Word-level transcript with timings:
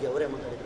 ಬಗ್ಗೆ 0.00 0.10
ಅವರೇ 0.10 0.26
ಮಾತಾಡಿ 0.26 0.59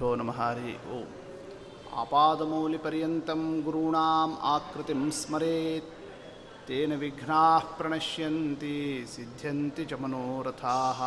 गुरुभ्यो 0.00 0.18
नमः 0.18 0.38
हरि 0.40 0.72
ओम् 0.96 1.08
आपादमौलिपर्यन्तं 2.02 3.40
गुरूणाम् 3.64 4.34
आकृतिं 4.52 5.00
स्मरेत् 5.18 5.90
तेन 6.68 6.90
विघ्नाः 7.02 7.64
प्रणश्यन्ति 7.78 8.76
सिद्ध्यन्ति 9.14 9.84
च 9.90 9.92
मनोरथाः 10.02 11.00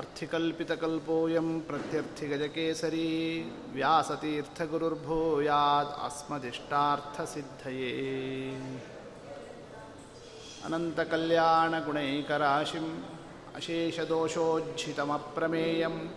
अर्थिकल्पितकल्पोऽयं 0.00 1.48
प्रत्यर्थिगजकेसरी 1.68 3.10
व्यासतीर्थगुरुर्भूयात् 3.74 5.92
अस्मदिष्टार्थसिद्धये 6.06 7.92
अनन्तकल्याणगुणैकराशिम् 10.66 12.90
अशेषदोषोज्झितमप्रमेयं 13.56 16.10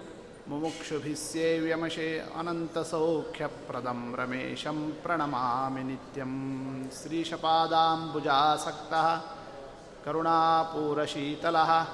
मुमुक्षुभिः 0.49 1.15
सेव्यमशे 1.15 2.25
अनन्तसौख्यप्रदं 2.35 4.15
रमेशं 4.15 4.91
प्रणमामि 4.91 5.83
नित्यं। 5.83 6.89
श्रीशपादाम्बुजासक्तः, 6.89 9.21
करुणापूरशीतलः, 10.05 11.85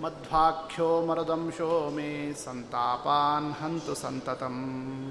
मध्वाख्यो 0.00 1.06
मरुदंशो 1.06 1.90
मे 1.90 2.32
सन्तापान् 2.32 3.62
हन्तु 3.62 3.94
सन्ततम्। 3.94 5.10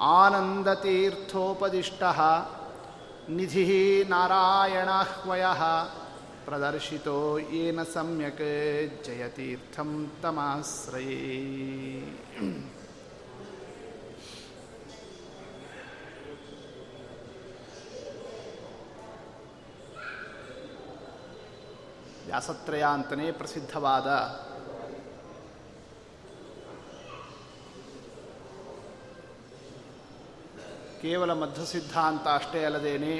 आनन्दतीर्थोपदिष्टः, 0.00 2.42
निधिः 3.30 4.08
नारायणाह्वयः 4.08 5.88
प्रदर्शितो 6.45 7.17
येन 7.51 7.79
सम्यक् 7.83 8.41
जयतीर्थं 9.05 9.91
तमाश्रये 10.21 11.17
ವ್ಯಾಸತ್ರಯ 22.25 22.83
ಅಂತಲೇ 22.93 23.27
ಪ್ರಸಿದ್ಧವಾದ 23.31 24.07
ಕೇವಲ 31.01 31.33
ಮಧ್ಯಸಿದ್ಧಾಂತ 31.33 32.25
ಅಷ್ಟೇ 32.33 32.65
ಅಲ್ಲದೇನೆ 32.65 33.13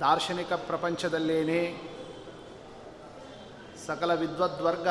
ದಾರ್ಶನಿಕ 0.00 0.52
ಪ್ರಪಂಚದಲ್ಲೇನೇ 0.52 1.62
ಸಕಲ 3.86 4.12
ವಿದ್ವದ್ವರ್ಗ 4.12 4.88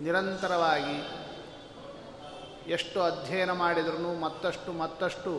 ನಿರಂತರವಾಗಿ 0.00 0.96
ಎಷ್ಟು 2.72 3.02
ಅಧ್ಯಯನ 3.02 3.52
ಮಾಡಿದ್ರೂ 3.52 4.14
ಮತ್ತಷ್ಟು 4.18 4.72
ಮತ್ತಷ್ಟು 4.72 5.32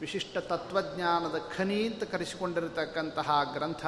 ವಿಶಿಷ್ಟ 0.00 0.38
ತತ್ವಜ್ಞಾನದ 0.38 1.38
ಖನಿ 1.56 1.86
ಅಂತ 1.86 2.04
ಕರೆಸಿಕೊಂಡಿರತಕ್ಕಂತಹ 2.04 3.30
ಗ್ರಂಥ 3.54 3.86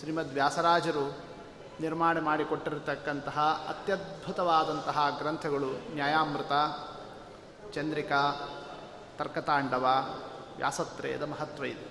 ಶ್ರೀಮದ್ 0.00 0.34
ವ್ಯಾಸರಾಜರು 0.34 1.06
ನಿರ್ಮಾಣ 1.80 2.20
ಮಾಡಿಕೊಟ್ಟಿರತಕ್ಕಂತಹ 2.20 3.66
ಅತ್ಯದ್ಭುತವಾದಂತಹ 3.68 5.16
ಗ್ರಂಥಗಳು 5.18 5.70
ನ್ಯಾಯಾಮೃತ 5.94 6.52
ಚಂದ್ರಿಕಾ, 7.72 8.20
ತರ್ಕತಾಂಡವ 9.18 9.86
ವ್ಯಾಸತ್ರಯದ 10.56 11.22
ಮಹತ್ವ 11.22 11.64
ಇದು. 11.64 11.90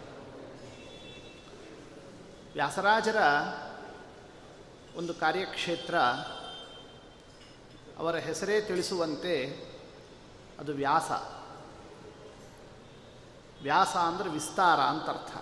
ವ್ಯಾಸರಾಜರ 2.53 3.17
ಒಂದು 4.95 5.13
ಕಾರ್ಯಕ್ಷೇತ್ರ 5.13 5.97
ಅವರ 7.97 8.15
ಹೆಸರೇ 8.15 8.61
ತಿಳಿಸುವಂತೆ 8.61 9.35
ಅದು 10.59 10.71
ವ್ಯಾಸ. 10.71 11.11
ವ್ಯಾಸ 13.61 13.95
ಅಂದರೆ 13.95 14.29
ವಿಸ್ತಾರ 14.29 14.79
ಅಂತರ್ಥ 14.79 15.37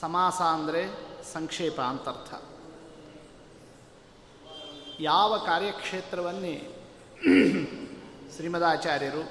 ಸಮಾಸ 0.00 0.40
ಅಂದರೆ 0.40 0.82
ಸಂಕ್ಷೇಪ 1.32 1.80
ಅಂತರ್ಥ 1.80 2.34
ಯಾವ 5.00 5.38
ಕಾರ್ಯಕ್ಷೇತ್ರವನ್ನೇ 5.38 6.56
ಶ್ರೀಮದಾಚಾರ್ಯರು, 8.36 9.30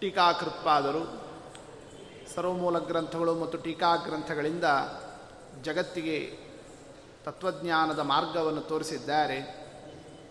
ಟೀಕಾಕೃತ್ಪಾದರು, 0.00 1.26
ಸರ್ವಮೂಲ 2.34 2.78
ಗ್ರಂಥಗಳು 2.78 3.34
ಮತ್ತು 3.34 3.58
ಟೀಕಾ 3.58 3.96
ಗ್ರಂಥಗಳಿಂದ 3.96 4.64
ಜಗತ್ತಿಗೆ 5.62 6.38
ತತ್ವಜ್ಞಾನದ 7.24 7.98
ಮಾರ್ಗವನ್ನು 7.98 8.60
ತೋರಿಸಿದ್ದಾರೆ. 8.60 9.66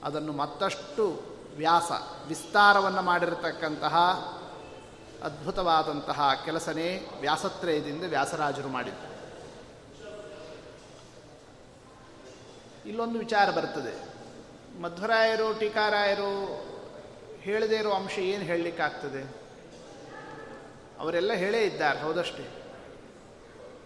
ಅದನ್ನು 0.04 0.32
ಮತ್ತಷ್ಟು 0.32 1.22
ವ್ಯಾಸ, 1.56 1.92
ವಿಸ್ತಾರವನ್ನು 2.28 3.02
ಮಾಡಿರತಕ್ಕಂತಹ 3.02 3.96
ಅದ್ಭುತವಾದಂತಹ 5.24 6.32
ಕೆಲಸನೇ 6.46 7.10
ವ್ಯಾಸತ್ರಯದಿಂದ 7.20 8.04
ವ್ಯಾಸರಾಜರು 8.10 8.68
ಮಾಡಿದ್ದು. 8.68 9.16
ಇಲ್ಲೊಂದು 12.90 13.20
ವಿಚಾರ 13.20 13.52
ಬರ್ತದೆ. 13.52 14.16
ಮಧ್ವರಾಯರು, 14.82 15.60
ಟೀಕಾರಾಯರು 15.60 16.66
ಹೇಳದೇ 17.46 17.76
ಇರೋ 17.76 17.92
ಅಂಶ 17.92 18.20
ಏನು 18.20 18.44
ಹೇಳಲಿಕ್ಕಾಗ್ತದೆ? 18.44 19.22
ಅವರೆಲ್ಲ 21.00 21.34
ಹೇಳೇ 21.34 21.62
ಇದ್ದಾರೆ, 21.62 22.00
ಹೌದಷ್ಟೇ. 22.00 22.46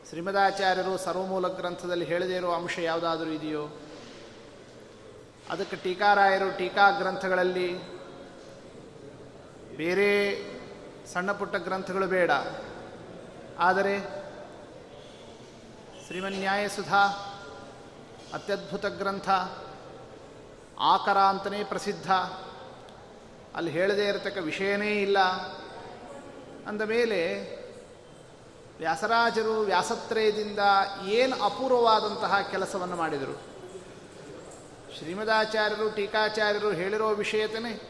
ಶ್ರೀಮದಾಚಾರ್ಯರು 0.09 0.97
ಸರ್ವಮೂಲ 0.97 1.47
ಗ್ರಂಥದಲ್ಲಿ 1.47 2.05
ಹೇಳದೇ 2.05 2.35
ಇರೋ 2.35 2.51
ಅಂಶ 2.51 2.79
ಯಾವುದಾದ್ರೂ 2.79 3.29
ಇದೆಯೋ? 3.29 3.67
ಅದಕ್ಕೆ 5.49 5.75
ಟೀಕಾರಾಯರು 5.75 6.57
ಟೀಕಾ 6.57 6.91
ಗ್ರಂಥಗಳಲ್ಲಿ 6.91 7.77
ಬೇರೆ 9.77 10.09
ಸಣ್ಣ 11.13 11.31
ಪುಟ್ಟ 11.31 11.55
ಗ್ರಂಥಗಳು 11.55 12.07
ಬೇಡ. 12.07 12.31
ಆದರೆ 13.59 13.99
ಶ್ರೀಮನ್ಯಾಯ 16.07 16.67
ಸುಧಾ 16.67 17.05
ಅತ್ಯದ್ಭುತ 18.33 18.85
ಗ್ರಂಥ, 18.85 19.29
ಆಕರ 20.79 21.17
ಅಂತಲೇ 21.17 21.63
ಪ್ರಸಿದ್ಧ. 21.63 22.11
ಅಲ್ಲಿ 23.55 23.71
ಹೇಳದೇ 23.71 24.07
ಇರತಕ್ಕ 24.07 24.37
ವಿಷಯನೇ 24.37 25.01
ಇಲ್ಲ. 25.01 25.19
ಅಂದ 26.67 26.81
ಮೇಲೆ 26.81 27.49
ವ್ಯಾಸರಾಜರು 28.77 29.59
ವ್ಯಾಸತ್ರಯದಿಂದ 29.59 30.59
ಏನು 31.05 31.43
ಅಪೂರ್ವವಾದಂತಹ 31.43 32.47
ಕೆಲಸವನ್ನು 32.51 32.95
ಮಾಡಿದರು? 32.95 33.41
ಶ್ರೀಮದಾಚಾರ್ಯರು, 34.97 35.89
ಟೀಕಾಚಾರ್ಯರು 35.89 36.71
ಹೇಳಿರೋ 36.71 37.09
ವಿಷಯತನೇ 37.09 37.81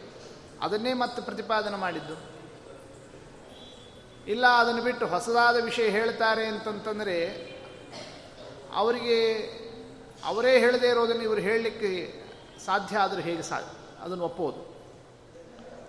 ಅದನ್ನೇ 0.61 0.93
ಮತ್ತೆ 0.93 1.21
ಪ್ರತಿಪಾದನೆ 1.21 1.77
ಮಾಡಿದ್ದು. 1.77 2.29
ಇಲ್ಲ, 4.27 4.47
ಅದನ್ನು 4.47 4.81
ಬಿಟ್ಟು 4.81 5.07
ಹೊಸದಾದ 5.07 5.63
ವಿಷಯ 5.63 5.89
ಹೇಳ್ತಾರೆ 5.89 6.45
ಅಂತಂತಂದರೆ, 6.45 7.27
ಅವರಿಗೆ 8.73 9.33
ಅವರೇ 10.25 10.59
ಹೇಳದೇ 10.59 10.87
ಇರೋದನ್ನು 10.87 11.23
ಇವರು 11.23 11.41
ಹೇಳಲಿಕ್ಕೆ 11.41 12.13
ಸಾಧ್ಯ 12.65 12.97
ಆದರೂ 12.97 13.21
ಹೇಗೆ 13.21 13.41
ಸಾಧ್ಯ? 13.41 14.03
ಅದನ್ನು 14.03 14.23
ಒಪ್ಪೋದು 14.23 14.68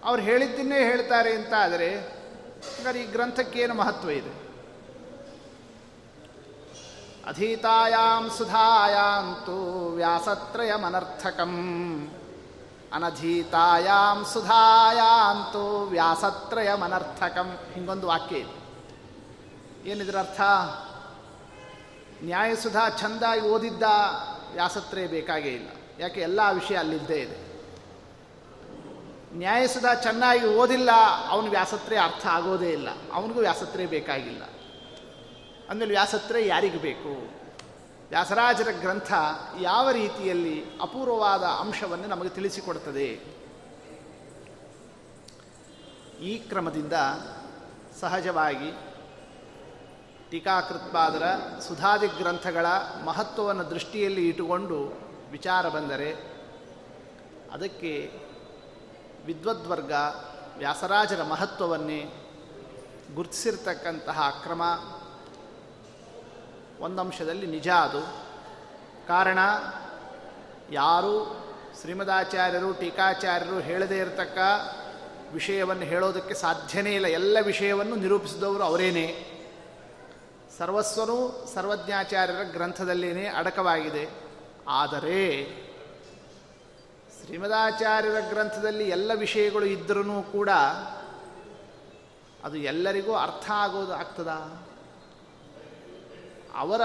ಅವ್ರು 0.04 0.22
ಹೇಳಿದ್ದನ್ನೇ 0.22 0.78
ಹೇಳ್ತಾರೆ 0.78 1.32
ಅಂತ 1.34 1.52
ಆದರೆ, 1.58 1.96
ಹಾಗಾದ್ರೆ 1.96 3.02
ಈ 3.02 3.06
ಗ್ರಂಥಕ್ಕೇನು 3.06 3.74
ಮಹತ್ವ 3.74 4.10
ಇದೆ? 4.10 4.50
ಅಧೀತಾಯಾಂ 7.26 8.30
ಸುಧಾಯಾಂತು 8.30 9.88
ವ್ಯಾಸತ್ರಯಮನರ್ಥಕಂ. 9.94 11.50
ಅನಧೀತಾಯಾಂ 12.92 14.24
ಸುಧಾಯಾಂತು 14.32 15.82
ವ್ಯಾಸತ್ರಯಮನರ್ಥಕಂ. 15.82 17.58
ಹಿಂಗೊಂದು 17.74 18.06
ವಾಕ್ಯ 18.06 18.36
ಇದೆ. 18.36 18.60
ಏನಿದ್ರ 19.90 20.18
ಅರ್ಥ? 20.18 20.40
ನ್ಯಾಯಸುಧಾ 22.22 22.88
ಚಂದಾಗಿ 22.88 23.40
ಓದಿದ್ದ 23.40 23.82
ವ್ಯಾಸತ್ರಯ 24.52 25.06
ಬೇಕಾಗೇ 25.06 25.48
ಇಲ್ಲ. 25.48 25.68
ಯಾಕೆ? 25.98 26.20
ಎಲ್ಲ 26.20 26.40
ವಿಷಯ 26.52 26.76
ಅಲ್ಲಿದ್ದೇ 26.76 27.14
ಇದೆ. 27.14 27.49
ನ್ಯಾಯಸುಧಾ 29.32 29.94
ಚೆನ್ನಾಗಿ 29.94 30.46
ಓದಿಲ್ಲ, 30.46 30.90
ಅವನ 31.28 31.48
ವ್ಯಾಸತ್ರೆ 31.48 31.96
ಅರ್ಥ 31.96 32.26
ಆಗೋದೇ 32.26 32.70
ಇಲ್ಲ. 32.70 32.88
ಅವನಿಗೂ 33.12 33.40
ವ್ಯಾಸತ್ರೆ 33.40 33.86
ಬೇಕಾಗಿಲ್ಲ. 33.86 34.42
ಅಂದಮೇಲೆ 35.68 35.90
ವ್ಯಾಸತ್ರೆ 35.90 36.46
ಯಾರಿಗೆ 36.46 36.78
ಬೇಕು? 36.78 37.30
ವ್ಯಾಸರಾಜರ 38.08 38.68
ಗ್ರಂಥ 38.80 39.12
ಯಾವ 39.60 39.90
ರೀತಿಯಲ್ಲಿ 39.90 40.64
ಅಪೂರ್ವವಾದ 40.80 41.42
ಅಂಶವನ್ನು 41.42 42.06
ನಮಗೆ 42.06 42.28
ತಿಳಿಸಿಕೊಡ್ತದೆ? 42.28 43.06
ಈ 46.22 46.38
ಕ್ರಮದಿಂದ 46.38 46.92
ಸಹಜವಾಗಿ 48.00 48.70
ಟೀಕಾಕೃತ್ಪಾದರ 50.30 51.22
ಸುಧಾದಿ 51.60 52.06
ಗ್ರಂಥಗಳ 52.06 52.66
ಮಹತ್ವವನ್ನು 53.04 53.70
ದೃಷ್ಟಿಯಲ್ಲಿ 53.70 54.28
ಇಟ್ಟುಕೊಂಡು 54.28 54.92
ವಿಚಾರ 55.30 55.68
ಬಂದರೆ 55.68 56.12
ಅದಕ್ಕೆ 57.52 58.12
ವಿದ್ವದ್ವರ್ಗ 59.26 59.92
ವ್ಯಾಸರಾಜರ 60.58 61.22
ಮಹತ್ವವನ್ನೇ 61.22 62.14
ಗುರುತಿಸಿರ್ತಕ್ಕಂತಹ 63.14 64.40
ಕ್ರಮ 64.42 64.62
ಒಂದಂಶದಲ್ಲಿ 66.80 67.46
ನಿಜ 67.46 67.68
ಅದು. 67.68 68.00
ಕಾರಣ, 69.08 69.38
ಯಾರು 70.70 71.40
ಶ್ರೀಮದಾಚಾರ್ಯರು, 71.80 72.72
ಟೀಕಾಚಾರ್ಯರು 72.72 73.58
ಹೇಳದೇ 73.58 73.98
ಇರತಕ್ಕ 73.98 74.38
ವಿಷಯವನ್ನು 75.32 75.82
ಹೇಳೋದಕ್ಕೆ 75.82 76.34
ಸಾಧ್ಯನೇ 76.34 76.94
ಇಲ್ಲ. 76.94 77.06
ಎಲ್ಲ 77.06 77.38
ವಿಷಯವನ್ನು 77.42 77.96
ನಿರೂಪಿಸಿದವರು 77.96 78.62
ಅವರೇನೇ. 78.62 79.26
ಸರ್ವಸ್ವನು 80.58 81.48
ಸರ್ವಜ್ಞಾಚಾರ್ಯರ 81.54 82.42
ಗ್ರಂಥದಲ್ಲೇನೇ 82.42 83.26
ಅಡಕವಾಗಿದೆ. 83.26 84.08
ಆದರೆ 84.68 85.46
ಶ್ರೀಮದಾಚಾರ್ಯರ 87.30 88.20
ಗ್ರಂಥದಲ್ಲಿ 88.30 88.88
ಎಲ್ಲ 88.88 89.10
ವಿಷಯಗಳು 89.14 89.64
ಇದ್ದರೂ 89.64 90.22
ಕೂಡ 90.22 90.50
ಅದು 92.44 92.56
ಎಲ್ಲರಿಗೂ 92.56 93.14
ಅರ್ಥ 93.14 93.50
ಆಗೋದು 93.50 93.94
ಆಗ್ತದ? 93.94 94.28
ಅವರ 96.54 96.80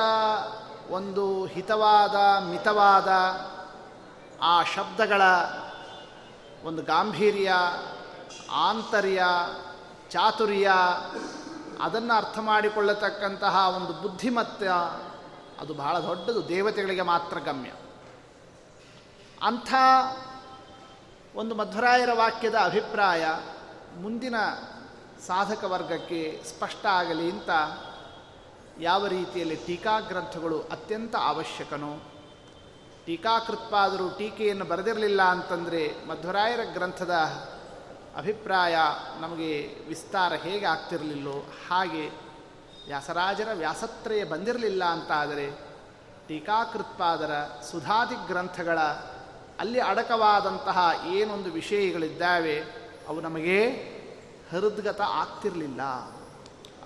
ಒಂದು 0.89 1.45
ಹಿತವಾದ, 1.45 2.15
ಮಿತವಾದ 2.43 3.07
ಆ 4.41 4.63
ಶಬ್ದಗಳ 4.63 5.21
ಒಂದು 6.63 6.83
ಗಾಂಭೀರ್ಯ, 6.83 7.53
ಆಂತರ್ಯ, 8.51 9.23
ಚಾತುರ್ಯ, 10.09 10.71
ಅದನ್ನು 11.81 12.13
ಅರ್ಥ 12.13 12.39
ಮಾಡಿಕೊಳ್ಳತಕ್ಕಂತಹ 12.39 13.55
ಒಂದು 13.75 14.01
ಬುದ್ಧಿಮತ್ತ 14.01 14.63
ಅದು 15.59 15.73
ಬಹಳ 15.73 15.99
ದೊಡ್ಡದು. 15.99 16.47
ದೇವತೆಗಳಿಗೆ 16.47 17.01
ಮಾತ್ರ 17.01 17.39
ಗಮ್ಯ. 17.39 17.69
ಅಂಥ 19.43 19.73
ಒಂದು 21.35 21.55
ಮಧ್ವರಾಯರ 21.55 22.09
ವಾಕ್ಯದ 22.13 22.55
ಅಭಿಪ್ರಾಯ 22.55 23.25
ಮುಂದಿನ 23.97 24.35
ಸಾಧಕ 25.27 25.63
ವರ್ಗಕ್ಕೆ 25.63 26.43
ಸ್ಪಷ್ಟ 26.45 26.85
ಆಗಲಿ 26.85 27.31
ಅಂತ 27.31 27.49
ಯಾವ 28.79 29.07
ರೀತಿಯಲ್ಲಿ 29.07 29.55
ಟೀಕಾ 29.55 29.99
ಗ್ರಂಥಗಳು 29.99 30.59
ಅತ್ಯಂತ 30.61 31.15
ಅವಶ್ಯಕನೋ, 31.15 32.01
ಟೀಕಾಕೃತ್ಪಾದರೂ 33.05 34.09
ಟೀಕೆಯನ್ನು 34.09 34.65
ಬರೆದಿರಲಿಲ್ಲ 34.65 35.21
ಅಂತಂದರೆ 35.21 36.05
ಮಧ್ವರಾಯರ 36.07 36.59
ಗ್ರಂಥದ 36.73 37.11
ಅಭಿಪ್ರಾಯ 38.17 38.75
ನಮಗೆ 39.19 39.75
ವಿಸ್ತಾರ 39.87 40.33
ಹೇಗೆ 40.33 40.65
ಆಗ್ತಿರಲಿಲ್ಲೋ 40.65 41.45
ಹಾಗೆ 41.69 42.07
ವ್ಯಾಸರಾಜರ 42.87 43.49
ವ್ಯಾಸತ್ರಯ 43.53 44.23
ಬಂದಿರಲಿಲ್ಲ 44.23 44.83
ಅಂತಾದರೆ 44.83 45.51
ಟೀಕಾಕೃತ್ಪಾದರ 46.27 47.31
ಸುಧಾದಿ 47.71 48.27
ಗ್ರಂಥಗಳ 48.27 48.79
ಅಲ್ಲಿ 49.59 49.79
ಅಡಕವಾದಂತಹ 49.79 50.91
ಏನೊಂದು 51.07 51.51
ವಿಷಯಗಳಿದ್ದಾವೆ, 51.51 52.63
ಅವು 53.07 53.21
ನಮಗೆ 53.21 53.67
ಹೃದ್ಗತ 54.51 55.01
ಆಗ್ತಿರಲಿಲ್ಲ. 55.01 55.81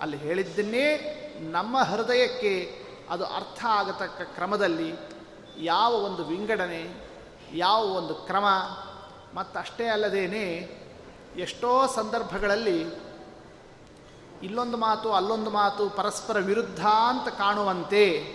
ಅಲ್ಲಿ 0.00 0.16
ಹೇಳಿದ್ದನ್ನೇ 0.16 1.16
ನಮ್ಮ 1.40 1.78
ಹೃದಯಕ್ಕೆ 1.78 2.84
ಅದು 3.10 3.24
ಅರ್ಥ 3.24 3.64
ಆಗತಕ್ಕ 3.68 4.22
ಕ್ರಮದಲ್ಲಿ 4.22 4.94
ಯಾವ 5.58 5.92
ಒಂದು 5.92 6.24
ವಿಂಗಡಣೆ, 6.24 7.10
ಯಾವ 7.52 7.84
ಒಂದು 7.84 8.14
ಕ್ರಮ, 8.14 8.44
ಮತ್ತಷ್ಟೇ 9.34 9.86
ಅಲ್ಲದೇನೆ 9.86 10.68
ಎಷ್ಟೋ 11.36 11.86
ಸಂದರ್ಭಗಳಲ್ಲಿ 11.86 12.80
ಇಲ್ಲೊಂದು 14.42 14.76
ಮಾತು, 14.76 15.12
ಅಲ್ಲೊಂದು 15.12 15.50
ಮಾತು 15.50 15.90
ಪರಸ್ಪರ 15.90 16.38
ವಿರುದ್ಧ 16.38 16.86
ಅಂತ 16.86 17.28
ಕಾಣುವಂತೆ 17.28 18.34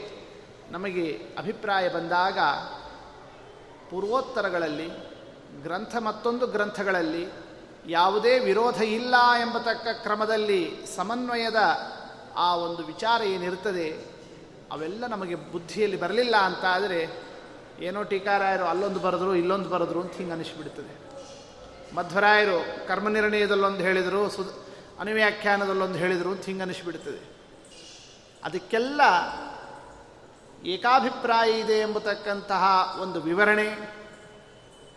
ನಮಗೆ 0.69 1.25
ಅಭಿಪ್ರಾಯ 1.37 1.89
ಬಂದಾಗ 1.89 2.37
ಪೂರ್ವೋತ್ತರಗಳಲ್ಲಿ, 3.89 4.89
ಗ್ರಂಥ 5.63 5.95
ಮತ್ತೊಂದು 5.95 6.47
ಗ್ರಂಥಗಳಲ್ಲಿ 6.47 7.27
ಯಾವುದೇ 7.87 8.39
ವಿರೋಧ 8.39 8.81
ಇಲ್ಲ 8.81 9.15
ಎಂಬತಕ್ಕ 9.39 9.87
ಕ್ರಮದಲ್ಲಿ 10.01 10.75
ಸಮನ್ವಯದ 10.95 11.77
ಆ 12.35 12.55
ಒಂದು 12.55 12.85
ವಿಚಾರ 12.85 13.21
ಏನಿರ್ತದೆ 13.21 14.05
ಅವೆಲ್ಲ 14.71 15.07
ನಮಗೆ 15.07 15.35
ಬುದ್ಧಿಯಲ್ಲಿ 15.35 15.99
ಬರಲಿಲ್ಲ 15.99 16.35
ಅಂತ 16.35 16.65
ಆದರೆ, 16.65 17.25
ಏನೋ 17.79 18.03
ಟೀಕಾರಾಯರು 18.03 18.65
ಅಲ್ಲೊಂದು 18.65 18.99
ಬರೆದ್ರು, 18.99 19.35
ಇಲ್ಲೊಂದು 19.35 19.69
ಬರೆದ್ರು 19.69 20.01
ಅಂತ 20.01 20.13
ಹಿಂಗೆ 20.13 20.33
ಅನಿಸ್ಬಿಡ್ತದೆ. 20.33 21.05
ಮಧ್ವರಾಯರು 21.95 22.87
ಕರ್ಮನಿರ್ಣಯದಲ್ಲೊಂದು 22.87 23.79
ಹೇಳಿದರು 23.79 24.29
ಸು 24.29 24.65
ಅನುವ್ಯಾಖ್ಯಾನದಲ್ಲೊಂದು 24.99 25.97
ಹೇಳಿದರು 25.97 26.29
ಅಂತ 26.29 26.45
ಹಿಂಗೆ 26.45 26.61
ಅನಿಸ್ಬಿಡ್ತದೆ. 26.61 27.35
ಅದಕ್ಕೆಲ್ಲ 28.43 29.01
ಏಕಾಭಿಪ್ರಾಯ 30.65 31.59
ಇದೆ 31.59 31.73
ಎಂಬತಕ್ಕಂತಹ 31.73 32.95
ಒಂದು 33.01 33.21
ವಿವರಣೆ, 33.21 33.67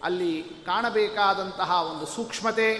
ಅಲ್ಲಿ 0.02 0.42
ಕಾಣಬೇಕಾದಂತಹ 0.66 1.70
ಒಂದು 1.70 2.06
ಸೂಕ್ಷ್ಮತೆ, 2.06 2.74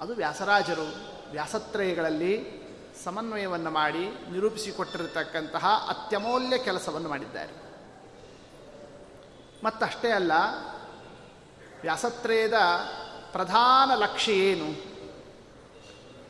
ಅದು 0.00 0.14
ವ್ಯಾಸರಾಜರು 0.14 0.94
ವ್ಯಾಸತ್ರಯಗಳಲ್ಲಿ 1.30 2.58
ಸಮನ್ವಯವನ್ನು 3.04 3.70
ಮಾಡಿ 3.70 4.30
ನಿರೂಪಿಸಿಕೊಟ್ಟಿರತಕ್ಕಂತಹ 4.32 5.66
ಅತ್ಯಮೂಲ್ಯ 5.88 6.58
ಕೆಲಸವನ್ನು 6.58 7.08
ಮಾಡಿದ್ದಾರೆ. 7.08 7.68
ಮತ್ತಷ್ಟೇ 9.64 10.10
ಅಲ್ಲ, 10.10 10.32
ವ್ಯಾಸತ್ರಯದ 11.82 12.54
ಪ್ರಧಾನ 13.32 13.94
ಲಕ್ಷ್ಯ 13.94 14.32
ಏನು? 14.32 14.98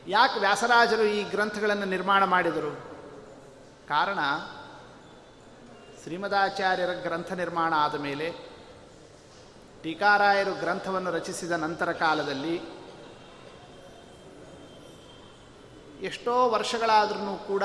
ಯಾಕೆ 0.09 0.40
ವ್ಯಾಸರಾಜರು 0.40 1.02
ಈ 1.02 1.23
ಗ್ರಂಥಗಳನ್ನು 1.23 1.85
ನಿರ್ಮಾಣ 1.85 2.25
ಮಾಡಿದರು? 2.25 2.71
ಕಾರಣ 3.88 4.19
ಶ್ರೀಮದಾಚಾರ್ಯರ 6.02 6.93
ಗ್ರಂಥ 6.93 7.33
ನಿರ್ಮಾಣ 7.33 7.75
ಆದ 7.76 7.95
ಮೇಲೆ 7.95 8.28
ಟೀಕಾರಾಯರು 9.83 10.52
ಗ್ರಂಥವನ್ನು 10.55 11.11
ರಚಿಸಿದ 11.11 11.52
ನಂತರ 11.52 11.93
ಕಾಲದಲ್ಲಿ 11.93 12.57
ಎಷ್ಟೋ 16.07 16.49
ವರ್ಷಗಳಾದ್ರೂ 16.49 17.37
ಕೂಡ 17.49 17.62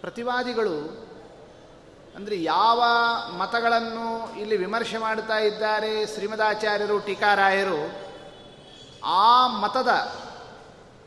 ಪ್ರತಿವಾದಿಗಳು 0.00 0.76
ಅಂದರೆ 2.14 2.42
ಯಾವ 2.42 2.84
ಮತಗಳನ್ನು 3.38 4.06
ಇಲ್ಲಿ 4.40 4.56
ವಿಮರ್ಶೆ 4.56 4.98
ಮಾಡ್ತಾ 4.98 5.38
ಇದ್ದಾರೆ 5.38 6.06
ಶ್ರೀಮದಾಚಾರ್ಯರು, 6.14 6.98
ಟೀಕಾರಾಯರು, 6.98 7.80
ಆ 9.04 9.46
ಮತದ 9.46 9.88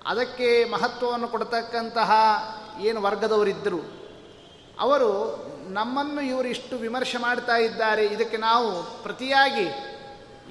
ಅದಕ್ಕೆ 0.05 0.65
ಮಹತ್ವವನ್ನು 0.65 1.27
ಕೊಡ್ತಕ್ಕಂತಹ 1.27 2.11
ಏನು 2.81 3.01
ವರ್ಗದವರಿದ್ದರು, 3.01 3.81
ಅವರು 4.79 5.11
ನಮ್ಮನ್ನು 5.69 6.21
ಇವರು 6.21 6.47
ಇಷ್ಟು 6.47 6.77
ವಿಮರ್ಶೆ 6.77 7.17
ಮಾಡ್ತಾ 7.17 7.55
ಇದ್ದಾರೆ, 7.55 8.05
ಇದಕ್ಕೆ 8.05 8.37
ನಾವು 8.37 8.83
ಪ್ರತಿಯಾಗಿ 9.03 9.67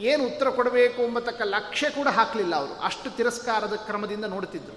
ಏನು 0.03 0.27
ಉತ್ತರ 0.27 0.51
ಕೊಡಬೇಕು 0.51 1.03
ಎಂಬತಕ್ಕ 1.03 1.43
ಲಕ್ಷ್ಯ 1.45 1.91
ಕೂಡ 1.91 2.09
ಹಾಕಲಿಲ್ಲ 2.09 2.55
ಅವರು. 2.55 2.85
ಅಷ್ಟು 2.85 3.11
ತಿರಸ್ಕಾರದ 3.11 3.73
ಕ್ರಮದಿಂದ 3.73 4.25
ನೋಡ್ತಿದ್ರು 4.25 4.77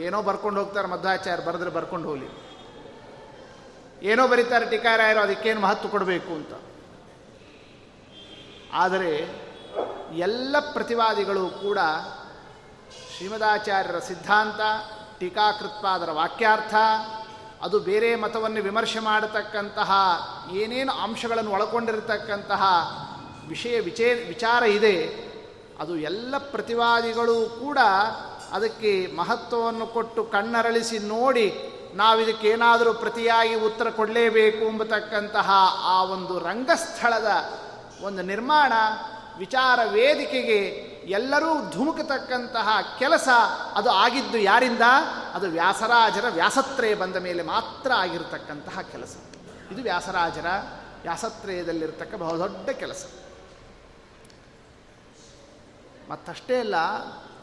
ಏನೋ 0.00 0.22
ಬರ್ಕೊಂಡು 0.22 0.60
ಹೋಗ್ತಾರೆ 0.60 0.88
ಮಧ್ವಾಚಾರ್ಯ 0.88 1.44
ಬರೆದ್ರೆ 1.44 1.70
ಬರ್ಕೊಂಡು 1.70 2.08
ಹೋಗಲಿ. 2.08 2.28
ಏನೋ 4.02 4.28
ಬರೀತಾರೆ, 4.28 4.70
ಟೀಕಾರಾಯರು 4.70 5.20
ಅದಕ್ಕೇನು 5.20 5.60
ಮಹತ್ವ 5.60 5.88
ಕೊಡಬೇಕು 5.88 6.32
ಅಂತ. 6.34 6.52
ಆದರೆ 8.72 9.12
ಎಲ್ಲ 10.16 10.56
ಪ್ರತಿವಾದಿಗಳು 10.72 11.50
ಕೂಡ 11.50 11.78
ಶ್ರೀಮದಾಚಾರ್ಯರ 13.16 13.98
ಸಿದ್ಧಾಂತ, 13.98 14.60
ಟೀಕಾಕೃತ್ಪಾದರ 15.20 16.10
ವಾಕ್ಯಾರ್ಥ 16.10 16.74
ಅದು 17.62 17.80
ಬೇರೆ 17.80 18.16
ಮತವನ್ನು 18.16 18.62
ವಿಮರ್ಶೆ 18.62 18.98
ಮಾಡತಕ್ಕಂತಹ, 18.98 19.92
ಏನೇನು 20.52 20.92
ಅಂಶಗಳನ್ನು 20.92 21.50
ಒಳಗೊಂಡಿರತಕ್ಕಂತಹ 21.50 22.62
ವಿಷಯ 23.48 23.80
ವಿಚೇ, 23.80 24.14
ವಿಚಾರ 24.14 24.62
ಇದೆ. 24.62 25.30
ಅದು 25.78 25.96
ಎಲ್ಲ 25.96 26.34
ಪ್ರತಿವಾದಿಗಳು 26.38 27.60
ಕೂಡ 27.60 27.78
ಅದಕ್ಕೆ 28.52 29.16
ಮಹತ್ವವನ್ನು 29.16 29.86
ಕೊಟ್ಟು 29.86 30.24
ಕಣ್ಣರಳಿಸಿ 30.24 30.98
ನೋಡಿ 30.98 31.54
ನಾವಿದಕ್ಕೇನಾದರೂ 31.94 32.92
ಪ್ರತಿಯಾಗಿ 32.92 33.54
ಉತ್ತರ 33.54 33.90
ಕೊಡಲೇಬೇಕು 33.90 34.64
ಎಂಬತಕ್ಕಂತಹ 34.64 35.50
ಆ 35.84 36.02
ಒಂದು 36.02 36.38
ರಂಗಸ್ಥಳದ 36.38 37.30
ಒಂದು 38.02 38.22
ನಿರ್ಮಾಣ, 38.22 38.72
ವಿಚಾರ 39.38 39.78
ವೇದಿಕೆಗೆ 39.90 40.89
ಎಲ್ಲರೂ 41.10 41.70
ಧುಮುಕತಕ್ಕಂತಹ 41.70 42.68
ಕೆಲಸ 42.98 43.28
ಅದು 43.74 43.90
ಆಗಿದ್ದು 43.90 44.38
ಯಾರಿಂದ? 44.38 44.80
ಅದು 45.34 45.48
ವ್ಯಾಸರಾಜರ 45.48 46.24
ವ್ಯಾಸತ್ರಯ 46.28 46.94
ಬಂದ 46.94 47.16
ಮೇಲೆ 47.16 47.42
ಮಾತ್ರ 47.42 47.92
ಆಗಿರತಕ್ಕಂತಹ 47.92 48.80
ಕೆಲಸ. 48.80 49.16
ಇದು 49.72 49.82
ವ್ಯಾಸರಾಜರ 49.82 50.46
ವ್ಯಾಸತ್ರಯದಲ್ಲಿರತಕ್ಕ 51.02 52.14
ಬಹುದೊಡ್ಡ 52.14 52.70
ಕೆಲಸ. 52.70 53.06
ಮತ್ತಷ್ಟೇ 56.10 56.60
ಅಲ್ಲ 56.60 56.74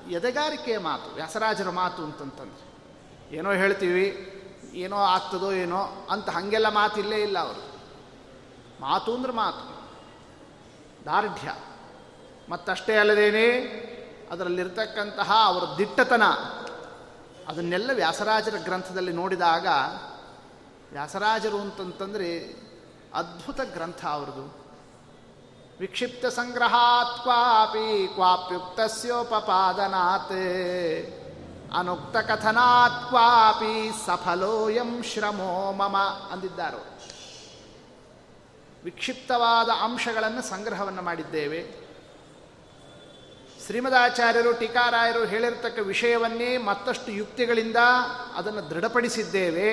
ಎದೆಗಾರಿಕೆಯ 0.09 0.77
ಮಾತು, 0.77 1.15
ವ್ಯಾಸರಾಜರ 1.15 1.69
ಮಾತು 1.69 2.03
ಅಂತಂತಂದ್ರೆ, 2.03 2.67
ಏನೋ 3.35 3.51
ಹೇಳ್ತೀವಿ, 3.51 4.33
ಏನೋ 4.73 4.97
ಆಗ್ತದೋ 4.97 5.51
ಏನೋ 5.51 6.07
ಅಂತ 6.09 6.29
ಹಾಗೆಲ್ಲ 6.29 6.69
ಮಾತಿಲ್ಲೇ 6.69 7.21
ಇಲ್ಲ 7.21 7.39
ಅವರು. 7.39 7.79
ಮಾತು 8.81 9.15
ಅಂದ್ರೆ 9.15 9.33
ಮಾತು. 9.33 9.77
ದಾರ್ಢ್ಯ. 11.05 11.51
ಮತ್ತಷ್ಟೇ 12.49 12.95
ಅಲ್ಲದೇನೆ 12.95 13.77
ಅದರಲ್ಲಿರ್ತಕ್ಕಂತಹ 14.31 15.45
ಅವರ 15.45 15.63
ದಿಟ್ಟತನ 15.77 16.23
ಅದನ್ನೆಲ್ಲ 17.47 17.91
ವ್ಯಾಸರಾಜರ 17.93 18.55
ಗ್ರಂಥದಲ್ಲಿ 18.63 19.13
ನೋಡಿದಾಗ 19.13 19.67
ವ್ಯಾಸರಾಜರು 20.91 21.57
ಅಂತಂತಂದರೆ 21.57 22.55
ಅದ್ಭುತ 23.13 23.59
ಗ್ರಂಥ 23.73 24.05
ಅವ್ರದ್ದು. 24.05 24.67
ವಿಕ್ಷಿಪ್ತ 25.79 26.25
ಸಂಗ್ರಹಾತ್ 26.25 27.21
ಕ್ವಾಪಿ 27.21 28.13
ಕ್ವಾಪ್ಯುಕ್ತಸ್ಯೋಪಪಾದನಾತ್ 28.13 30.31
ಅನುಕ್ತ 31.77 32.17
ಕಥನಾತ್ 32.17 33.09
ಕ್ವಾಪಿ 33.09 33.91
ಸಫಲೋಯಂ 34.05 35.03
ಶ್ರಮೋ 35.03 35.71
ಮಮ 35.71 35.97
ಅಂದಿದ್ದಾರೆ. 36.31 36.99
ವಿಕ್ಷಿಪ್ತವಾದ 38.83 39.69
ಅಂಶಗಳನ್ನು 39.81 40.41
ಸಂಗ್ರಹವನ್ನು 40.41 41.01
ಮಾಡಿದ್ದೇವೆ. 41.01 41.86
ಶ್ರೀಮದಾಚಾರ್ಯರು, 43.67 44.53
ಟೀಕಾರಾಯರು 44.53 45.25
ಹೇಳಿರತಕ್ಕ 45.25 45.79
ವಿಷಯವನ್ನೇ 45.79 46.57
ಮತ್ತಷ್ಟು 46.57 47.11
ಯುಕ್ತಿಗಳಿಂದ 47.11 47.75
ಅದನ್ನು 48.35 48.69
ದೃಢಪಡಿಸಿದ್ದೇವೆ. 48.69 49.67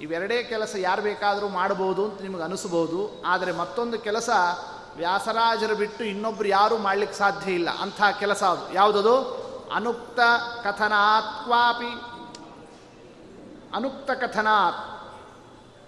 ಇವೆರಡೇ 0.00 0.42
ಕೆಲಸ 0.42 0.74
ಯಾರು 0.78 1.02
ಬೇಕಾದರೂ 1.02 1.48
ಮಾಡಬಹುದು 1.48 2.04
ಅಂತ 2.04 2.22
ನಿಮಗೆ 2.22 2.42
ಅನಿಸ್ಬೋದು. 2.42 3.22
ಆದರೆ 3.26 3.52
ಮತ್ತೊಂದು 3.52 3.98
ಕೆಲಸ 3.98 4.30
ವ್ಯಾಸರಾಜರು 4.96 5.74
ಬಿಟ್ಟು 5.74 6.04
ಇನ್ನೊಬ್ಬರು 6.04 6.48
ಯಾರೂ 6.48 6.76
ಮಾಡಲಿಕ್ಕೆ 6.76 7.18
ಸಾಧ್ಯ 7.18 7.52
ಇಲ್ಲ. 7.52 7.70
ಅಂಥ 7.70 8.02
ಕೆಲಸ 8.18 8.42
ಅದು. 8.42 8.74
ಯಾವುದದು? 8.74 9.18
ಅನುಕ್ತ 9.74 10.20
ಕಥನಾತ್ವಾಪಿ 10.64 11.92
ಅನುಕ್ತ 13.76 14.10
ಕಥನಾತ್. 14.10 14.76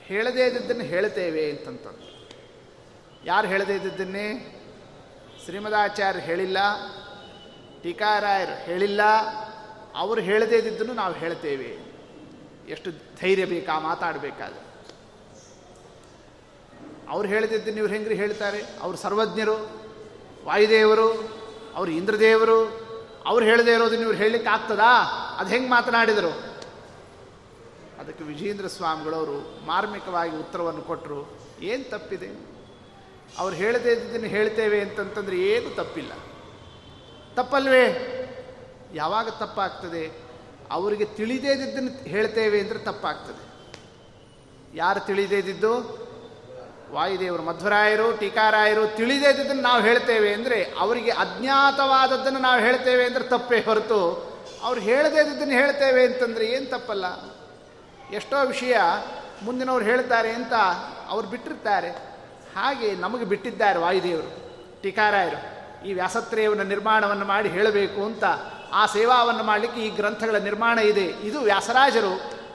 ಹೇಳದೇ 0.02 0.44
ಇದ್ದದ್ದನ್ನು 0.47 0.85
ಹೇಳ್ತೇವೆ 0.85 1.50
ಅಂತಂತ 1.50 1.87
ಯಾರು 3.25 3.47
ಹೇಳದೇ 3.47 3.75
ಇದ್ದದ್ದನ್ನೇ? 3.75 4.54
ಶ್ರೀಮದಾಚಾರ್ಯ 5.48 6.20
ಹೇಳಿಲ್ಲ, 6.20 6.58
ಟೀಕಾರಾಯರು 7.82 8.64
ಹೇಳಿಲ್ಲ, 8.64 9.00
ಅವರು 9.96 10.20
ಹೇಳದೇ 10.20 10.56
ಇದ್ದನ್ನು 10.56 10.92
ನಾವು 10.92 11.14
ಹೇಳ್ತೇವೆ. 11.14 11.78
ಎಷ್ಟು 12.68 12.90
ಧೈರ್ಯ 12.90 13.44
ಬೇಕಾ, 13.44 13.78
ಮಾತಾಡಬೇಕಾದ್ರೆ. 13.78 14.66
ಅವ್ರು 17.08 17.28
ಹೇಳದಿದ್ದು 17.28 17.72
ನೀವು 17.72 17.86
ಹೆಂಗ್ರಿ 17.86 18.14
ಹೇಳ್ತಾರೆ? 18.14 18.62
ಅವರು 18.80 18.96
ಸರ್ವಜ್ಞರು, 18.96 19.70
ವಾಯುದೇವರು, 20.44 21.12
ಅವರು 21.74 21.90
ಇಂದ್ರದೇವರು, 21.90 22.66
ಅವ್ರು 23.26 23.46
ಹೇಳದೇ 23.46 23.72
ಇರೋದು 23.72 23.94
ಇವ್ರು 23.94 24.18
ಹೇಳಲಿಕ್ಕೆ 24.18 24.50
ಆಗ್ತದಾ? 24.50 25.02
ಅದು 25.38 25.50
ಹೆಂಗೆ 25.50 25.70
ಮಾತನಾಡಿದರು? 25.70 26.30
ಅದಕ್ಕೆ 28.00 28.24
ವಿಜೇಂದ್ರ 28.24 28.66
ಸ್ವಾಮಿಗಳವರು 28.66 29.66
ಮಾರ್ಮಿಕವಾಗಿ 29.66 30.36
ಉತ್ತರವನ್ನು 30.36 30.82
ಕೊಟ್ಟರು 30.82 31.38
ಏನು 31.60 31.90
ತಪ್ಪಿದೆ? 31.90 32.47
ಅವ್ರು 33.38 33.56
ಹೇಳದೇ 33.56 33.92
ಇದ್ದಿದ್ದನ್ನು 33.92 34.26
ಹೇಳ್ತೇವೆ 34.26 34.80
ಅಂತಂತಂದ್ರೆ 34.80 35.37
ಏನು 35.37 35.75
ತಪ್ಪಿಲ್ಲ. 35.75 36.12
ತಪ್ಪಲ್ವೇ? 37.35 38.14
ಯಾವಾಗ 38.94 39.28
ತಪ್ಪಾಗ್ತದೆ? 39.28 40.28
ಅವರಿಗೆ 40.70 41.04
ತಿಳಿದೇ 41.04 41.52
ಇದ್ದನ್ನು 41.52 42.08
ಹೇಳ್ತೇವೆ 42.08 42.61
ಅಂದರೆ 42.61 42.78
ತಪ್ಪಾಗ್ತದೆ. 42.78 43.49
ಯಾರು 44.75 45.00
ತಿಳಿದೇ 45.00 45.38
ಇದ್ದಿದ್ದು? 45.38 46.08
ವಾಯುದೇವರು, 46.92 47.42
ಮಧ್ವರಾಯರು, 47.42 48.12
ಟೀಕಾರಾಯರು 48.12 48.97
ತಿಳಿದೇ 48.97 49.30
ಇದ್ದನ್ನು 49.30 49.62
ನಾವು 49.62 49.82
ಹೇಳ್ತೇವೆ 49.82 50.35
ಅಂದರೆ 50.35 50.64
ಅವರಿಗೆ 50.78 51.11
ಅಜ್ಞಾತವಾದದ್ದನ್ನು 51.11 52.38
ನಾವು 52.38 52.61
ಹೇಳ್ತೇವೆ 52.61 53.04
ಅಂದರೆ 53.04 53.25
ತಪ್ಪೇ 53.25 53.61
ಹೊರತು 53.61 54.28
ಅವ್ರು 54.62 54.80
ಹೇಳದೇ 54.80 55.20
ಇದ್ದಿದ್ದನ್ನು 55.20 55.54
ಹೇಳ್ತೇವೆ 55.54 56.06
ಅಂತಂದರೆ 56.06 56.44
ಏನು 56.44 56.66
ತಪ್ಪಲ್ಲ? 56.66 57.04
ಎಷ್ಟೋ 58.12 58.44
ವಿಷಯ 58.44 58.76
ಮುಂದಿನವ್ರು 59.42 59.85
ಹೇಳ್ತಾರೆ 59.85 60.30
ಅಂತ 60.30 60.52
ಅವ್ರು 61.08 61.28
ಬಿಟ್ಟಿರ್ತಾರೆ. 61.28 62.07
ಹಾಗೆ 62.58 62.94
ನಮಗೆ 62.94 63.24
ಬಿಟ್ಟಿದ್ದಾರೆ 63.24 63.78
ವಾಯುದೇವರು, 63.78 64.30
ಟೀಕಾರಾಯರು. 64.82 65.58
ಈ 65.86 65.92
ವ್ಯಾಸತ್ರಯವನ್ನು 65.92 66.64
ನಿರ್ಮಾಣವನ್ನು 66.64 67.24
ಮಾಡಿ 67.24 67.48
ಹೇಳಬೇಕು 67.48 68.04
ಅಂತ 68.04 68.24
ಆ 68.72 68.86
ಸೇವಾವನ್ನು 68.86 69.44
ಮಾಡಲಿಕ್ಕೆ 69.44 69.80
ಈ 69.80 69.90
ಗ್ರಂಥಗಳ 69.90 70.36
ನಿರ್ಮಾಣ 70.36 70.78
ಇದೆ. 70.78 71.04
ಇದು 71.04 71.40
ವ್ಯಾಸರಾಜರು 71.40 72.12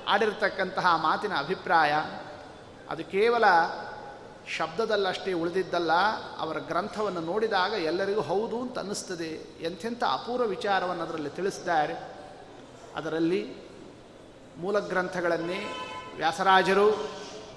ಆಡಿರತಕ್ಕಂತಹ 0.08 0.96
ಮಾತಿನ 0.96 1.34
ಅಭಿಪ್ರಾಯ. 1.34 1.94
ಅದು 2.90 3.04
ಕೇವಲ 3.04 3.46
ಶಬ್ದದಲ್ಲಷ್ಟೇ 4.58 5.34
ಉಳಿದಿದ್ದಲ್ಲ, 5.34 5.92
ಅವರ 6.40 6.58
ಗ್ರಂಥವನ್ನು 6.58 7.22
ನೋಡಿದಾಗ 7.22 7.74
ಎಲ್ಲರಿಗೂ 7.74 8.22
ಹೌದು 8.22 8.62
ಅಂತ 8.62 8.80
ಅನ್ನಿಸ್ತದೆ 8.80 9.30
ಎಂಥೆಂಥ 9.62 10.04
ಅಪೂರ್ವ 10.04 10.46
ವಿಚಾರವನ್ನು 10.46 11.04
ಅದರಲ್ಲಿ 11.04 11.30
ತಿಳಿಸಿದ್ದಾರೆ. 11.30 11.96
ಅದರಲ್ಲಿ 12.96 13.42
ಮೂಲ 14.58 14.80
ಗ್ರಂಥಗಳನ್ನೇ 14.80 15.60
ವ್ಯಾಸರಾಜರು 16.16 16.88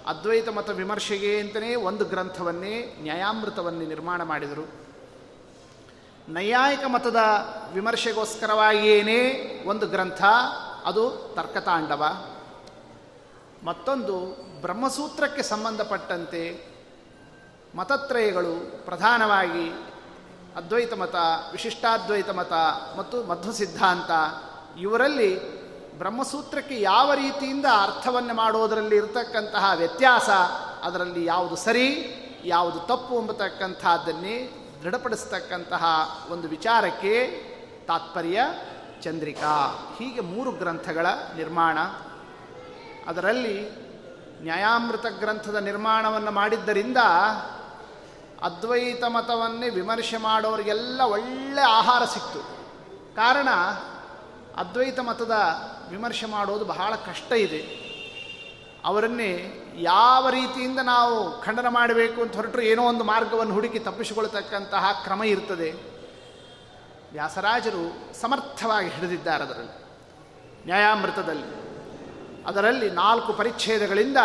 ಅದ್ವೈತ 0.06 0.48
ಮತ 0.48 0.70
ವಿಮರ್ಶೆಗೆ 0.70 1.40
ಅಂತಲೇ 1.40 1.74
ಒಂದು 1.74 2.04
ಗ್ರಂಥವನ್ನೇ 2.04 2.96
ನ್ಯಾಯಾಮೃತವನ್ನೇ 3.00 3.86
ನಿರ್ಮಾಣ 3.86 4.22
ಮಾಡಿದರು. 4.22 4.86
ನೈಯಾಯಿಕ 6.28 6.84
ಮತದ 6.86 7.16
ವಿಮರ್ಶೆಗೋಸ್ಕರವಾಗಿಯೇ 7.72 9.62
ಒಂದು 9.66 9.86
ಗ್ರಂಥ, 9.86 10.22
ಅದು 10.84 11.32
ತರ್ಕತಾಂಡವ. 11.34 12.04
ಮತ್ತೊಂದು 13.64 14.36
ಬ್ರಹ್ಮಸೂತ್ರಕ್ಕೆ 14.60 15.42
ಸಂಬಂಧಪಟ್ಟಂತೆ 15.42 16.66
ಮತತ್ರಯಗಳು 17.76 18.84
ಪ್ರಧಾನವಾಗಿ 18.84 19.70
ಅದ್ವೈತ 20.56 20.92
ಮತ, 20.92 21.14
ವಿಶಿಷ್ಟಾದ್ವೈತ 21.52 22.30
ಮತ 22.30 22.52
ಮತ್ತು 22.96 23.24
ಮಧ್ವ 23.24 23.52
ಸಿದ್ಧಾಂತ 23.52 24.10
ಇವರಲ್ಲಿ 24.80 25.55
ಬ್ರಹ್ಮಸೂತ್ರಕ್ಕೆ 25.98 26.80
ಯಾವ 26.80 27.14
ರೀತಿಯಿಂದ 27.14 27.66
ಅರ್ಥವನ್ನು 27.82 28.34
ಮಾಡೋದರಲ್ಲಿ 28.34 28.96
ಇರತಕ್ಕಂತಹ 28.96 29.72
ವ್ಯತ್ಯಾಸ, 29.76 30.28
ಅದರಲ್ಲಿ 30.84 31.24
ಯಾವುದು 31.24 31.56
ಸರಿ, 31.56 32.16
ಯಾವುದು 32.44 32.78
ತಪ್ಪು 32.78 33.20
ಎಂಬತಕ್ಕಂಥದ್ದನ್ನೇ 33.20 34.66
ದೃಢಪಡಿಸ್ತಕ್ಕಂತಹ 34.82 35.84
ಒಂದು 36.30 36.48
ವಿಚಾರಕ್ಕೆ 36.48 37.26
ತಾತ್ಪರ್ಯ 37.86 38.40
ಚಂದ್ರಿಕಾ. 39.02 39.78
ಹೀಗೆ 39.98 40.20
ಮೂರು 40.20 40.52
ಗ್ರಂಥಗಳ 40.52 41.06
ನಿರ್ಮಾಣ. 41.36 41.78
ಅದರಲ್ಲಿ 43.08 43.70
ನ್ಯಾಯಾಮೃತ 44.42 45.06
ಗ್ರಂಥದ 45.06 45.56
ನಿರ್ಮಾಣವನ್ನು 45.56 46.30
ಮಾಡಿದ್ದರಿಂದ 46.30 46.96
ಅದ್ವೈತ 48.42 49.04
ಮತವನ್ನೇ 49.04 49.68
ವಿಮರ್ಶೆ 49.68 50.16
ಮಾಡೋರಿಗೆಲ್ಲ 50.16 51.00
ಒಳ್ಳೆ 51.00 51.60
ಆಹಾರ 51.60 52.04
ಸಿಕ್ತು. 52.04 52.38
ಕಾರಣ 53.16 53.48
ಅದ್ವೈತ 54.58 55.00
ಮತದ 55.00 55.32
ವಿಮರ್ಶೆ 55.88 56.26
ಮಾಡೋದು 56.26 56.64
ಬಹಳ 56.64 56.94
ಕಷ್ಟ 56.94 57.32
ಇದೆ. 57.32 57.86
ಅವರನ್ನೇ 58.84 59.62
ಯಾವ 59.76 60.30
ರೀತಿಯಿಂದ 60.30 60.78
ನಾವು 60.78 61.42
ಖಂಡನ 61.42 61.66
ಮಾಡಬೇಕು 61.68 62.22
ಅಂತ 62.22 62.36
ಹೊರಟರು 62.36 62.62
ಏನೋ 62.62 62.82
ಒಂದು 62.82 63.04
ಮಾರ್ಗವನ್ನು 63.04 63.54
ಹುಡುಕಿ 63.54 63.78
ತಪ್ಪಿಸಿಕೊಳ್ತಕ್ಕಂತಹ 63.78 65.00
ಕ್ರಮ 65.04 65.22
ಇರ್ತದೆ. 65.22 65.72
ವ್ಯಾಸರಾಜರು 67.12 68.14
ಸಮರ್ಥವಾಗಿ 68.20 68.88
ಹಿಡಿದಿದ್ದಾರೆ 68.88 69.44
ಅದರಲ್ಲಿ, 69.44 69.84
ನ್ಯಾಯಾಮೃತದಲ್ಲಿ. 70.64 71.66
ಅದರಲ್ಲಿ 72.46 72.90
ನಾಲ್ಕು 72.90 73.32
ಪರಿಚ್ಛೇದಗಳಿಂದ 73.32 74.16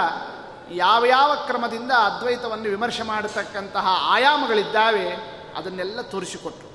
ಯಾವ 0.71 1.05
ಯಾವ 1.05 1.35
ಕ್ರಮದಿಂದ 1.35 1.91
ಅದ್ವೈತವನ್ನು 1.91 2.63
ವಿಮರ್ಶೆ 2.63 3.03
ಮಾಡತಕ್ಕಂತಹ 3.03 3.87
ಆಯಾಮಗಳಿದ್ದಾವೆ 3.87 5.09
ಅದನ್ನೆಲ್ಲ 5.57 6.01
ತೋರಿಸಿಕೊಟ್ರು. 6.01 6.71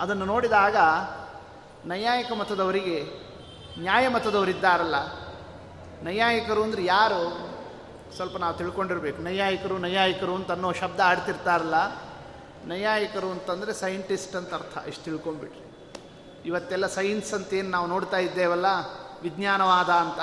ಅದನ್ನು 0.00 0.24
ನೋಡಿದಾಗ 0.24 0.76
ನೈಯಾಯಿಕ 1.86 2.32
ಮತದವರಿಗೆ 2.32 2.98
ನ್ಯಾಯ 3.78 4.08
ಮತದವರಿದ್ದಾರಲ್ಲ 4.08 4.94
ನೈಯಾಯಿಕರು 6.02 6.62
ಅಂದರೆ 6.62 6.84
ಯಾರು? 6.84 7.52
ಸ್ವಲ್ಪ 8.16 8.36
ನಾವು 8.36 8.54
ತಿಳ್ಕೊಂಡಿರ್ಬೇಕು. 8.56 9.22
ನೈಯಾಯಿಕರು 9.22 9.78
ನೈಯಾಯಿಕರು 9.78 10.34
ಅಂತ 10.34 10.50
ಅನ್ನೋ 10.50 10.72
ಶಬ್ದ 10.72 11.00
ಆಡ್ತಿರ್ತಾರಲ್ಲ 11.04 11.74
ನೈಯಾಯಿಕರು 12.66 13.30
ಅಂತಂದರೆ 13.30 13.72
ಸೈಂಟಿಸ್ಟ್ 13.72 14.36
ಅಂತ 14.36 14.54
ಅರ್ಥ, 14.54 14.88
ಇಷ್ಟು 14.88 15.04
ತಿಳ್ಕೊಂಬಿಟ್ರಿ 15.04 15.62
ಇವತ್ತೆಲ್ಲ 16.44 16.86
ಸೈನ್ಸ್ 16.86 17.34
ಅಂತ 17.34 17.54
ಏನು 17.54 17.70
ನಾವು 17.70 17.86
ನೋಡ್ತಾ 17.86 18.18
ಇದ್ದೇವಲ್ಲ, 18.18 18.66
ವಿಜ್ಞಾನವಾದ 19.22 19.90
ಅಂತ, 19.90 20.20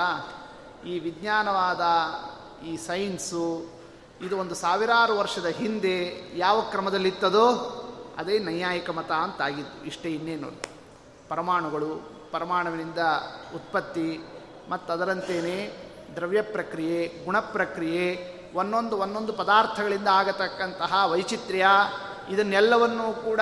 ಈ 0.86 0.98
ವಿಜ್ಞಾನವಾದ 0.98 1.80
ಈ 2.66 2.76
ಸೈನ್ಸು, 2.76 3.70
ಇದು 4.20 4.38
ಒಂದು 4.38 4.54
ಸಾವಿರಾರು 4.54 5.18
ವರ್ಷದ 5.18 5.46
ಹಿಂದೆ 5.46 5.96
ಯಾವ 6.38 6.60
ಕ್ರಮದಲ್ಲಿತ್ತದೋ, 6.60 7.46
ಅದೇ 8.18 8.38
ನೈಯಾಯಿಕ 8.38 8.90
ಮತ 8.90 9.10
ಅಂತಾಗಿತ್ತು 9.10 9.86
ಇಷ್ಟೇ 9.86 10.10
ಇನ್ನೇನು 10.10 10.48
ಪರಮಾಣುಗಳು, 11.30 11.92
ಪರಮಾಣುವಿನಿಂದ 12.32 12.98
ಉತ್ಪತ್ತಿ 13.54 14.20
ಮತ್ತು 14.68 14.92
ಅದರಂತೆಯೇ 14.92 15.86
ದ್ರವ್ಯ 16.16 16.42
ಪ್ರಕ್ರಿಯೆ 16.42 17.24
ಗುಣ 17.24 17.40
ಪ್ರಕ್ರಿಯೆ 17.40 18.06
ಒಂದೊಂದು 18.54 18.98
ಒಂದೊಂದು 18.98 19.32
ಪದಾರ್ಥಗಳಿಂದ 19.32 20.08
ಆಗತಕ್ಕಂತಹ 20.08 20.92
ವೈಚಿತ್ರ್ಯ, 21.06 21.66
ಇದನ್ನೆಲ್ಲವನ್ನೂ 22.28 23.12
ಕೂಡ 23.12 23.40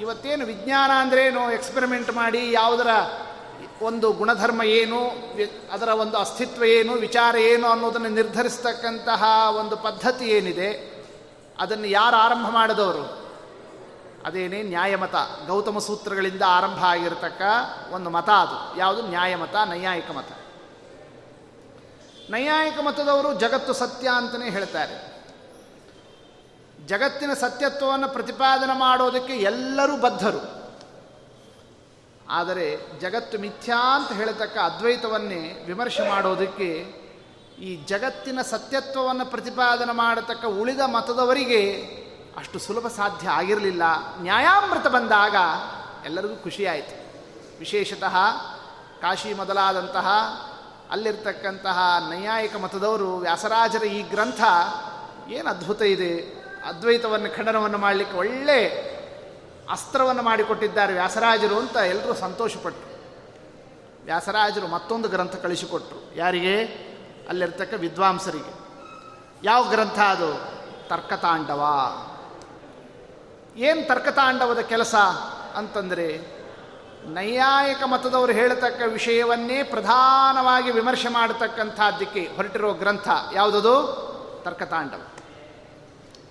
ಇವತ್ತೇನು 0.00 0.46
ವಿಜ್ಞಾನ 0.46 0.90
ಅಂದ್ರೇನು? 0.90 1.50
ಎಕ್ಸ್ಪೆರಿಮೆಂಟ್ 1.50 2.12
ಮಾಡಿ 2.12 2.52
ಯಾವುದರ 2.52 2.86
ಒಂದು 3.82 4.12
ಗುಣಧರ್ಮ 4.12 4.62
ಏನು 4.62 5.00
ಅದರ 5.72 5.88
ಒಂದು 5.88 6.16
ಅಸ್ತಿತ್ವ 6.16 6.64
ಏನು, 6.64 6.92
ವಿಚಾರ 6.92 7.36
ಏನು 7.36 7.66
ಅನ್ನೋದನ್ನು 7.66 8.08
ನಿರ್ಧರಿಸ್ತಕ್ಕಂತಹ 8.08 9.22
ಒಂದು 9.56 9.76
ಪದ್ಧತಿ 9.76 10.24
ಏನಿದೆ, 10.24 10.70
ಅದನ್ನು 11.58 11.86
ಯಾರು 11.86 12.16
ಆರಂಭ 12.16 12.46
ಮಾಡಿದವರು? 12.48 13.23
ಅದೇನೇ 14.24 14.62
ನ್ಯಾಯಮತ, 14.62 15.14
ಗೌತಮ 15.46 15.78
ಸೂತ್ರಗಳಿಂದ 15.78 16.42
ಆರಂಭ 16.46 16.84
ಆಗಿರತಕ್ಕ 16.84 17.42
ಒಂದು 17.90 18.10
ಮತ 18.10 18.28
ಅದು. 18.28 18.78
ಯಾವುದು? 18.78 19.02
ನ್ಯಾಯಮತ, 19.02 19.54
ನೈಯಾಯಿಕ 19.54 20.10
ಮತ. 20.10 20.28
ನೈಯಾಯಿಕ 22.30 22.78
ಮತದವರು 22.84 23.40
ಜಗತ್ತು 23.40 23.72
ಸತ್ಯ 23.72 24.08
ಅಂತಲೇ 24.16 24.50
ಹೇಳ್ತಾರೆ. 24.50 25.14
ಜಗತ್ತಿನ 26.86 27.34
ಸತ್ಯತ್ವವನ್ನು 27.34 28.08
ಪ್ರತಿಪಾದನೆ 28.08 28.78
ಮಾಡೋದಕ್ಕೆ 28.78 29.32
ಎಲ್ಲರೂ 29.32 29.96
ಬದ್ಧರು. 29.96 30.64
ಆದರೆ 32.28 32.76
ಜಗತ್ತು 33.00 33.38
ಮಿಥ್ಯಾ 33.38 33.96
ಅಂತ 33.96 34.12
ಹೇಳತಕ್ಕ 34.12 34.58
ಅದ್ವೈತವನ್ನೇ 34.58 35.64
ವಿಮರ್ಶೆ 35.66 36.08
ಮಾಡೋದಕ್ಕೆ 36.08 36.86
ಈ 37.58 37.76
ಜಗತ್ತಿನ 37.76 38.42
ಸತ್ಯತ್ವವನ್ನು 38.42 39.26
ಪ್ರತಿಪಾದನೆ 39.26 39.92
ಮಾಡತಕ್ಕ 39.92 40.44
ಉಳಿದ 40.44 40.80
ಮತದವರಿಗೆ 40.80 41.94
ಅಷ್ಟು 42.36 42.58
ಸುಲಭ 42.58 42.86
ಸಾಧ್ಯ 42.86 43.28
ಆಗಿರಲಿಲ್ಲ. 43.28 43.82
ನ್ಯಾಯಾಮೃತ 44.20 44.86
ಬಂದಾಗ 44.86 45.36
ಎಲ್ಲರಿಗೂ 46.04 46.36
ಖುಷಿಯಾಯಿತು. 46.36 47.04
ವಿಶೇಷತಃ 47.58 48.16
ಕಾಶಿ 49.00 49.34
ಮೊದಲಾದಂತಹ 49.34 50.06
ಅಲ್ಲಿರ್ತಕ್ಕಂತಹ 50.90 51.78
ನೈಯಾಯಿಕ 52.10 52.56
ಮತದವರು, 52.56 53.16
ವ್ಯಾಸರಾಜರ 53.16 53.82
ಈ 53.82 54.02
ಗ್ರಂಥ 54.02 54.40
ಏನು 55.28 55.50
ಅದ್ಭುತ 55.50 55.82
ಇದೆ. 55.82 56.44
ಅದ್ವೈತವನ್ನು, 56.68 57.36
ಖಂಡನವನ್ನು 57.36 57.78
ಮಾಡಲಿಕ್ಕೆ 57.78 58.16
ಒಳ್ಳೆ 58.16 58.94
ಅಸ್ತ್ರವನ್ನು 59.70 60.22
ಮಾಡಿಕೊಟ್ಟಿದ್ದಾರೆ 60.22 60.92
ವ್ಯಾಸರಾಜರು 60.92 61.58
ಅಂತ 61.58 61.76
ಎಲ್ಲರೂ 61.76 62.14
ಸಂತೋಷಪಟ್ಟರು 62.14 62.94
ವ್ಯಾಸರಾಜರು 64.04 64.66
ಮತ್ತೊಂದು 64.66 65.08
ಗ್ರಂಥ 65.08 65.36
ಕಳಿಸಿಕೊಟ್ರು. 65.36 66.16
ಯಾರಿಗೆ? 66.16 66.64
ಅಲ್ಲಿರ್ತಕ್ಕ 67.28 67.74
ವಿದ್ವಾಂಸರಿಗೆ. 67.74 68.54
ಯಾವ 69.42 69.68
ಗ್ರಂಥ 69.68 69.98
ಅದು? 69.98 70.54
ತರ್ಕತಾಂಡವ. 70.88 71.64
ಏನು 73.56 73.88
ತರ್ಕತಾಂಡವದ 73.88 74.58
ಕೆಲಸ 74.58 74.94
ಅಂತಂದರೆ 75.54 76.20
ನೈಯಾಯಿಕ 77.06 77.82
ಮತದವರು 77.82 78.32
ಹೇಳತಕ್ಕ 78.32 78.82
ವಿಷಯವನ್ನೇ 78.86 79.62
ಪ್ರಧಾನವಾಗಿ 79.62 80.70
ವಿಮರ್ಶೆ 80.70 81.08
ಮಾಡತಕ್ಕಂಥದ್ದಕ್ಕೆ 81.08 82.20
ಹೊರಟಿರೋ 82.36 82.72
ಗ್ರಂಥ 82.72 83.08
ಯಾವುದದು? 83.34 83.74
ತರ್ಕತಾಂಡವ. 84.44 85.00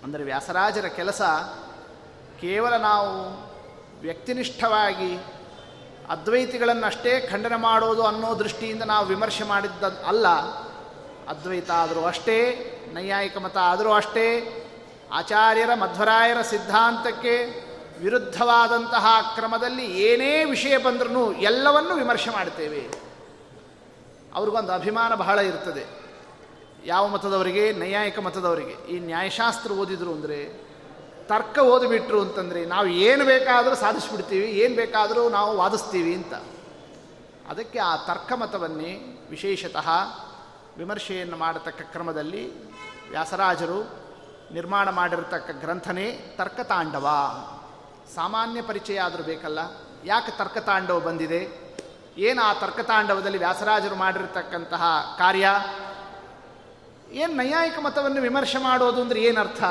ಅಂದರೆ 0.03 0.23
ವ್ಯಾಸರಾಜರ 0.23 0.85
ಕೆಲಸ 0.85 1.21
ಕೇವಲ 2.41 2.77
ನಾವು 2.77 3.43
ವ್ಯಕ್ತಿನಿಷ್ಠವಾಗಿ 4.01 5.17
ಅದ್ವೈತಿಗಳನ್ನಷ್ಟೇ 6.09 7.19
ಖಂಡನೆ 7.19 7.55
ಮಾಡೋದು 7.55 8.03
ಅನ್ನೋ 8.03 8.39
ದೃಷ್ಟಿಯಿಂದ 8.39 8.83
ನಾವು 8.83 9.05
ವಿಮರ್ಶೆ 9.05 9.43
ಮಾಡಿದ್ದ 9.43 9.83
ಅಲ್ಲ. 9.83 10.27
ಅದ್ವೈತ 11.29 11.71
ಆದರೂ 11.71 12.05
ಅಷ್ಟೇ, 12.05 12.39
ನೈಯಾಯಿಕ 12.93 13.37
ಮತ 13.37 13.57
ಆದರೂ 13.57 13.93
ಅಷ್ಟೇ 13.93 14.59
ಆಚಾರ್ಯರ 15.13 15.73
ಮಧ್ವರಾಯರ 15.73 16.41
ಸಿದ್ಧಾಂತಕ್ಕೆ 16.41 17.63
ವಿರುದ್ಧವಾದಂತಹ 17.99 19.31
ಕ್ರಮದಲ್ಲಿ 19.35 19.85
ಏನೇ 19.85 20.43
ವಿಷಯ 20.43 20.77
ಬಂದ್ರೂ 20.77 21.33
ಎಲ್ಲವನ್ನೂ 21.33 21.95
ವಿಮರ್ಶೆ 21.95 22.29
ಮಾಡ್ತೇವೆ. 22.29 22.89
ಅವ್ರಿಗೊಂದು 24.33 24.71
ಅಭಿಮಾನ 24.71 25.15
ಬಹಳ 25.15 25.39
ಇರ್ತದೆ. 25.39 25.85
ಯಾವ 26.85 27.07
ಮತದವರಿಗೆ? 27.07 27.71
ನೈಯಾಯಿಕ 27.71 28.19
ಮತದವರಿಗೆ. 28.19 28.91
ಈ 28.91 28.99
ನ್ಯಾಯಶಾಸ್ತ್ರ 28.99 29.71
ಓದಿದ್ರು 29.71 30.11
ಅಂದರೆ, 30.11 30.67
ತರ್ಕ 31.27 31.59
ಓದಿಬಿಟ್ರು 31.59 32.21
ಅಂತಂದರೆ, 32.21 32.65
ನಾವು 32.65 32.87
ಏನು 32.87 33.25
ಬೇಕಾದರೂ 33.25 33.75
ಸಾಧಿಸ್ಬಿಡ್ತೀವಿ, 33.75 34.45
ಏನು 34.45 34.75
ಬೇಕಾದರೂ 34.75 35.29
ನಾವು 35.29 35.57
ವಾದಿಸ್ತೀವಿ 35.57 36.15
ಅಂತ. 36.15 36.33
ಅದಕ್ಕೆ 37.49 37.79
ಆ 37.79 37.95
ತರ್ಕ 37.95 38.33
ಮತವನ್ನೇ 38.33 39.23
ವಿಶೇಷತಃ 39.29 39.89
ವಿಮರ್ಶೆಯನ್ನು 40.77 41.37
ಮಾಡತಕ್ಕ 41.37 41.81
ಕ್ರಮದಲ್ಲಿ 41.81 42.73
ವ್ಯಾಸರಾಜರು 43.09 44.02
ನಿರ್ಮಾಣ 44.51 44.89
ಮಾಡಿರತಕ್ಕ 44.89 45.51
ಗ್ರಂಥನೇ 45.51 46.35
ತರ್ಕತಾಂಡವ. 46.37 47.07
ಸಾಮಾನ್ಯ 48.15 48.61
ಪರಿಚಯ 48.61 48.99
ಆದರೂ 48.99 49.23
ಬೇಕಲ್ಲ. 49.23 49.59
ಯಾಕೆ 50.05 50.37
ತರ್ಕತಾಂಡವ 50.37 50.99
ಬಂದಿದೆ? 50.99 51.63
ಏನು 52.17 52.41
ಆ 52.41 52.53
ತರ್ಕತಾಂಡವದಲ್ಲಿ 52.53 53.37
ವ್ಯಾಸರಾಜರು 53.37 53.95
ಮಾಡಿರತಕ್ಕಂತಹ 53.95 55.15
ಕಾರ್ಯ? 55.17 55.47
ಏನು 57.11 57.33
ನೈಯಾಯಿಕ 57.33 57.79
ಮತವನ್ನು 57.79 58.21
ವಿಮರ್ಶೆ 58.21 58.57
ಮಾಡೋದು 58.57 59.01
ಅಂದರೆ 59.01 59.21
ಏನರ್ಥ 59.21 59.63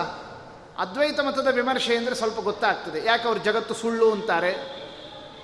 ಅದ್ವೈತ 0.78 1.20
ಮತದ 1.20 1.46
ವಿಮರ್ಶೆ 1.46 1.96
ಅಂದರೆ 1.96 2.14
ಸ್ವಲ್ಪ 2.14 2.40
ಗೊತ್ತಾಗ್ತದೆ. 2.40 3.04
ಯಾಕೆ 3.04 3.28
ಅವರು 3.28 3.38
ಜಗತ್ತು 3.38 3.74
ಸುಳ್ಳು 3.74 4.12
ಅಂತಾರೆ? 4.12 4.82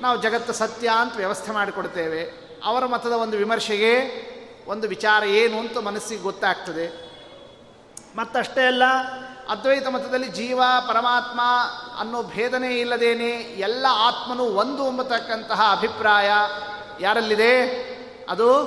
ನಾವು 0.01 0.23
ಜಗತ್ತು 0.23 0.53
ಸತ್ಯ 0.53 0.91
ಅಂತ 1.01 1.17
ವ್ಯವಸ್ಥೆ 1.17 1.53
ಮಾಡಿಕೊಡ್ತೇವೆ. 1.53 2.33
ಅವರ 2.65 2.87
ಮತದ 2.87 3.13
ಒಂದು 3.13 3.37
ವಿಮರ್ಶೆಗೆ 3.37 3.93
ಒಂದು 4.67 4.89
ವಿಚಾರ 4.89 5.25
ಏನು 5.25 5.59
ಅಂತ 5.59 5.79
ಮನಸ್ಸಿಗೆ 5.79 6.23
ಗೊತ್ತಾಗ್ತದೆ. 6.23 7.08
ಮತ್ತಷ್ಟೇ 8.17 8.67
ಅಲ್ಲ, 8.67 8.83
ಅದ್ವೈತ 9.49 9.89
ಮತದಲ್ಲಿ 9.89 10.29
ಜೀವ, 10.29 10.63
ಪರಮಾತ್ಮ 10.89 11.41
ಅನ್ನೋ 11.99 12.23
ಭೇದನೇ 12.23 12.75
ಇಲ್ಲದೇನೆ 12.75 13.31
ಎಲ್ಲ 13.39 13.87
ಆತ್ಮನು 13.91 14.45
ಒಂದು 14.45 14.87
ಎಂಬತಕ್ಕಂತಹ 14.87 15.73
ಅಭಿಪ್ರಾಯ 15.73 16.31
ಯಾರಲ್ಲಿದೆ? 17.01 17.67
ಅದು 18.29 18.59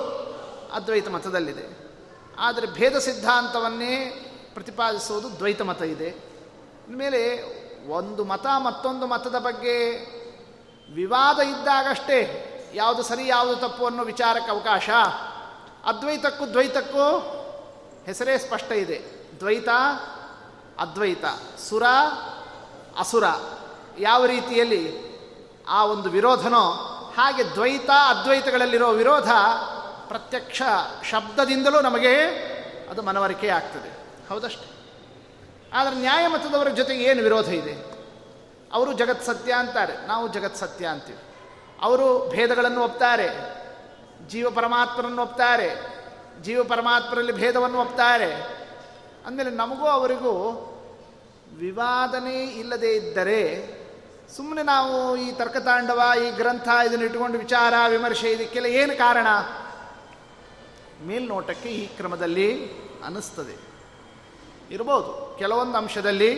ಅದ್ವೈತ 0.74 1.08
ಮತದಲ್ಲಿದೆ. 1.08 1.82
ಆದರೆ 2.40 2.68
ಭೇದ 2.68 2.98
ಸಿದ್ಧಾಂತವನ್ನೇ 2.98 4.28
ಪ್ರತಿಪಾದಿಸುವುದು 4.54 5.38
ದ್ವೈತ 5.38 5.62
ಮತ 5.62 5.82
ಇದೆ. 5.82 6.16
ಮೇಲೆ 6.90 7.44
ಒಂದು 7.90 8.24
ಮತ 8.24 8.46
ಮತ್ತೊಂದು 8.58 9.08
ಮತದ 9.08 9.36
ಬಗ್ಗೆ 9.40 10.06
ವಿವಾದ 10.94 11.40
ಇದ್ದಾಗಷ್ಟೇ 11.40 12.48
ಯಾವುದು 12.74 13.04
ಸರಿ, 13.04 13.28
ಯಾವುದು 13.28 13.56
ತಪ್ಪು 13.56 13.86
ಅನ್ನೋ 13.86 14.04
ವಿಚಾರಕ್ಕೆ 14.04 14.52
ಅವಕಾಶ. 14.52 14.90
ಅದ್ವೈತಕ್ಕೂ 15.86 16.46
ದ್ವೈತಕ್ಕೂ 16.48 17.20
ಹೆಸರೇ 18.06 18.38
ಸ್ಪಷ್ಟ 18.38 18.72
ಇದೆ. 18.72 19.21
ದ್ವೈತ, 19.42 19.70
ಅದ್ವೈತ. 20.80 21.26
ಸುರ, 21.70 21.84
ಅಸುರ. 23.00 23.24
ಯಾವ 24.00 24.26
ರೀತಿಯಲ್ಲಿ 24.26 25.12
ಆ 25.68 25.86
ಒಂದು 25.86 26.10
ವಿರೋಧನೋ, 26.10 26.72
ಹಾಗೆ 27.18 27.44
ದ್ವೈತ, 27.44 27.90
ಅದ್ವೈತಗಳಲ್ಲಿರೋ 28.08 28.90
ವಿರೋಧ 28.90 29.32
ಪ್ರತ್ಯಕ್ಷ 30.08 30.62
ಶಬ್ದದಿಂದಲೂ 31.10 31.82
ನಮಗೆ 31.82 32.14
ಅದು 32.90 33.02
ಮನವರಿಕೆ 33.02 33.50
ಆಗ್ತದೆ. 33.50 33.90
ಹೌದಷ್ಟೆ? 34.30 34.72
ಆದರೆ 35.74 35.96
ನ್ಯಾಯಮತದವರ 35.96 36.68
ಜೊತೆಗೆ 36.68 37.04
ಏನು 37.04 37.24
ವಿರೋಧ 37.24 37.48
ಇದೆ? 37.48 37.74
ಅವರು 38.74 38.94
ಜಗತ್ 38.94 39.24
ಸತ್ಯ 39.24 39.54
ಅಂತಾರೆ. 39.54 40.08
ನಾವು 40.08 40.28
ಜಗತ್ 40.28 40.56
ಸತ್ಯ 40.56 40.88
ಅಂತೀವಿ. 40.88 41.20
ಅವರು 41.82 42.30
ಭೇದಗಳನ್ನು 42.30 42.82
ಒಪ್ತಾರೆ. 42.84 43.62
ಜೀವ 44.28 44.50
ಪರಮಾತ್ಮರನ್ನು 44.50 45.22
ಒಪ್ತಾರೆ. 45.22 46.02
ಜೀವ 46.42 46.64
ಪರಮಾತ್ಮರಲ್ಲಿ 46.64 47.32
ಭೇದವನ್ನು 47.32 47.80
ಒಪ್ತಾರೆ. 47.82 48.61
ಅಂದಮೇಲೆ 49.26 49.50
ನಮಗೂ 49.50 49.86
ಅವರಿಗೂ 49.86 50.34
ವಿವಾದನೇ 51.54 52.44
ಇಲ್ಲದೇ 52.44 52.92
ಇದ್ದರೆ 52.96 53.42
ಸುಮ್ಮನೆ 54.36 54.64
ನಾವು 54.64 55.18
ಈ 55.18 55.32
ತರ್ಕತಾಂಡವ, 55.32 56.02
ಈ 56.28 56.32
ಗ್ರಂಥ 56.32 56.68
ಇದನ್ನು 56.86 57.06
ಇಟ್ಟುಕೊಂಡು 57.06 57.38
ವಿಚಾರ, 57.38 57.74
ವಿಮರ್ಶೆ 57.88 58.32
ಇದಕ್ಕೆಲ್ಲ 58.32 58.68
ಏನು 58.68 58.98
ಕಾರಣ? 58.98 59.28
ಮೇಲ್ನೋಟಕ್ಕೆ 61.08 61.70
ಈ 61.70 61.88
ಕ್ರಮದಲ್ಲಿ 61.88 62.72
ಅನ್ನಿಸ್ತದೆ. 63.06 63.56
ಇರ್ಬೋದು, 64.72 65.36
ಕೆಲವೊಂದು 65.40 65.78
ಅಂಶದಲ್ಲಿ 65.78 66.32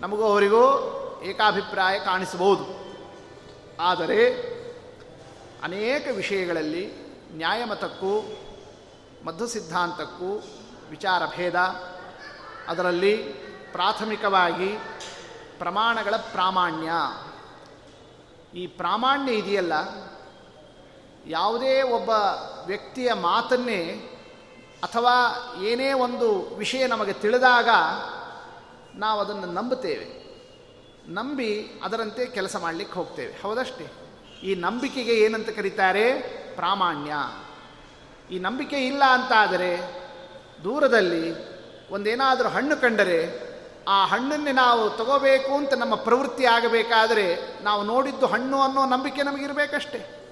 ನಮಗೂ 0.00 0.24
ಅವರಿಗೂ 0.24 0.64
ಏಕಾಭಿಪ್ರಾಯ 1.24 1.98
ಕಾಣಿಸಬಹುದು. 1.98 2.64
ಆದರೆ 3.80 4.20
ಅನೇಕ 5.62 6.06
ವಿಷಯಗಳಲ್ಲಿ 6.16 6.84
ನ್ಯಾಯಮತಕ್ಕೂ 7.32 8.12
ಮಧ್ಯ 9.24 9.46
ಸಿದ್ಧಾಂತಕ್ಕೂ 9.46 10.30
ವಿಚಾರ 10.90 11.22
ಭೇದ 11.36 11.54
ಅದರಲ್ಲಿ 12.68 13.16
ಪ್ರಾಥಮಿಕವಾಗಿ 13.72 14.78
ಪ್ರಮಾಣಗಳ 15.58 16.16
ಪ್ರಾಮಾಣ್ಯ. 16.16 16.92
ಈ 18.58 18.66
ಪ್ರಾಮಾಣ್ಯ 18.66 19.32
ಇದೆಯಲ್ಲ, 19.32 19.72
ಯಾವುದೇ 21.26 21.82
ಒಬ್ಬ 21.82 22.10
ವ್ಯಕ್ತಿಯ 22.66 23.12
ಮಾತನ್ನೇ 23.12 24.10
ಅಥವಾ 24.82 25.12
ಏನೇ 25.62 25.92
ಒಂದು 25.92 26.54
ವಿಷಯ 26.54 26.86
ನಮಗೆ 26.86 27.12
ತಿಳಿದಾಗ 27.12 27.68
ನಾವು 28.94 29.20
ಅದನ್ನು 29.20 29.46
ನಂಬುತ್ತೇವೆ. 29.46 30.24
ನಂಬಿ 31.12 31.80
ಅದರಂತೆ 31.84 32.26
ಕೆಲಸ 32.26 32.56
ಮಾಡಲಿಕ್ಕೆ 32.56 32.94
ಹೋಗ್ತೇವೆ. 32.94 33.42
ಹೌದಷ್ಟೇ? 33.42 33.86
ಈ 34.42 34.54
ನಂಬಿಕೆಗೆ 34.54 35.14
ಏನಂತ 35.14 35.48
ಕರೀತಾರೆ? 35.48 36.12
ಪ್ರಾಮಾಣ್ಯ. 36.54 37.14
ಈ 38.34 38.38
ನಂಬಿಕೆ 38.38 38.86
ಇಲ್ಲ 38.86 39.04
ಅಂತಾದರೆ 39.04 39.80
ದೂರದಲ್ಲಿ 40.64 41.53
ಒಂದೇನಾದರೂ 41.90 42.48
ಹಣ್ಣು 42.48 42.76
ಕಂಡರೆ 42.76 43.54
ಆ 43.88 44.06
ಹಣ್ಣನ್ನೇ 44.06 44.52
ನಾವು 44.52 44.90
ತಗೋಬೇಕು 44.90 45.54
ಅಂತ 45.54 45.74
ನಮ್ಮ 45.74 45.94
ಪ್ರವೃತ್ತಿ 45.94 46.44
ಆಗಬೇಕಾದರೆ 46.44 47.58
ನಾವು 47.62 47.82
ನೋಡಿದ್ದು 47.82 48.26
ಹಣ್ಣು 48.26 48.60
ಅನ್ನೋ 48.60 48.86
ನಂಬಿಕೆ 48.86 49.22
ನಮಗಿರಬೇಕಷ್ಟೆ. 49.22 50.24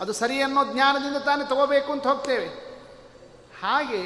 ಅದು 0.00 0.12
ಸರಿ 0.12 0.42
ಅನ್ನೋ 0.42 0.72
ಜ್ಞಾನದಿಂದ 0.72 1.16
ತಾನೇ 1.16 1.44
ತಗೋಬೇಕು 1.48 1.92
ಅಂತ 1.92 2.06
ಹೋಗ್ತೇವೆ. 2.06 2.46
ಹಾಗೆ 3.62 4.02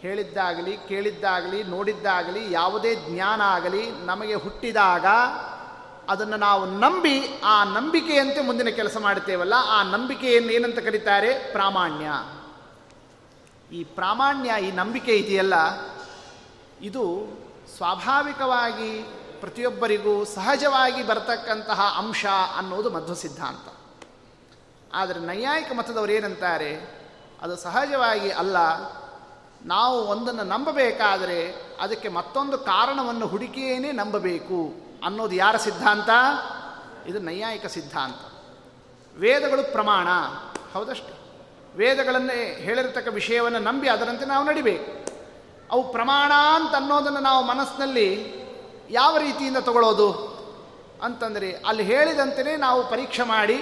ಹೇಳಿದ್ದಾಗಲಿ, 0.00 0.76
ಕೇಳಿದ್ದಾಗಲಿ, 0.88 1.64
ನೋಡಿದ್ದಾಗಲಿ, 1.64 2.52
ಯಾವುದೇ 2.52 2.94
ಜ್ಞಾನ 2.94 3.40
ಆಗಲಿ 3.40 3.90
ನಮಗೆ 4.04 4.34
ಹುಟ್ಟಿದಾಗ 4.34 5.06
ಅದನ್ನು 6.08 6.36
ನಾವು 6.36 6.66
ನಂಬಿ 6.66 7.40
ಆ 7.44 7.64
ನಂಬಿಕೆಯಂತೆ 7.64 8.40
ಮುಂದಿನ 8.40 8.68
ಕೆಲಸ 8.68 8.96
ಮಾಡ್ತೇವಲ್ಲ 8.96 9.54
ಆ 9.56 9.82
ನಂಬಿಕೆಯನ್ನು 9.82 10.52
ಏನಂತ 10.52 10.78
ಕರೀತಾರೆ? 10.78 11.52
ಪ್ರಾಮಾಣ್ಯ. 11.52 12.06
ಈ 13.72 13.84
ಪ್ರಾಮಾಣ್ಯ, 13.84 14.52
ಈ 14.62 14.70
ನಂಬಿಕೆ 14.70 15.16
ಇದೆಯಲ್ಲ, 15.16 15.54
ಇದು 16.80 17.04
ಸ್ವಾಭಾವಿಕವಾಗಿ 17.76 19.02
ಪ್ರತಿಯೊಬ್ಬರಿಗೂ 19.40 20.24
ಸಹಜವಾಗಿ 20.24 21.06
ಬರತಕ್ಕಂತಹ 21.06 21.94
ಅಂಶ 21.98 22.26
ಅನ್ನೋದು 22.56 22.90
ಮಧ್ವ 22.90 23.14
ಸಿದ್ಧಾಂತ. 23.14 23.74
ಆದರೆ 24.94 25.20
ನೈಯಾಯಿಕ 25.20 25.72
ಮತದವರು 25.76 26.12
ಏನಂತಾರೆ, 26.12 27.02
ಅದು 27.42 27.56
ಸಹಜವಾಗಿ 27.56 28.30
ಅಲ್ಲ, 28.30 28.56
ನಾವು 29.64 30.00
ಒಂದನ್ನು 30.00 30.42
ನಂಬಬೇಕಾದರೆ 30.42 31.52
ಅದಕ್ಕೆ 31.80 32.08
ಮತ್ತೊಂದು 32.08 32.58
ಕಾರಣವನ್ನು 32.58 33.26
ಹುಡುಕಿಯೇ 33.26 33.92
ನಂಬಬೇಕು 33.92 34.74
ಅನ್ನೋದು 35.04 35.34
ಯಾರ 35.34 35.56
ಸಿದ್ಧಾಂತ? 35.56 36.10
ಇದು 37.06 37.18
ನೈಯಾಯಿಕ 37.18 37.66
ಸಿದ್ಧಾಂತ. 37.66 38.20
ವೇದಗಳು 39.18 39.72
ಪ್ರಮಾಣ, 39.72 40.08
ಹೌದಷ್ಟೇ? 40.72 41.21
ವೇದಗಳನ್ನೇ 41.76 42.56
ಹೇಳಿರತಕ್ಕ 42.60 43.08
ವಿಷಯವನ್ನು 43.08 43.58
ನಂಬಿ 43.58 43.88
ಅದರಂತೆ 43.88 44.24
ನಾವು 44.24 44.44
ನಡಿಬೇಕು. 44.46 44.90
ಅವು 45.70 45.92
ಪ್ರಮಾಣ 45.92 46.32
ಅಂತ 46.32 46.74
ಅನ್ನೋದನ್ನು 46.74 47.20
ನಾವು 47.20 47.44
ಮನಸ್ಸಿನಲ್ಲಿ 47.44 48.08
ಯಾವ 48.90 49.18
ರೀತಿಯಿಂದ 49.18 49.56
ತಗೊಳ್ಳೋದು? 49.56 50.32
ಅಂತಂದರೆ 51.02 51.52
ಅಲ್ಲಿ 51.52 51.82
ಹೇಳಿದಂತೆಯೇ 51.82 52.56
ನಾವು 52.56 52.90
ಪರೀಕ್ಷೆ 52.90 53.22
ಮಾಡಿ 53.22 53.58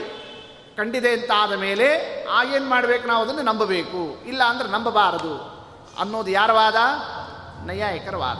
ಕಂಡಿದೆ 0.77 1.13
ಅಂತ 1.13 1.31
ಆದ 1.37 1.53
ಮೇಲೆ 1.53 1.87
ಆಗೇನು 2.27 2.69
ಮಾಡಬೇಕು 2.69 3.09
ನಾವು 3.09 3.25
ಅದನ್ನು 3.25 3.43
ನಂಬಬೇಕು. 3.43 4.25
ಇಲ್ಲ 4.27 4.43
ಅಂದರೆ 4.43 4.69
ನಂಬಬಾರದು 4.69 5.35
ಅನ್ನೋದು 5.99 6.31
ಯಾರ 6.31 6.53
ವಾದ? 6.53 6.77
ನೈಯಾಯಿಕರ 7.67 8.17
ವಾದ. 8.17 8.39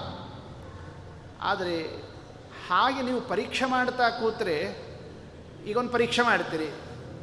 ಆದರೆ 1.43 1.77
ಹಾಗೆ 2.69 3.03
ನೀವು 3.03 3.21
ಪರೀಕ್ಷೆ 3.21 3.65
ಮಾಡ್ತಾ 3.65 4.11
ಕೂತ್ರೆ, 4.11 4.57
ಈಗೊಂದು 5.67 5.91
ಪರೀಕ್ಷೆ 5.91 6.23
ಮಾಡ್ತೀರಿ. 6.23 6.71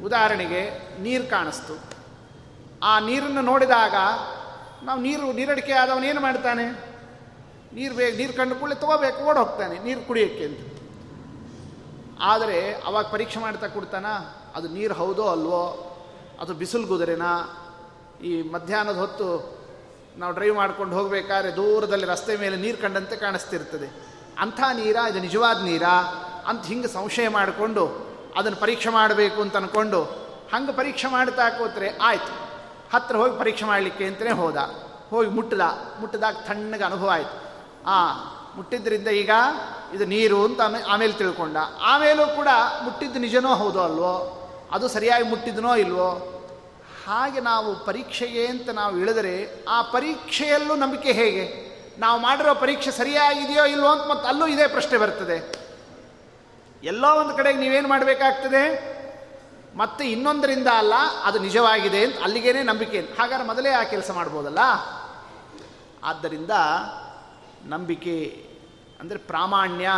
ಉದಾಹರಣೆಗೆ 0.04 0.60
ನೀರು 1.00 1.30
ಕಾಣಿಸ್ತು. 1.30 1.97
ಆ 2.82 2.98
ನೀರನ್ನು 2.98 3.40
ನೋಡಿದಾಗ, 3.40 3.94
ನಾವು 4.84 5.00
ನೀರು, 5.00 5.32
ನೀರಡಿಕೆ 5.32 5.72
ಆದವನು 5.72 6.06
ಏನು 6.06 6.20
ಮಾಡ್ತಾನೆ? 6.20 6.88
ನೀರು 7.74 7.94
ಬೇಗ, 7.94 8.16
ನೀರು 8.16 8.32
ಕಂಡು 8.32 8.54
ಕೂಡಲೇ 8.54 8.74
ತೊಗೋಬೇಕು 8.74 9.24
ಓಡ್ 9.24 9.38
ಹೋಗ್ತಾನೆ 9.38 9.78
ನೀರು 9.78 10.00
ಕುಡಿಯೋಕ್ಕೆ 10.00 10.44
ಅಂತ. 10.44 10.58
ಆದರೆ 12.20 12.74
ಅವಾಗ 12.74 13.06
ಪರೀಕ್ಷೆ 13.06 13.40
ಮಾಡ್ತಾ 13.40 13.66
ಕೊಡ್ತಾನ, 13.66 14.06
ಅದು 14.54 14.68
ನೀರು 14.68 14.94
ಹೌದೋ 14.94 15.28
ಅಲ್ವೋ? 15.28 15.94
ಅದು 16.40 16.54
ಬಿಸಿಲು 16.54 16.86
ಗುದುರೆನಾ? 16.86 17.64
ಈ 18.22 18.42
ಮಧ್ಯಾಹ್ನದ 18.42 18.96
ಹೊತ್ತು 18.96 19.58
ನಾವು 20.16 20.32
ಡ್ರೈವ್ 20.32 20.56
ಮಾಡ್ಕೊಂಡು 20.56 20.96
ಹೋಗಬೇಕಾದ್ರೆ 20.96 21.56
ದೂರದಲ್ಲಿ 21.56 22.06
ರಸ್ತೆ 22.06 22.36
ಮೇಲೆ 22.36 22.56
ನೀರು 22.56 22.78
ಕಂಡಂತೆ 22.78 23.16
ಕಾಣಿಸ್ತಿರ್ತದೆ. 23.16 24.08
ಅಂಥ 24.38 24.60
ನೀರಾ? 24.60 25.08
ಇದು 25.08 25.20
ನಿಜವಾದ 25.20 25.62
ನೀರಾ? 25.64 26.00
ಅಂತ 26.46 26.66
ಹಿಂಗೆ 26.66 26.88
ಸಂಶಯ 26.88 27.28
ಮಾಡಿಕೊಂಡು 27.28 28.08
ಅದನ್ನು 28.36 28.60
ಪರೀಕ್ಷೆ 28.60 28.88
ಮಾಡಬೇಕು 28.88 29.42
ಅಂತ 29.42 29.56
ಅಂದ್ಕೊಂಡು 29.56 30.02
ಹಂಗೆ 30.52 30.72
ಪರೀಕ್ಷೆ 30.72 31.08
ಮಾಡ್ತಾ 31.08 31.50
ಕೂತ್ರೆ 31.50 31.98
ಆಯಿತು. 31.98 32.47
ಹತ್ತಿರ 32.92 33.16
ಹೋಗಿ 33.16 33.38
ಪರೀಕ್ಷೆ 33.38 33.64
ಮಾಡಲಿಕ್ಕೆ 33.64 34.04
ಅಂತಲೇ 34.04 34.30
ಹೋದ. 34.30 34.56
ಹೋಗಿ 35.10 35.28
ಮುಟ್ಟದ 35.28 35.60
ಮುಟ್ಟಿದಾಗ 36.00 36.34
ತಣ್ಣಗೆ 36.34 36.84
ಅನುಭವ 36.84 37.08
ಆಯಿತು. 37.08 37.42
ಆ 37.86 38.12
ಮುಟ್ಟಿದ್ದರಿಂದ 38.56 39.08
ಈಗ 39.08 39.30
ಇದು 39.94 40.04
ನೀರು 40.04 40.44
ಅಂತ 40.44 40.60
ಆಮೇಲೆ 40.88 41.12
ತಿಳ್ಕೊಂಡ. 41.12 41.56
ಆಮೇಲೂ 41.80 42.36
ಕೂಡ 42.36 42.48
ಮುಟ್ಟಿದ್ದು 42.84 43.18
ನಿಜನೋ 43.18 43.54
ಹೌದೋ 43.54 43.80
ಅಲ್ವೋ? 43.80 44.34
ಅದು 44.72 44.88
ಸರಿಯಾಗಿ 44.88 45.24
ಮುಟ್ಟಿದನೋ 45.24 45.74
ಇಲ್ವೋ? 45.74 46.34
ಹಾಗೆ 47.06 47.40
ನಾವು 47.40 47.84
ಪರೀಕ್ಷೆಗೆ 47.84 48.46
ಅಂತ 48.46 48.70
ನಾವು 48.70 48.98
ಇಳಿದರೆ 48.98 49.64
ಆ 49.68 49.82
ಪರೀಕ್ಷೆಯಲ್ಲೂ 49.82 50.74
ನಂಬಿಕೆ 50.74 51.12
ಹೇಗೆ? 51.12 51.68
ನಾವು 51.98 52.20
ಮಾಡಿರೋ 52.20 52.54
ಪರೀಕ್ಷೆ 52.54 52.90
ಸರಿಯಾಗಿದೆಯೋ 52.90 53.64
ಇಲ್ವೋ 53.64 53.88
ಅಂತ 53.88 54.10
ಮತ್ತೆ 54.10 54.28
ಅಲ್ಲೂ 54.28 54.46
ಇದೇ 54.46 54.66
ಪ್ರಶ್ನೆ 54.66 54.98
ಬರ್ತದೆ. 54.98 55.68
ಎಲ್ಲೋ 56.84 57.20
ಒಂದು 57.20 57.36
ಕಡೆಗೆ 57.36 57.58
ನೀವೇನು 57.58 57.88
ಮಾಡಬೇಕಾಗ್ತದೆ? 57.88 58.97
ಮತ್ತೆ 59.74 60.10
ಇನ್ನೊಂದರಿಂದ 60.10 60.68
ಅಲ್ಲ, 60.76 60.94
ಅದು 61.24 61.38
ನಿಜವಾಗಿದೆ 61.38 62.04
ಅಂತ 62.04 62.22
ಅಲ್ಲಿಗೇನೆ 62.22 62.62
ನಂಬಿಕೆ 62.62 63.00
ಹಾಗಾದ್ರೆ 63.00 63.46
ಮೊದಲೇ 63.46 63.70
ಆ 63.70 63.82
ಕೆಲಸ 63.82 64.10
ಮಾಡ್ಬೋದಲ್ಲ? 64.10 64.58
ಆದ್ದರಿಂದ 66.04 66.50
ನಂಬಿಕೆ 67.64 68.46
ಅಂದರೆ 69.00 69.18
ಪ್ರಾಮಾಣ್ಯ, 69.18 69.90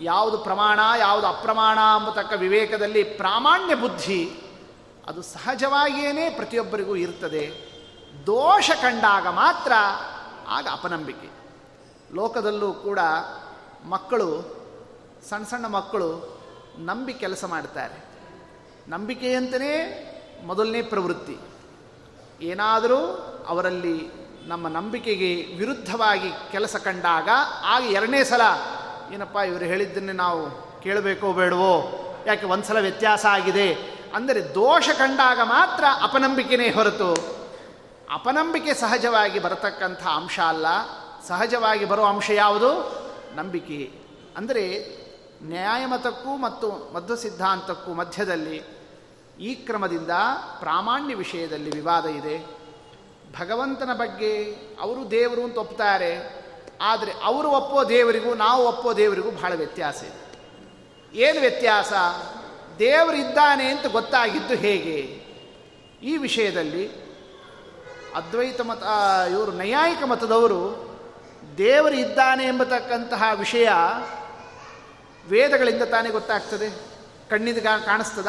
ಯಾವುದು 0.00 0.38
ಪ್ರಮಾಣ, 0.38 0.80
ಯಾವುದು 0.98 1.26
ಅಪ್ರಮಾಣ 1.26 1.78
ಅಂಬತಕ್ಕ 1.78 2.32
ವಿವೇಕದಲ್ಲಿ 2.32 3.04
ಪ್ರಾಮಾಣ್ಯ 3.04 3.74
ಬುದ್ಧಿ, 3.74 4.32
ಅದು 5.06 5.22
ಸಹಜವಾಗಿಯೇ 5.22 6.30
ಪ್ರತಿಯೊಬ್ಬರಿಗೂ 6.30 6.96
ಇರ್ತದೆ. 6.96 7.72
ದೋಷ 8.26 8.70
ಕಂಡಾಗ 8.82 9.26
ಮಾತ್ರ 9.26 9.72
ಆಗ 10.48 10.66
ಅಪನಂಬಿಕೆ. 10.72 11.30
ಲೋಕದಲ್ಲೂ 12.14 12.72
ಕೂಡ 12.72 12.98
ಮಕ್ಕಳು, 13.84 14.62
ಸಣ್ಣ 15.28 15.44
ಸಣ್ಣ 15.44 15.66
ಮಕ್ಕಳು 15.66 16.40
ನಂಬಿ 16.78 17.14
ಕೆಲಸ 17.14 17.44
ಮಾಡ್ತಾರೆ. 17.44 18.11
ನಂಬಿಕೆಯಂತಲೇ 18.88 20.08
ಮೊದಲನೇ 20.46 20.82
ಪ್ರವೃತ್ತಿ. 20.82 21.38
ಏನಾದರೂ 22.40 22.98
ಅವರಲ್ಲಿ 23.48 24.10
ನಮ್ಮ 24.46 24.68
ನಂಬಿಕೆಗೆ 24.68 25.56
ವಿರುದ್ಧವಾಗಿ 25.56 26.30
ಕೆಲಸ 26.52 26.76
ಕಂಡಾಗ, 26.76 27.28
ಆಗ 27.64 27.82
ಎರಡನೇ 27.82 28.24
ಸಲ, 28.24 28.40
ಏನಪ್ಪ 29.12 29.36
ಇವರು 29.36 29.64
ಹೇಳಿದ್ದನ್ನೇ 29.64 30.12
ನಾವು 30.12 30.50
ಕೇಳಬೇಕೋ 30.82 31.32
ಬೇಡವೋ, 31.32 31.98
ಯಾಕೆ 32.26 32.46
ಒಂದು 32.46 32.64
ಸಲ 32.64 32.78
ವ್ಯತ್ಯಾಸ 32.80 33.26
ಆಗಿದೆ? 33.26 33.74
ಅಂದರೆ 34.14 34.54
ದೋಷ 34.54 34.88
ಕಂಡಾಗ 34.98 35.40
ಮಾತ್ರ 35.42 35.84
ಅಪನಂಬಿಕೆನೇ 36.02 36.70
ಹೊರತು. 36.70 37.42
ಅಪನಂಬಿಕೆ 38.12 38.74
ಸಹಜವಾಗಿ 38.74 39.38
ಬರತಕ್ಕಂಥ 39.38 40.02
ಅಂಶ 40.02 40.40
ಅಲ್ಲ. 40.40 40.66
ಸಹಜವಾಗಿ 41.28 41.84
ಬರೋ 41.84 42.02
ಅಂಶ 42.02 42.30
ಯಾವುದು? 42.30 43.02
ನಂಬಿಕೆ. 43.34 43.92
ಅಂದರೆ 44.36 44.72
ನ್ಯಾಯಮತಕ್ಕೂ 45.42 46.36
ಮತ್ತು 46.36 46.94
ಮಧ್ವ 46.94 47.14
ಸಿದ್ಧಾಂತಕ್ಕೂ 47.14 47.92
ಮಧ್ಯದಲ್ಲಿ 47.92 48.62
ಈ 49.40 49.54
ಕ್ರಮದಿಂದ 49.54 50.10
ಪ್ರಾಮಾಣ್ಯ 50.60 51.14
ವಿಷಯದಲ್ಲಿ 51.14 51.70
ವಿವಾದ 51.70 52.06
ಇದೆ. 52.06 52.46
ಭಗವಂತನ 53.40 53.92
ಬಗ್ಗೆ 53.92 54.56
ಅವರು 54.80 55.10
ದೇವರು 55.10 55.44
ಅಂತ 55.44 55.58
ಒಪ್ತಾರೆ. 55.58 56.42
ಆದರೆ 56.80 57.12
ಅವರು 57.24 57.48
ಒಪ್ಪೋ 57.48 57.84
ದೇವರಿಗೂ 57.84 58.34
ನಾವು 58.34 58.66
ಒಪ್ಪೋ 58.66 58.92
ದೇವರಿಗೂ 58.92 59.30
ಬಹಳ 59.30 59.54
ವ್ಯತ್ಯಾಸ 59.54 60.02
ಇದೆ. 60.02 60.22
ಏನು 61.18 61.40
ವ್ಯತ್ಯಾಸ? 61.40 61.92
ದೇವರಿದ್ದಾನೆ 62.78 63.64
ಅಂತ 63.64 63.86
ಗೊತ್ತಾಗಿದ್ದು 63.86 64.54
ಹೇಗೆ? 64.54 65.22
ಈ 66.02 66.16
ವಿಷಯದಲ್ಲಿ 66.16 66.90
ಅದ್ವೈತ 68.14 68.60
ಮತ 68.60 68.82
ಇವರು 69.30 69.52
ನೈಯಾಯಿಕ 69.52 70.02
ಮತದವರು 70.04 70.90
ದೇವರು 71.58 71.94
ಇದ್ದಾನೆ 71.94 72.44
ಎಂಬತಕ್ಕಂತಹ 72.44 73.22
ವಿಷಯ 73.38 73.68
ವೇದಗಳಿಂದ 75.28 75.82
ತಾನೇ 75.82 76.10
ಗೊತ್ತಾಗ್ತದೆ? 76.10 76.70
ಕಣ್ಣಿದ 77.30 77.58
ಕಾಣಿಸ್ತದ? 77.86 78.28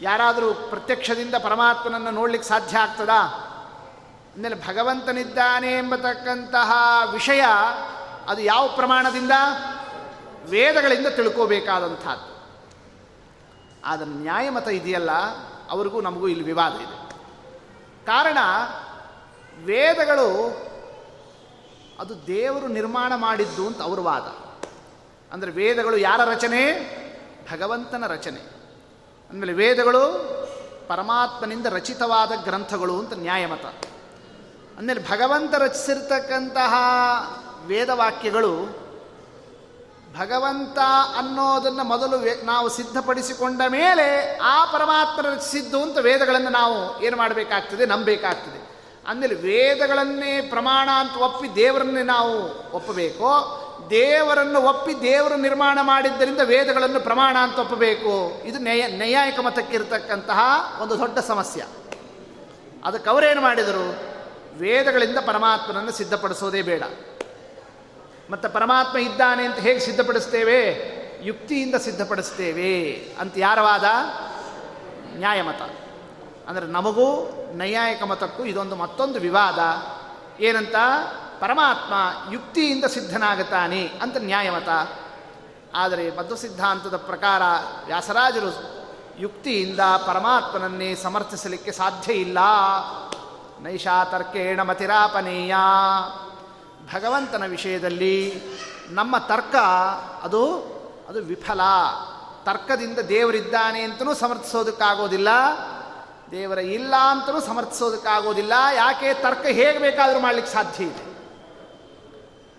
ಯಾರಾದರೂ 0.00 0.54
ಪ್ರತ್ಯಕ್ಷದಿಂದ 0.54 1.34
ಪರಮಾತ್ಮನನ್ನು 1.34 2.10
ನೋಡ್ಲಿಕ್ಕೆ 2.10 2.48
ಸಾಧ್ಯ 2.48 2.78
ಆಗ್ತದಾ? 2.78 3.46
ಆಮೇಲೆ 4.38 4.54
ಭಗವಂತನಿದ್ದಾನೆ 4.54 5.72
ಎಂಬತಕ್ಕಂತಹ 5.72 6.72
ವಿಷಯ 7.12 7.44
ಅದು 8.28 8.40
ಯಾವ 8.40 8.68
ಪ್ರಮಾಣದಿಂದ? 8.68 9.30
ವೇದಗಳಿಂದ 10.48 11.06
ತಿಳ್ಕೋಬೇಕಾದಂಥದ್ದು. 11.06 12.40
ಆದರೆ 13.84 14.08
ನ್ಯಾಯಮತ 14.08 14.68
ಇದೆಯಲ್ಲ, 14.68 15.10
ಅವ್ರಿಗೂ 15.70 16.00
ನಮಗೂ 16.00 16.28
ಇಲ್ಲಿ 16.28 16.44
ವಿವಾದ 16.44 16.72
ಇದೆ. 16.72 17.10
ಕಾರಣ, 18.06 18.38
ವೇದಗಳು 19.64 20.56
ಅದು 22.00 22.26
ದೇವರು 22.26 22.68
ನಿರ್ಮಾಣ 22.68 23.14
ಮಾಡಿದ್ದು 23.14 23.66
ಅಂತ 23.66 23.82
ಅವ್ರ 23.82 24.00
ವಾದ. 24.00 24.49
ಅಂದರೆ 25.32 25.50
ವೇದಗಳು 25.50 25.96
ಯಾರ 25.96 26.24
ರಚನೆ? 26.24 26.72
ಭಗವಂತನ 27.52 28.06
ರಚನೆ. 28.06 28.40
ಅಂದಮೇಲೆ 29.30 29.52
ವೇದಗಳು 29.52 30.30
ಪರಮಾತ್ಮನಿಂದ 30.88 31.66
ರಚಿತವಾದ 31.66 32.32
ಗ್ರಂಥಗಳು 32.44 32.98
ಅಂತ 32.98 33.12
ನ್ಯಾಯಮತ. 33.12 33.64
ಅಂದಮೇಲೆ 34.78 35.10
ಭಗವಂತ 35.10 35.54
ರಚಿಸಿರ್ತಕ್ಕಂತಹ 35.54 36.74
ವೇದವಾಕ್ಯಗಳು 37.66 38.80
ಭಗವಂತ 40.18 40.78
ಅನ್ನೋದನ್ನು 41.18 41.84
ಮೊದಲು 41.84 42.44
ನಾವು 42.44 42.68
ಸಿದ್ಧಪಡಿಸಿಕೊಂಡ 42.68 43.60
ಮೇಲೆ 43.68 44.38
ಆ 44.42 44.64
ಪರಮಾತ್ಮ 44.64 45.22
ರಚಿಸಿದ್ದು 45.22 45.82
ಅಂತ 45.82 45.98
ವೇದಗಳನ್ನು 45.98 46.50
ನಾವು 46.50 47.02
ಏನು 47.02 47.16
ಮಾಡಬೇಕಾಗ್ತದೆ? 47.16 47.86
ನಂಬಬೇಕಾಗ್ತದೆ. 47.86 48.70
ಅಂದಮೇಲೆ 49.08 49.34
ವೇದಗಳನ್ನೇ 49.34 50.40
ಪ್ರಮಾಣ 50.40 50.88
ಅಂತ 50.90 51.16
ಒಪ್ಪಿ 51.16 51.54
ದೇವರನ್ನೇ 51.54 52.02
ನಾವು 52.02 52.62
ಒಪ್ಪಬೇಕು? 52.72 53.59
ದೇವರನ್ನು 53.90 54.62
ಒಪ್ಪಿ 54.62 55.00
ದೇವರು 55.00 55.36
ನಿರ್ಮಾಣ 55.36 55.78
ಮಾಡಿದ್ದರಿಂದ 55.82 56.40
ವೇದಗಳನ್ನು 56.44 57.00
ಪ್ರಮಾಣ 57.00 57.36
ಅಂತ 57.40 57.58
ಒಪ್ಪಬೇಕು. 57.58 58.42
ಇದು 58.44 58.58
ನ್ಯಾಯ, 58.58 58.86
ನೈಯಾಯಿಕ 58.86 59.40
ಮತಕ್ಕಿರತಕ್ಕಂತಹ 59.40 60.38
ಒಂದು 60.82 60.98
ದೊಡ್ಡ 60.98 61.18
ಸಮಸ್ಯೆ. 61.18 61.64
ಅದಕ್ಕೆ 62.84 63.10
ಅವರೇನು 63.10 63.40
ಮಾಡಿದರು? 63.40 64.10
ವೇದಗಳಿಂದ 64.58 65.18
ಪರಮಾತ್ಮನನ್ನು 65.26 65.92
ಸಿದ್ಧಪಡಿಸೋದೇ 65.92 66.62
ಬೇಡ. 66.62 66.82
ಮತ್ತು 68.30 68.48
ಪರಮಾತ್ಮ 68.48 68.98
ಇದ್ದಾನೆ 68.98 69.44
ಅಂತ 69.44 69.56
ಹೇಗೆ 69.56 69.80
ಸಿದ್ಧಪಡಿಸ್ತೇವೆ? 69.80 70.90
ಯುಕ್ತಿಯಿಂದ 71.22 71.74
ಸಿದ್ಧಪಡಿಸ್ತೇವೆ 71.74 72.92
ಅಂತ 73.20 73.34
ಯಾರವಾದ? 73.36 73.84
ನ್ಯಾಯಮತ. 75.18 75.62
ಅಂದರೆ 76.48 76.66
ನಮಗೂ 76.66 77.36
ನೈಯಾಯಿಕ 77.54 78.02
ಮತಕ್ಕೂ 78.02 78.44
ಇದೊಂದು 78.44 78.76
ಮತ್ತೊಂದು 78.76 79.20
ವಿವಾದ. 79.20 79.58
ಏನಂತ? 80.42 80.74
ಪರಮಾತ್ಮ 81.40 81.94
ಯುಕ್ತಿಯಿಂದ 82.32 82.84
ಸಿದ್ಧನಾಗುತ್ತಾನೆ 82.84 83.86
ಅಂತ 84.02 84.16
ನ್ಯಾಯಮತ 84.16 84.68
ಆದರೆ 85.74 86.16
ಮಧ್ವ 86.16 86.34
ಸಿದ್ಧಾಂತದ 86.34 86.96
ಪ್ರಕಾರ 86.96 87.42
ವ್ಯಾಸರಾಜರು 87.86 88.80
ಯುಕ್ತಿಯಿಂದ 89.18 89.80
ಪರಮಾತ್ಮನನ್ನೇ 90.06 90.94
ಸಮರ್ಥಿಸಲಿಕ್ಕೆ 90.94 91.72
ಸಾಧ್ಯ 91.72 92.12
ಇಲ್ಲ. 92.12 92.38
ನೈಷಾ 93.60 94.04
ತರ್ಕೇಣ 94.04 94.62
ಮತಿರಾಪನೇಯ. 94.62 95.54
ಭಗವಂತನ 96.94 97.46
ವಿಷಯದಲ್ಲಿ 97.46 98.42
ನಮ್ಮ 98.88 99.18
ತರ್ಕ 99.18 99.56
ಅದು 100.22 100.56
ಅದು 101.08 101.22
ವಿಫಲ. 101.22 101.60
ತರ್ಕದಿಂದ 102.44 102.98
ದೇವರಿದ್ದಾನೆ 102.98 103.80
ಅಂತಲೂ 103.80 104.14
ಸಮರ್ಥಿಸೋದಕ್ಕಾಗೋದಿಲ್ಲ. 104.14 105.28
ದೇವರ 106.30 106.58
ಇಲ್ಲ 106.58 106.94
ಅಂತಲೂ 106.96 107.40
ಸಮರ್ಥಿಸೋದಕ್ಕಾಗೋದಿಲ್ಲ. 107.40 108.52
ಯಾಕೆ 108.74 109.14
ತರ್ಕ 109.14 109.46
ಹೇಗೆ 109.46 109.78
ಬೇಕಾದರೂ 109.78 110.20
ಮಾಡಲಿಕ್ಕೆ 110.20 110.52
ಸಾಧ್ಯ 110.52 110.84
ಇದೆ. 110.84 111.09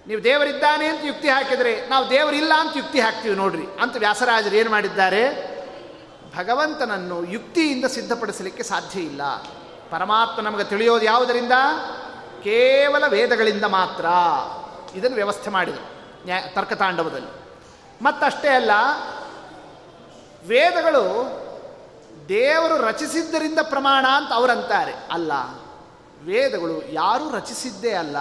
ನೀವು 0.07 0.23
ದೇವರಿದ್ದಾನೆ 0.23 0.87
ಅಂತ 0.87 1.01
ಯುಕ್ತಿ 1.03 1.29
ಹಾಕಿದರೆ 1.29 1.87
ನಾವು 1.87 2.09
ದೇವರಿಲ್ಲ 2.09 2.53
ಅಂತ 2.59 2.77
ಯುಕ್ತಿ 2.77 2.99
ಹಾಕ್ತೀವಿ 2.99 3.35
ನೋಡ್ರಿ. 3.35 3.65
ಅಂತ 3.81 3.97
ವ್ಯಾಸರಾಜರು 3.97 4.55
ಏನು 4.55 4.69
ಮಾಡಿದ್ದಾರೆ? 4.69 5.51
ಭಗವಂತನನ್ನು 6.37 7.25
ಯುಕ್ತಿಯಿಂದ 7.25 7.85
ಸಿದ್ಧಪಡಿಸಲಿಕ್ಕೆ 7.85 8.63
ಸಾಧ್ಯ 8.63 8.99
ಇಲ್ಲ. 8.99 9.21
ಪರಮಾತ್ಮ 9.89 10.41
ನಮಗೆ 10.41 10.63
ತಿಳಿಯೋದು 10.63 11.05
ಯಾವುದರಿಂದ? 11.05 11.51
ಕೇವಲ 12.43 13.07
ವೇದಗಳಿಂದ 13.07 13.63
ಮಾತ್ರ. 13.63 14.05
ಇದನ್ನು 14.97 15.15
ವ್ಯವಸ್ಥೆ 15.15 15.49
ಮಾಡಿದರು 15.49 16.01
ನ್ಯಾ, 16.25 16.41
ತರ್ಕತಾಂಡವದಲ್ಲಿ. 16.53 17.41
ಮತ್ತಷ್ಟೇ 18.03 18.47
ಅಲ್ಲ, 18.47 18.71
ವೇದಗಳು 20.47 21.05
ದೇವರು 22.29 22.77
ರಚಿಸಿದ್ದರಿಂದ 22.77 23.59
ಪ್ರಮಾಣ 23.61 24.05
ಅಂತ 24.07 24.31
ಅವರಂತಾರೆ. 24.33 24.93
ಅಲ್ಲ, 25.11 25.31
ವೇದಗಳು 26.23 26.91
ಯಾರೂ 26.91 27.35
ರಚಿಸಿದ್ದೇ 27.35 27.91
ಅಲ್ಲ. 27.91 28.17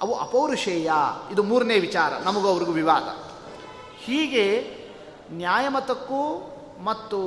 ಅವು 0.00 0.18
ಅಪೌರುಷೇಯ. 0.18 0.92
ಇದು 1.30 1.42
ಮೂರನೇ 1.42 1.78
ವಿಚಾರ, 1.78 2.12
ನಮಗೂ 2.24 2.48
ಅವ್ರಿಗೂ 2.48 2.72
ವಿವಾದ. 2.72 3.02
ಹೀಗೆ 3.98 4.76
ನ್ಯಾಯಮತಕ್ಕೂ 5.30 6.52
ಮತ್ತು 6.84 7.20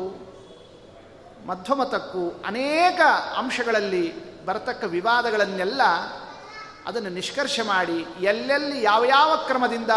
ಮಧ್ವಮತಕ್ಕೂ 1.48 2.44
ಅನೇಕ 2.46 3.02
ಅಂಶಗಳಲ್ಲಿ 3.38 4.30
ಬರತಕ್ಕ 4.46 4.84
ವಿವಾದಗಳನ್ನೆಲ್ಲ 4.84 5.82
ಅದನ್ನು 6.86 7.10
ನಿಷ್ಕರ್ಷ 7.10 7.60
ಮಾಡಿ 7.60 8.08
ಎಲ್ಲೆಲ್ಲಿ 8.20 8.84
ಯಾವ 8.84 9.06
ಯಾವ 9.06 9.36
ಕ್ರಮದಿಂದ 9.36 9.90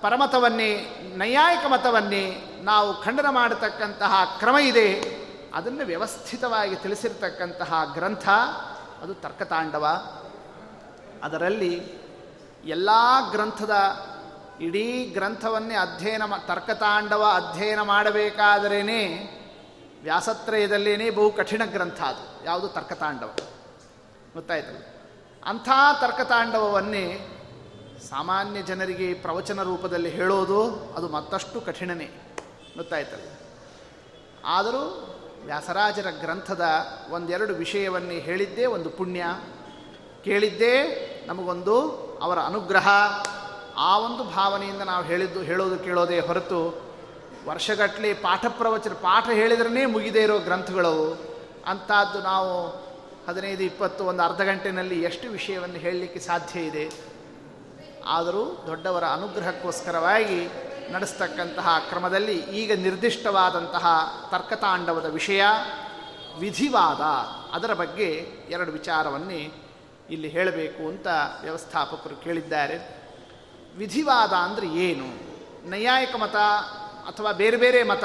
ಪರಮತವನ್ನೇ 0.00 0.72
ನೈಯಾಯಿಕ 1.16 1.66
ಮತವನ್ನೇ 1.66 2.44
ನಾವು 2.62 3.02
ಖಂಡನ 3.02 3.26
ಮಾಡತಕ್ಕಂತಹ 3.30 4.36
ಕ್ರಮ 4.38 4.56
ಇದೆ, 4.56 4.92
ಅದನ್ನು 5.54 5.84
ವ್ಯವಸ್ಥಿತವಾಗಿ 5.84 6.76
ತಿಳಿಸಿರ್ತಕ್ಕಂತಹ 6.76 7.90
ಗ್ರಂಥ, 7.94 8.28
ಅದು 9.02 9.14
ತರ್ಕತಾಂಡವ. 9.14 9.86
ಅದರಲ್ಲಿ 11.26 11.74
ಎಲ್ಲ 12.64 12.90
ಗ್ರಂಥದ 13.30 13.74
ಇಡೀ 14.60 15.04
ಗ್ರಂಥವನ್ನೇ 15.04 15.74
ಅಧ್ಯಯನ 15.74 16.22
ತರ್ಕತಾಂಡವ 16.46 17.24
ಅಧ್ಯಯನ 17.34 17.82
ಮಾಡಬೇಕಾದರೇ 17.82 18.82
ವ್ಯಾಸತ್ರಯದಲ್ಲೇನೇ 20.02 21.10
ಬಹು 21.10 21.30
ಕಠಿಣ 21.30 21.62
ಗ್ರಂಥ 21.64 22.00
ಅದು, 22.00 22.44
ಯಾವುದು 22.44 22.68
ತರ್ಕತಾಂಡವ. 22.68 23.30
ಗೊತ್ತಾಯ್ತಲ್ಲ 24.34 24.78
ಅಂಥ 25.44 25.68
ತರ್ಕತಾಂಡವವನ್ನೇ 26.00 27.32
ಸಾಮಾನ್ಯ 28.08 28.62
ಜನರಿಗೆ 28.62 29.14
ಪ್ರವಚನ 29.14 29.62
ರೂಪದಲ್ಲಿ 29.62 30.10
ಹೇಳೋದು 30.10 30.70
ಅದು 30.96 31.08
ಮತ್ತಷ್ಟು 31.08 31.60
ಕಠಿಣನೇ. 31.60 32.10
ಗೊತ್ತಾಯ್ತಲ್ಲ 32.76 33.28
ಆದರೂ 34.44 35.12
ವ್ಯಾಸರಾಜರ 35.44 36.06
ಗ್ರಂಥದ 36.20 36.64
ಒಂದೆರಡು 37.10 37.54
ವಿಷಯವನ್ನೇ 37.54 38.18
ಹೇಳಿದ್ದೇ 38.18 38.66
ಒಂದು 38.66 38.90
ಪುಣ್ಯ. 38.90 39.24
ಕೇಳಿದ್ದೇ 40.26 40.74
ನಮಗೊಂದು 41.26 41.76
ಅವರ 42.22 42.38
ಅನುಗ್ರಹ. 42.38 42.88
ಆ 43.76 43.98
ಒಂದು 43.98 44.24
ಭಾವನೆಯಿಂದ 44.24 44.82
ನಾವು 44.82 45.04
ಹೇಳಿದ್ದು, 45.04 45.40
ಹೇಳೋದು 45.40 45.78
ಕೇಳೋದೇ 45.78 46.20
ಹೊರತು 46.20 46.60
ವರ್ಷಗಟ್ಟಲೆ 47.46 48.14
ಪಾಠ 48.14 48.46
ಪ್ರವಚನ, 48.48 48.92
ಪಾಠ 48.92 49.28
ಹೇಳಿದ್ರೇ 49.28 49.86
ಮುಗಿದೇ 49.86 50.22
ಇರೋ 50.22 50.38
ಗ್ರಂಥಗಳವು 50.38 51.06
ಅಂಥದ್ದು 51.66 52.22
ನಾವು 52.22 52.68
ಹದಿನೈದು, 53.28 53.62
ಇಪ್ಪತ್ತು, 53.62 54.04
ಒಂದು 54.04 54.22
ಅರ್ಧ 54.22 54.40
ಗಂಟೆನಲ್ಲಿ 54.40 55.02
ಎಷ್ಟು 55.02 55.28
ವಿಷಯವನ್ನು 55.28 55.76
ಹೇಳಲಿಕ್ಕೆ 55.76 56.20
ಸಾಧ್ಯ 56.20 56.60
ಇದೆ? 56.60 56.90
ಆದರೂ 58.06 58.64
ದೊಡ್ಡವರ 58.66 59.04
ಅನುಗ್ರಹಕ್ಕೋಸ್ಕರವಾಗಿ 59.04 60.48
ನಡೆಸ್ತಕ್ಕಂತಹ 60.92 61.68
ಕ್ರಮದಲ್ಲಿ 61.88 62.36
ಈಗ 62.38 62.72
ನಿರ್ದಿಷ್ಟವಾದಂತಹ 62.82 63.86
ತರ್ಕತಾಂಡವದ 64.30 65.04
ವಿಷಯ, 65.04 65.44
ವಿಧಿವಾದ, 66.38 67.02
ಅದರ 67.54 67.74
ಬಗ್ಗೆ 67.74 68.08
ಎರಡು 68.50 68.72
ವಿಚಾರವನ್ನೇ 68.72 69.52
ಇಲ್ಲಿ 70.10 70.28
ಹೇಳಬೇಕು 70.28 70.88
ಅಂತ 70.88 71.06
ವ್ಯವಸ್ಥಾಪಕರು 71.42 72.16
ಕೇಳಿದ್ದಾರೆ. 72.16 73.02
ವಿಧಿವಾದ 73.76 74.32
ಅಂದರೆ 74.32 74.68
ಏನು? 74.68 75.26
ನೈಯಾಯಿಕ 75.70 76.16
ಮತ 76.16 76.36
ಅಥವಾ 77.08 77.32
ಬೇರೆ 77.32 77.56
ಬೇರೆ 77.56 77.82
ಮತ? 77.82 78.04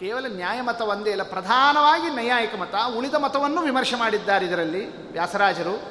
ಕೇವಲ 0.00 0.26
ನ್ಯಾಯಮತ 0.28 0.80
ಒಂದೇ 0.80 1.10
ಇಲ್ಲ 1.10 1.22
ಪ್ರಧಾನವಾಗಿ 1.22 2.16
ನೈಯಾಯಿಕ 2.16 2.54
ಮತ. 2.54 2.74
ಉಳಿದ 2.96 3.14
ಮತವನ್ನು 3.14 3.60
ವಿಮರ್ಶೆ 3.60 3.96
ಮಾಡಿದ್ದಾರೆ 3.96 4.46
ಇದರಲ್ಲಿ 4.46 5.12
ವ್ಯಾಸರಾಜರು. 5.12 5.82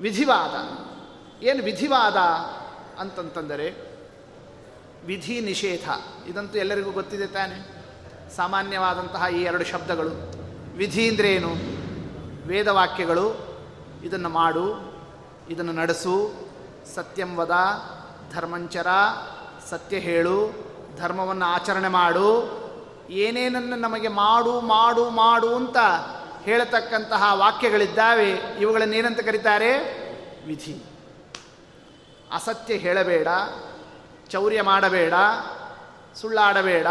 ವಿಧಿವಾದ. 0.00 0.84
ಏನು 1.44 1.62
ವಿಧಿವಾದ 1.62 2.16
ಅಂತಂತಂದರೆ 3.00 3.94
ವಿಧಿ 5.04 5.40
ನಿಷೇಧ. 5.40 5.88
ಇದಂತೂ 6.28 6.58
ಎಲ್ಲರಿಗೂ 6.58 6.90
ಗೊತ್ತಿದೆ 6.90 7.26
ತಾನೆ. 7.26 7.84
ಸಾಮಾನ್ಯವಾದಂತಹ 8.36 9.24
ಈ 9.32 9.42
ಎರಡು 9.42 9.64
ಶಬ್ದಗಳು. 9.64 10.10
ವಿಧಿ 10.76 11.06
ಏನು? 11.06 11.48
ವೇದವಾಕ್ಯಗಳು. 12.48 13.53
ಇದನ್ನು 14.04 14.28
ಮಾಡು, 14.28 14.66
ಇದನ್ನು 15.48 15.72
ನಡೆಸು, 15.72 16.32
ಸತ್ಯಂ 16.94 17.36
ವದ 17.36 17.54
ಧರ್ಮಂಚರ 18.34 18.86
ಸತ್ಯ 19.70 19.98
ಹೇಳು, 19.98 20.36
ಧರ್ಮವನ್ನು 20.98 21.44
ಆಚರಣೆ 21.44 21.88
ಮಾಡು 21.88 22.28
ಏನೇನನ್ನು 23.10 23.76
ನಮಗೆ 23.76 24.08
ಮಾಡು 24.08 24.60
ಮಾಡು 24.60 25.10
ಮಾಡು 25.10 25.54
ಅಂತ 25.54 25.76
ಹೇಳತಕ್ಕಂತಹ 26.42 27.22
ವಾಕ್ಯಗಳಿದ್ದಾವೆ, 27.34 28.30
ಇವುಗಳನ್ನು 28.60 28.94
ಏನಂತ 28.94 29.20
ಕರೀತಾರೆ? 29.20 29.70
ವಿಧಿ. 30.46 30.74
ಅಸತ್ಯ 32.32 32.74
ಹೇಳಬೇಡ, 32.74 33.28
ಚೌರ್ಯ 34.28 34.62
ಮಾಡಬೇಡ, 34.62 35.14
ಸುಳ್ಳಾಡಬೇಡ, 36.16 36.86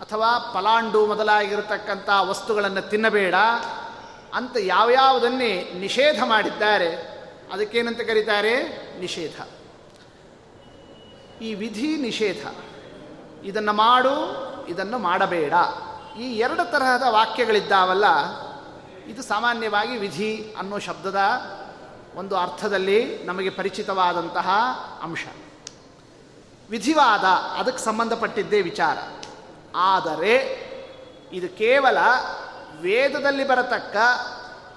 ಅಥವಾ 0.00 0.52
ಪಲಾಂಡು 0.54 1.06
ಮೊದಲಾಗಿರತಕ್ಕಂಥ 1.06 2.08
ವಸ್ತುಗಳನ್ನು 2.20 2.82
ತಿನ್ನಬೇಡ 2.90 3.34
ಅಂತ 4.34 4.56
ಯಾವ್ಯಾವುದನ್ನೇ 4.60 5.72
ನಿಷೇಧ 5.74 6.22
ಮಾಡಿದ್ದಾರೆ, 6.24 7.16
ಅದಕ್ಕೇನಂತ 7.52 8.00
ಕರೀತಾರೆ? 8.00 8.62
ನಿಷೇಧ. 9.00 9.42
ಈ 11.42 11.54
ವಿಧಿ 11.54 11.96
ನಿಷೇಧ, 11.96 12.46
ಇದನ್ನು 13.44 13.72
ಮಾಡು, 13.72 14.46
ಇದನ್ನು 14.68 14.98
ಮಾಡಬೇಡ, 14.98 15.52
ಈ 16.18 16.38
ಎರಡು 16.38 16.70
ತರಹದ 16.70 17.02
ವಾಕ್ಯಗಳಿದ್ದಾವಲ್ಲ, 17.08 18.04
ಇದು 19.06 19.22
ಸಾಮಾನ್ಯವಾಗಿ 19.22 19.96
ವಿಧಿ 19.96 20.54
ಅನ್ನೋ 20.58 20.78
ಶಬ್ದದ 20.78 21.18
ಒಂದು 22.14 22.36
ಅರ್ಥದಲ್ಲಿ 22.36 23.24
ನಮಗೆ 23.24 23.50
ಪರಿಚಿತವಾದಂತಹ 23.50 24.48
ಅಂಶ. 25.02 25.26
ವಿಧಿವಾದ, 26.70 27.24
ಅದಕ್ಕೆ 27.60 27.84
ಸಂಬಂಧಪಟ್ಟಿದ್ದೇ 27.84 28.60
ವಿಚಾರ. 28.60 28.98
ಆದರೆ, 29.76 30.66
ಇದು 31.32 31.48
ಕೇವಲ 31.48 31.98
ವೇದದಲ್ಲಿ 32.80 33.48
ಬರತಕ್ಕ, 33.48 33.96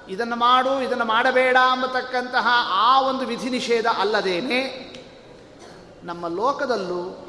ಇದನ್ನು 0.10 0.36
ಮಾಡು, 0.36 0.82
ಇದನ್ನು 0.82 1.06
ಮಾಡಬೇಡ 1.06 1.58
ಅಂಬತಕ್ಕಂತಹ 1.72 2.48
ಆ 2.72 3.02
ಒಂದು 3.02 3.26
ವಿಧಿ 3.26 3.50
ನಿಷೇಧ 3.50 3.86
ಅಲ್ಲದೇನೆ, 4.00 4.90
ನಮ್ಮ 6.04 6.28
ಲೋಕದಲ್ಲೂ 6.28 7.26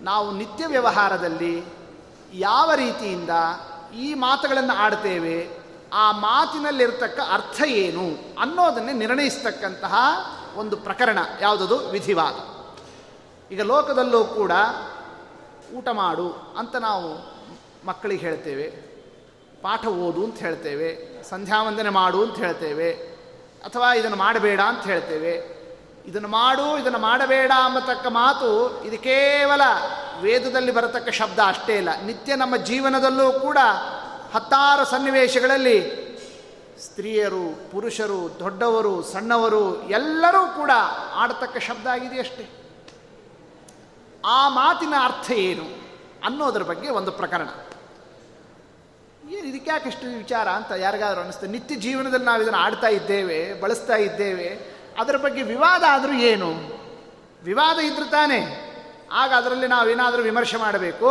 ನಾವು 0.00 0.30
ನಿತ್ಯ 0.30 0.66
ವ್ಯವಹಾರದಲ್ಲಿ 0.66 1.64
ಯಾವ 2.34 2.74
ರೀತಿಯಿಂದ 2.74 3.30
ಈ 3.94 4.14
ಮಾತುಗಳನ್ನು 4.14 4.72
ಆಡ್ತೇವೆ, 4.72 5.66
ಆ 5.92 6.12
ಮಾತಿನಲ್ಲಿರ್ತಕ್ಕ 6.12 7.20
ಅರ್ಥ 7.32 7.62
ಏನು 7.62 8.34
ಅನ್ನೋದನ್ನೇ 8.40 8.92
ನಿರ್ಣಯಿಸ್ತಕ್ಕಂತಹ 8.92 9.94
ಒಂದು 10.56 10.76
ಪ್ರಕರಣ, 10.76 11.18
ಯಾವುದದು? 11.40 11.78
ವಿಧಿವಾದ. 11.78 12.34
ಈಗ 13.52 13.62
ಲೋಕದಲ್ಲೂ 13.62 14.24
ಕೂಡ 14.24 14.52
ಊಟ 15.74 15.88
ಮಾಡು 15.88 16.54
ಅಂತ 16.58 16.76
ನಾವು 16.76 17.36
ಮಕ್ಕಳಿಗೆ 17.86 18.20
ಹೇಳ್ತೇವೆ. 18.20 18.85
ಪಾಠ 19.66 19.84
ಓದು 19.86 20.20
ಅಂತ 20.24 20.38
ಹೇಳ್ತೇವೆ 20.38 20.88
ಸಂಧ್ಯಾ 21.30 21.58
ವಂದನೆ 21.62 21.90
ಮಾಡು 21.90 22.18
ಅಂತ 22.24 22.36
ಹೇಳ್ತೇವೆ, 22.36 22.90
ಅಥವಾ 23.64 23.88
ಇದನ್ನು 23.94 24.16
ಮಾಡಬೇಡ 24.16 24.60
ಅಂತ 24.60 24.82
ಹೇಳ್ತೇವೆ. 24.84 25.32
ಇದನ್ನು 26.06 26.28
ಮಾಡು, 26.28 26.66
ಇದನ್ನು 26.78 26.98
ಮಾಡಬೇಡ 26.98 27.52
ಅಂಬತಕ್ಕ 27.64 28.06
ಮಾತು 28.06 28.50
ಇದು 28.84 28.98
ಕೇವಲ 28.98 29.62
ವೇದದಲ್ಲಿ 30.20 30.72
ಬರತಕ್ಕ 30.72 31.08
ಶಬ್ದ 31.10 31.38
ಅಷ್ಟೇ 31.46 31.74
ಇಲ್ಲ. 31.76 31.90
ನಿತ್ಯ 32.02 32.36
ನಮ್ಮ 32.36 32.56
ಜೀವನದಲ್ಲೂ 32.56 33.26
ಕೂಡ 33.40 33.58
ಹತ್ತಾರು 34.34 34.84
ಸನ್ನಿವೇಶಗಳಲ್ಲಿ 34.84 35.78
ಸ್ತ್ರೀಯರು, 36.80 37.44
ಪುರುಷರು, 37.70 38.20
ದೊಡ್ಡವರು, 38.38 38.94
ಸಣ್ಣವರು 39.02 39.64
ಎಲ್ಲರೂ 39.90 40.42
ಕೂಡ 40.56 40.72
ಆಡತಕ್ಕ 41.14 41.58
ಶಬ್ದ 41.58 41.86
ಆಗಿದೆಯಷ್ಟೇ 41.86 42.44
ಆ 44.24 44.40
ಮಾತಿನ 44.48 44.94
ಅರ್ಥ 45.02 45.30
ಏನು 45.30 45.66
ಅನ್ನೋದ್ರ 46.24 46.62
ಬಗ್ಗೆ 46.62 46.90
ಒಂದು 46.90 47.12
ಪ್ರಕರಣ. 47.12 47.48
ಏನು 49.30 49.46
ಇದಕ್ಕೆ 49.46 49.70
ಯಾಕೆಷ್ಟು 49.70 50.16
ವಿಚಾರ 50.16 50.48
ಅಂತ 50.48 50.72
ಯಾರಿಗಾದ್ರೂ 50.72 51.20
ಅನ್ನಿಸ್ತದೆ 51.20 51.50
ನಿತ್ಯ 51.50 51.74
ಜೀವನದಲ್ಲಿ 51.74 52.24
ನಾವು 52.24 52.42
ಇದನ್ನು 52.42 52.58
ಆಡ್ತಾ 52.58 52.86
ಇದ್ದೇವೆ, 52.86 53.60
ಬಳಸ್ತಾ 53.60 53.96
ಇದ್ದೇವೆ. 53.96 54.76
ಅದರ 54.98 55.16
ಬಗ್ಗೆ 55.16 55.42
ವಿವಾದ 55.42 55.82
ಆದರೂ 55.88 56.12
ಏನು? 56.12 56.50
ವಿವಾದ 57.42 57.78
ಇದ್ರೂ 57.78 58.04
ತಾನೇ. 58.04 58.62
ಆಗ 59.12 59.30
ಅದರಲ್ಲಿ 59.30 59.66
ನಾವೇನಾದರೂ 59.66 60.22
ವಿಮರ್ಶೆ 60.22 60.56
ಮಾಡಬೇಕು? 60.56 61.06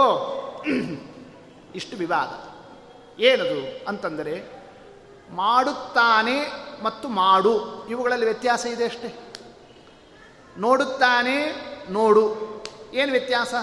ಇಷ್ಟು 1.75 1.97
ವಿವಾದ. 1.97 2.55
ಏನದು 3.21 3.85
ಅಂತಂದರೆ, 3.87 4.43
ಮಾಡುತ್ತಾನೆ 5.31 6.39
ಮತ್ತು 6.83 7.09
ಮಾಡು. 7.09 7.85
ಇವುಗಳಲ್ಲಿ 7.89 8.25
ವ್ಯತ್ಯಾಸ 8.25 8.65
ಇದೆ 8.65 8.85
ಅಷ್ಟೇ. 8.85 9.33
ನೋಡುತ್ತಾನೆ, 10.57 11.51
ನೋಡು. 11.91 12.35
ಏನು 12.93 13.11
ವ್ಯತ್ಯಾಸ? 13.11 13.53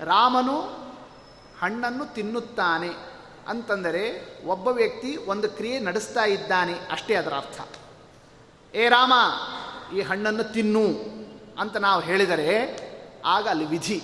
ರಾಮನು 0.00 0.85
ಹಣ್ಣನ್ನು 1.60 2.14
ತಿನ್ನುತ್ತಾನೆ 2.14 2.88
ಅಂತಂದರೆ 3.48 4.36
ಒಬ್ಬ 4.46 4.68
ವ್ಯಕ್ತಿ 4.68 5.16
ಒಂದು 5.16 5.48
ಕ್ರಿಯೆ 5.48 5.78
ನಡೆಸ್ತಾ 5.78 6.24
ಇದ್ದಾನೆ 6.24 6.74
ಅಷ್ಟೇ 6.90 7.14
ಅದರ 7.14 7.34
ಅರ್ಥ. 7.34 7.68
ಏ 8.74 8.88
ರಾಮ, 8.88 9.12
ಈ 9.96 10.00
ಹಣ್ಣನ್ನು 10.00 10.44
ತಿನ್ನು 10.44 10.86
ಅಂತ 11.60 11.76
ನಾವು 11.76 12.02
ಹೇಳಿದರೆ 12.02 12.78
ಆಗ 13.24 13.48
ಅಲ್ಲಿ 13.48 13.64
ವಿಧಿ. 13.64 14.02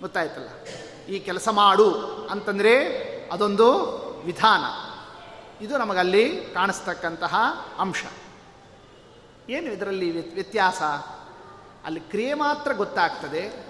ಗೊತ್ತಾಯ್ತಲ್ಲ? 0.00 0.48
ಈ 1.08 1.18
ಕೆಲಸ 1.18 1.48
ಮಾಡು 1.48 1.94
ಅಂತಂದರೆ 2.30 2.74
ಅದೊಂದು 3.32 3.74
ವಿಧಾನ. 4.24 4.60
ಇದು 5.64 5.78
ನಮಗಲ್ಲಿ 5.78 6.46
ಕಾಣಿಸ್ತಕ್ಕಂತಹ 6.54 7.36
ಅಂಶ. 7.78 8.04
ಏನು 9.48 9.72
ಇದರಲ್ಲಿ 9.72 10.34
ವ್ಯತ್ಯಾಸ? 10.34 10.82
ಅಲ್ಲಿ 11.84 12.00
ಕ್ರಿಯೆ 12.00 12.34
ಮಾತ್ರ 12.34 12.72
ಗೊತ್ತಾಗ್ತದೆ 12.72 13.68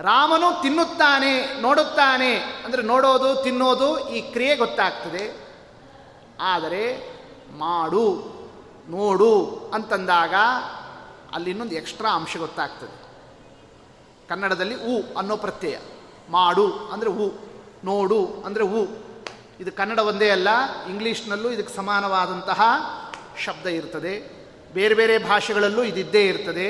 ರಾಮನು 0.00 0.62
ತಿನ್ನುತ್ತಾನೆ, 0.62 1.60
ನೋಡುತ್ತಾನೆ, 1.60 2.36
ಅಂದರೆ 2.36 2.82
ನೋಡೋದು, 2.82 3.42
ತಿನ್ನೋದು 3.42 4.08
ಈ 4.08 4.20
ಕ್ರಿಯೆ 4.32 4.56
ಗೊತ್ತಾಗ್ತದೆ. 4.56 5.24
ಆದರೆ 6.40 6.82
ಮಾಡು, 7.58 8.04
ನೋಡು 8.88 9.32
ಅಂತಂದಾಗ 9.74 10.34
ಅಲ್ಲಿ 11.34 11.50
ಇನ್ನೊಂದು 11.50 11.74
ಎಕ್ಸ್ಟ್ರಾ 11.74 12.10
ಅಂಶ 12.10 12.36
ಗೊತ್ತಾಗ್ತದೆ. 12.36 12.94
ಕನ್ನಡದಲ್ಲಿ 14.28 14.74
ಉ 14.74 15.18
ಅನ್ನೋ 15.18 15.36
ಪ್ರತ್ಯಯ. 15.36 15.78
ಮಾಡು 16.30 16.72
ಅಂದರೆ 16.92 17.10
ಹೂ 17.10 17.26
ನೋಡು 17.84 18.42
ಅಂದರೆ 18.46 18.64
ಹೂ 18.64 18.80
ಇದು 19.60 19.72
ಕನ್ನಡ 19.72 19.98
ಒಂದೇ 19.98 20.30
ಅಲ್ಲ, 20.30 20.48
ಇಂಗ್ಲೀಷ್ನಲ್ಲೂ 20.88 21.50
ಇದಕ್ಕೆ 21.50 21.76
ಸಮಾನವಾದಂತಹ 21.76 22.60
ಶಬ್ದ 23.44 23.66
ಇರ್ತದೆ. 23.66 24.14
ಬೇರೆ 24.74 24.94
ಬೇರೆ 24.94 25.18
ಭಾಷೆಗಳಲ್ಲೂ 25.18 25.82
ಇದಿದ್ದೇ 25.82 26.22
ಇರ್ತದೆ. 26.26 26.68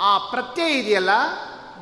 ಆ 0.00 0.18
ಪ್ರತ್ಯಯ 0.18 0.78
ಇದೆಯಲ್ಲ 0.78 1.10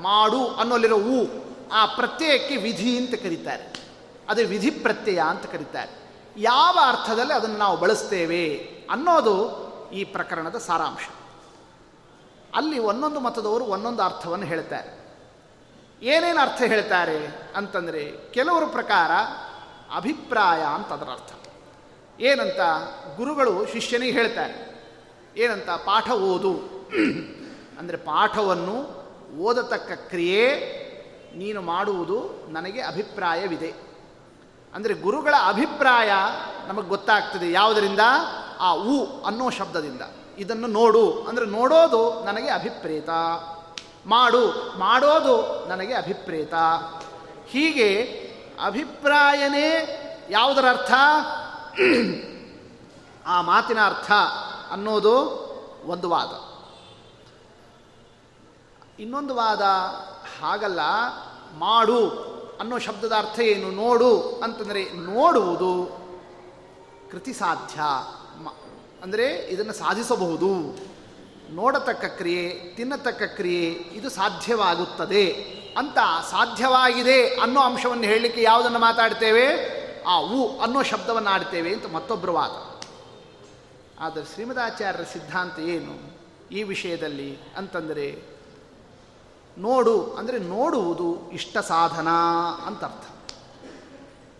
ಮಾಡು 0.05 0.55
ಅನ್ನೋಲ್ಲಿರೋ 0.55 0.97
ಉ 0.97 1.27
ಆ 1.73 1.87
ಪ್ರತ್ಯಯಕ್ಕೆ 1.87 2.57
ವಿಧಿ 2.57 2.99
ಅಂತ 2.99 3.15
ಕರೀತಾರೆ. 3.15 3.85
ಅದೇ 4.29 4.45
ವಿಧಿ 4.45 4.71
ಪ್ರತ್ಯಯ 4.71 5.23
ಅಂತ 5.29 5.47
ಕರೀತಾರೆ. 5.47 6.13
ಯಾವ 6.37 6.79
ಅರ್ಥದಲ್ಲಿ 6.87 7.33
ಅದನ್ನು 7.33 7.59
ನಾವು 7.59 7.77
ಬಳಸ್ತೇವೆ 7.77 8.71
ಅನ್ನೋದು 8.91 9.65
ಈ 9.93 10.05
ಪ್ರಕರಣದ 10.05 10.59
ಸಾರಾಂಶ. 10.59 11.09
ಅಲ್ಲಿ 12.55 12.79
ಒಂದೊಂದು 12.79 13.21
ಮತದವರು 13.21 13.65
ಒಂದೊಂದು 13.65 14.03
ಅರ್ಥವನ್ನು 14.03 14.47
ಹೇಳ್ತಾರೆ. 14.47 15.05
ಏನೇನು 16.03 16.41
ಅರ್ಥ 16.41 16.63
ಹೇಳ್ತಾರೆ 16.63 17.51
ಅಂತಂದರೆ 17.57 18.33
ಕೆಲವರ 18.33 18.65
ಪ್ರಕಾರ 18.65 19.11
ಅಭಿಪ್ರಾಯ 19.97 20.63
ಅಂತ 20.63 20.89
ಅದರ 20.89 21.11
ಅರ್ಥ. 21.11 21.33
ಏನಂತ 22.21 22.61
ಗುರುಗಳು 23.17 23.73
ಶಿಷ್ಯನಿಗೆ 23.73 24.13
ಹೇಳ್ತಾರೆ. 24.13 24.75
ಏನಂತ 25.37 25.71
ಪಾಠ 25.71 26.11
ಓದು. 26.11 26.53
ಅಂದರೆ 27.79 27.97
ಪಾಠವನ್ನು 27.97 29.04
ಓದತಕ್ಕ 29.39 29.93
ಕ್ರಿಯೆ 29.93 30.75
ನೀನು 31.37 31.63
ಮಾಡುವುದು 31.63 32.47
ನನಗೆ 32.49 32.81
ಅಭಿಪ್ರಾಯವಿದೆ. 32.81 33.75
ಅಂದರೆ 34.75 34.95
ಗುರುಗಳ 34.95 35.35
ಅಭಿಪ್ರಾಯ 35.49 36.11
ನಮಗೆ 36.67 36.89
ಗೊತ್ತಾಗ್ತದೆ. 36.89 37.53
ಯಾವುದರಿಂದ? 37.53 38.01
ಆ 38.61 38.73
ಉ 38.73 39.05
ಅನ್ನೋ 39.27 39.51
ಶಬ್ದದಿಂದ. 39.51 40.01
ಇದನ್ನು 40.39 40.67
ನೋಡು. 40.67 41.27
ಅಂದರೆ 41.29 41.47
ನೋಡೋದು 41.47 42.25
ನನಗೆ 42.25 42.49
ಅಭಿಪ್ರೇತ. 42.49 43.09
ಮಾಡು. 44.07 44.79
ಮಾಡೋದು 44.79 45.67
ನನಗೆ 45.69 45.95
ಅಭಿಪ್ರೇತ. 45.95 46.55
ಹೀಗೆ 47.47 48.03
ಅಭಿಪ್ರಾಯನೇ 48.65 50.01
ಯಾವುದರ 50.31 50.65
ಅರ್ಥ? 50.69 50.93
ಆ 53.27 53.43
ಮಾತಿನ 53.43 53.79
ಅರ್ಥ 53.87 54.13
ಅನ್ನೋದು 54.71 55.45
ಒಂದು 55.87 56.11
ವಾದ. 56.11 56.54
ಇನ್ನೊಂದು 58.99 59.35
ವಾದ, 59.35 59.61
ಹಾಗಲ್ಲ, 60.41 60.81
ಮಾಡು 61.59 62.09
ಅನ್ನೋ 62.61 62.79
ಶಬ್ದದ 62.79 63.13
ಅರ್ಥ 63.19 63.41
ಏನು? 63.41 63.71
ನೋಡು 63.71 64.21
ಅಂತಂದರೆ 64.21 64.93
ನೋಡುವುದು 64.93 66.05
ಕೃತಿ 67.11 67.33
ಸಾಧ್ಯ 67.33 67.81
ಅಂದರೆ 69.03 69.37
ಇದನ್ನು 69.37 69.73
ಸಾಧಿಸಬಹುದು. 69.73 70.79
ನೋಡತಕ್ಕ 71.55 72.05
ಕ್ರಿಯೆ, 72.05 72.75
ತಿನ್ನತಕ್ಕ 72.77 73.23
ಕ್ರಿಯೆ, 73.23 73.71
ಇದು 73.71 74.11
ಸಾಧ್ಯವಾಗುತ್ತದೆ 74.11 75.33
ಅಂತ 75.79 75.99
ಸಾಧ್ಯವಾಗಿದೆ 76.31 77.27
ಅನ್ನೋ 77.27 77.61
ಅಂಶವನ್ನು 77.61 78.05
ಹೇಳಲಿಕ್ಕೆ 78.05 78.43
ಯಾವುದನ್ನು 78.43 78.79
ಮಾತಾಡ್ತೇವೆ? 78.79 79.47
ಆ 80.03 80.19
ಉ 80.19 80.59
ಅನ್ನೋ 80.59 80.83
ಶಬ್ದವನ್ನು 80.83 81.31
ಆಡ್ತೇವೆ 81.31 81.75
ಅಂತ 81.75 81.87
ಮತ್ತೊಬ್ಬರು 81.87 82.35
ವಾದ. 82.35 82.51
ಆದರೆ 84.01 84.35
ಶ್ರೀಮದಾಚಾರ್ಯರ 84.35 85.05
ಸಿದ್ಧಾಂತ 85.05 85.59
ಏನು 85.59 86.17
ಈ 86.51 86.63
ವಿಷಯದಲ್ಲಿ 86.63 87.39
ಅಂತಂದರೆ 87.57 88.34
ನೋಡು 89.59 90.15
ಅಂದರೆ 90.19 90.39
ನೋಡುವುದು 90.39 91.31
ಇಷ್ಟ 91.33 91.59
ಸಾಧನ 91.59 92.09
ಅಂತ 92.67 92.85
ಅರ್ಥ 92.85 93.05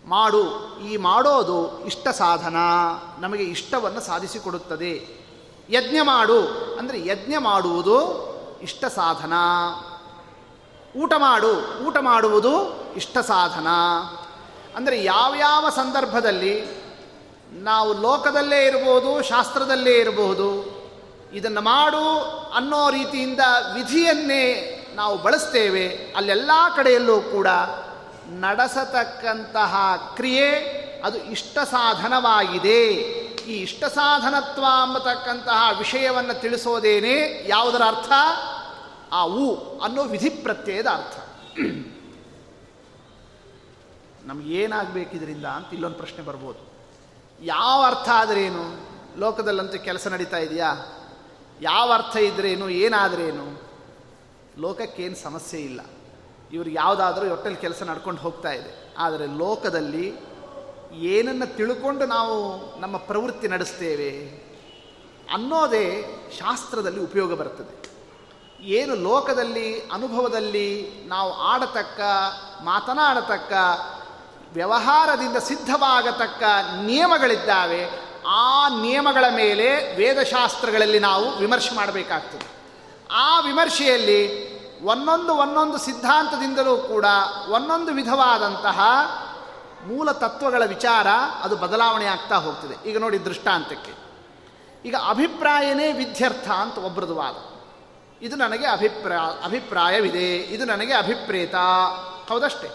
ಮಾಡು, 0.05 0.41
ಈ 0.87 0.97
ಮಾಡೋದು 0.97 1.85
ಇಷ್ಟ 1.85 2.07
ಸಾಧನ, 2.07 2.55
ನಮಗೆ 3.19 3.43
ಇಷ್ಟವನ್ನು 3.43 4.01
ಸಾಧಿಸಿಕೊಡುತ್ತದೆ 4.01 4.93
ಯಜ್ಞ 5.71 5.99
ಮಾಡು 6.01 6.39
ಅಂದರೆ 6.79 7.05
ಯಜ್ಞ 7.05 7.35
ಮಾಡುವುದು 7.37 7.97
ಇಷ್ಟ 8.61 8.85
ಸಾಧನ. 8.85 9.33
ಊಟ 11.01 11.13
ಮಾಡು, 11.17 11.53
ಊಟ 11.85 11.97
ಮಾಡುವುದು 12.01 12.53
ಇಷ್ಟ 12.95 13.17
ಸಾಧನ. 13.17 13.67
ಅಂದರೆ 14.75 15.03
ಯಾವ್ಯಾವ 15.03 15.69
ಸಂದರ್ಭದಲ್ಲಿ 15.69 16.55
ನಾವು 17.51 18.01
ಲೋಕದಲ್ಲೇ 18.01 18.65
ಇರಬಹುದು, 18.65 19.23
ಶಾಸ್ತ್ರದಲ್ಲೇ 19.23 19.91
ಇರಬಹುದು, 19.91 20.49
ಇದನ್ನು 21.33 21.61
ಮಾಡು 21.61 22.05
ಅನ್ನೋ 22.55 22.89
ರೀತಿಯಿಂದ 22.89 23.39
ವಿಧಿಯನ್ನೇ 23.73 24.71
ನಾವು 24.95 25.17
ಬಳಸ್ತೇವೆ, 25.17 26.13
ಅಲ್ಲೆಲ್ಲ 26.15 26.51
ಕಡೆಯಲ್ಲೂ 26.75 27.21
ಕೂಡ 27.21 27.47
ನಡೆಸತಕ್ಕಂತಹ 28.29 29.95
ಕ್ರಿಯೆ 30.15 30.51
ಅದು 31.05 31.17
ಇಷ್ಟ 31.17 31.59
ಸಾಧನವಾಗಿದೆ. 31.59 32.85
ಈ 33.45 33.61
ಇಷ್ಟ 33.61 33.83
ಸಾಧನತ್ವ 33.83 34.65
ಅಂಬತಕ್ಕಂತಹ 34.83 35.77
ವಿಷಯವನ್ನು 35.77 36.41
ತಿಳಿಸೋದೇನೆ 36.41 37.47
ಯಾವುದರ 37.47 37.81
ಅರ್ಥ? 37.87 38.11
ಆ 39.11 39.23
ಉ 39.23 39.55
ಅನ್ನೋ 39.83 40.03
ವಿಧಿ 40.03 40.29
ಪ್ರತ್ಯಯದ 40.29 40.87
ಅರ್ಥ 40.87 41.19
ನಮಗೇನಾಗಬೇಕಿದ್ರಿಂದ 44.25 45.45
ಅಂತ 45.45 45.73
ಇಲ್ಲೊಂದು 45.73 45.97
ಪ್ರಶ್ನೆ 45.97 46.25
ಬರ್ಬೋದು. 46.25 46.59
ಯಾವ 47.45 47.83
ಅರ್ಥ 47.83 48.09
ಆದರೇನು? 48.09 48.89
ಲೋಕದಲ್ಲಂತೂ 49.19 49.77
ಕೆಲಸ 49.77 50.07
ನಡೀತಾ 50.07 50.37
ಇದೆಯಾ? 50.37 50.73
ಯಾವ 51.61 51.93
ಅರ್ಥ 51.93 52.15
ಇದ್ರೇನು? 52.15 52.69
ಏನಾದ್ರೇನು? 52.69 53.64
ಲೋಕಕ್ಕೇನು 54.57 55.15
ಸಮಸ್ಯೆ 55.15 55.61
ಇಲ್ಲ. 55.61 55.81
ಇವರು 56.51 56.69
ಯಾವುದಾದ್ರೂ 56.69 57.31
ಒಟ್ಟಲ್ಲಿ 57.31 57.57
ಕೆಲಸ 57.57 57.83
ನಡ್ಕೊಂಡು 57.83 58.21
ಹೋಗ್ತಾ 58.21 58.51
ಇದೆ. 58.51 58.93
ಆದರೆ 58.97 59.25
ಲೋಕದಲ್ಲಿ 59.25 60.13
ಏನನ್ನು 60.91 61.55
ತಿಳ್ಕೊಂಡು 61.55 62.05
ನಾವು 62.05 62.59
ನಮ್ಮ 62.79 62.97
ಪ್ರವೃತ್ತಿ 62.97 63.47
ನಡೆಸ್ತೇವೆ 63.47 64.45
ಅನ್ನೋದೇ 65.33 66.05
ಶಾಸ್ತ್ರದಲ್ಲಿ 66.39 66.99
ಉಪಯೋಗ 66.99 67.33
ಬರ್ತದೆ. 67.33 67.95
ಏನು 68.63 68.95
ಲೋಕದಲ್ಲಿ, 68.95 69.79
ಅನುಭವದಲ್ಲಿ 69.79 70.91
ನಾವು 71.07 71.33
ಆಡತಕ್ಕ, 71.33 71.99
ಮಾತನಾಡತಕ್ಕ, 72.63 73.53
ವ್ಯವಹಾರದಿಂದ 74.53 75.37
ಸಿದ್ಧವಾಗತಕ್ಕ 75.37 76.43
ನಿಯಮಗಳಿದ್ದಾವೆ, 76.85 77.89
ಆ 78.27 78.67
ನಿಯಮಗಳ 78.81 79.25
ಮೇಲೆ 79.35 79.95
ವೇದಶಾಸ್ತ್ರಗಳಲ್ಲಿ 79.95 80.99
ನಾವು 80.99 81.37
ವಿಮರ್ಶೆ 81.37 81.75
ಮಾಡಬೇಕಾಗ್ತದೆ. 81.75 82.54
ಆ 83.11 83.39
ವಿಮರ್ಶೆಯಲ್ಲಿ 83.39 84.55
ಒಂದೊಂದು 84.83 85.35
ಒಂದೊಂದು 85.35 85.77
ಸಿದ್ಧಾಂತದಿಂದಲೂ 85.77 86.77
ಕೂಡ 86.77 87.05
ಒಂದೊಂದು 87.49 87.93
ವಿಧವಾದಂತಹ 87.93 88.79
ಮೂಲ 89.87 90.11
ತತ್ವಗಳ 90.11 90.65
ವಿಚಾರ 90.65 91.07
ಅದು 91.43 91.55
ಬದಲಾವಣೆ 91.55 92.05
ಆಗ್ತಾ 92.05 92.35
ಹೋಗ್ತದೆ. 92.35 92.89
ಈಗ 92.89 92.97
ನೋಡಿ 92.97 93.25
ದೃಷ್ಟಾಂತಕ್ಕೆ. 93.25 93.93
ಈಗ 94.85 94.95
ಅಭಿಪ್ರಾಯನೇ 95.09 95.91
ವಿದ್ಯರ್ಥ 95.91 96.49
ಅಂತ 96.49 96.77
ಒಬ್ಬರದು 96.77 97.15
ವಾದ. 97.15 97.33
ಇದು 98.21 98.35
ನನಗೆ 98.35 98.67
ಅಭಿಪ್ರಾಯ 98.67 99.45
ಅಭಿಪ್ರಾಯವಿದೆ. 99.45 100.37
ಇದು 100.37 100.65
ನನಗೆ 100.65 100.93
ಅಭಿಪ್ರೇತ. 100.93 101.55
ಹೌದಷ್ಟೆ. 102.29 102.67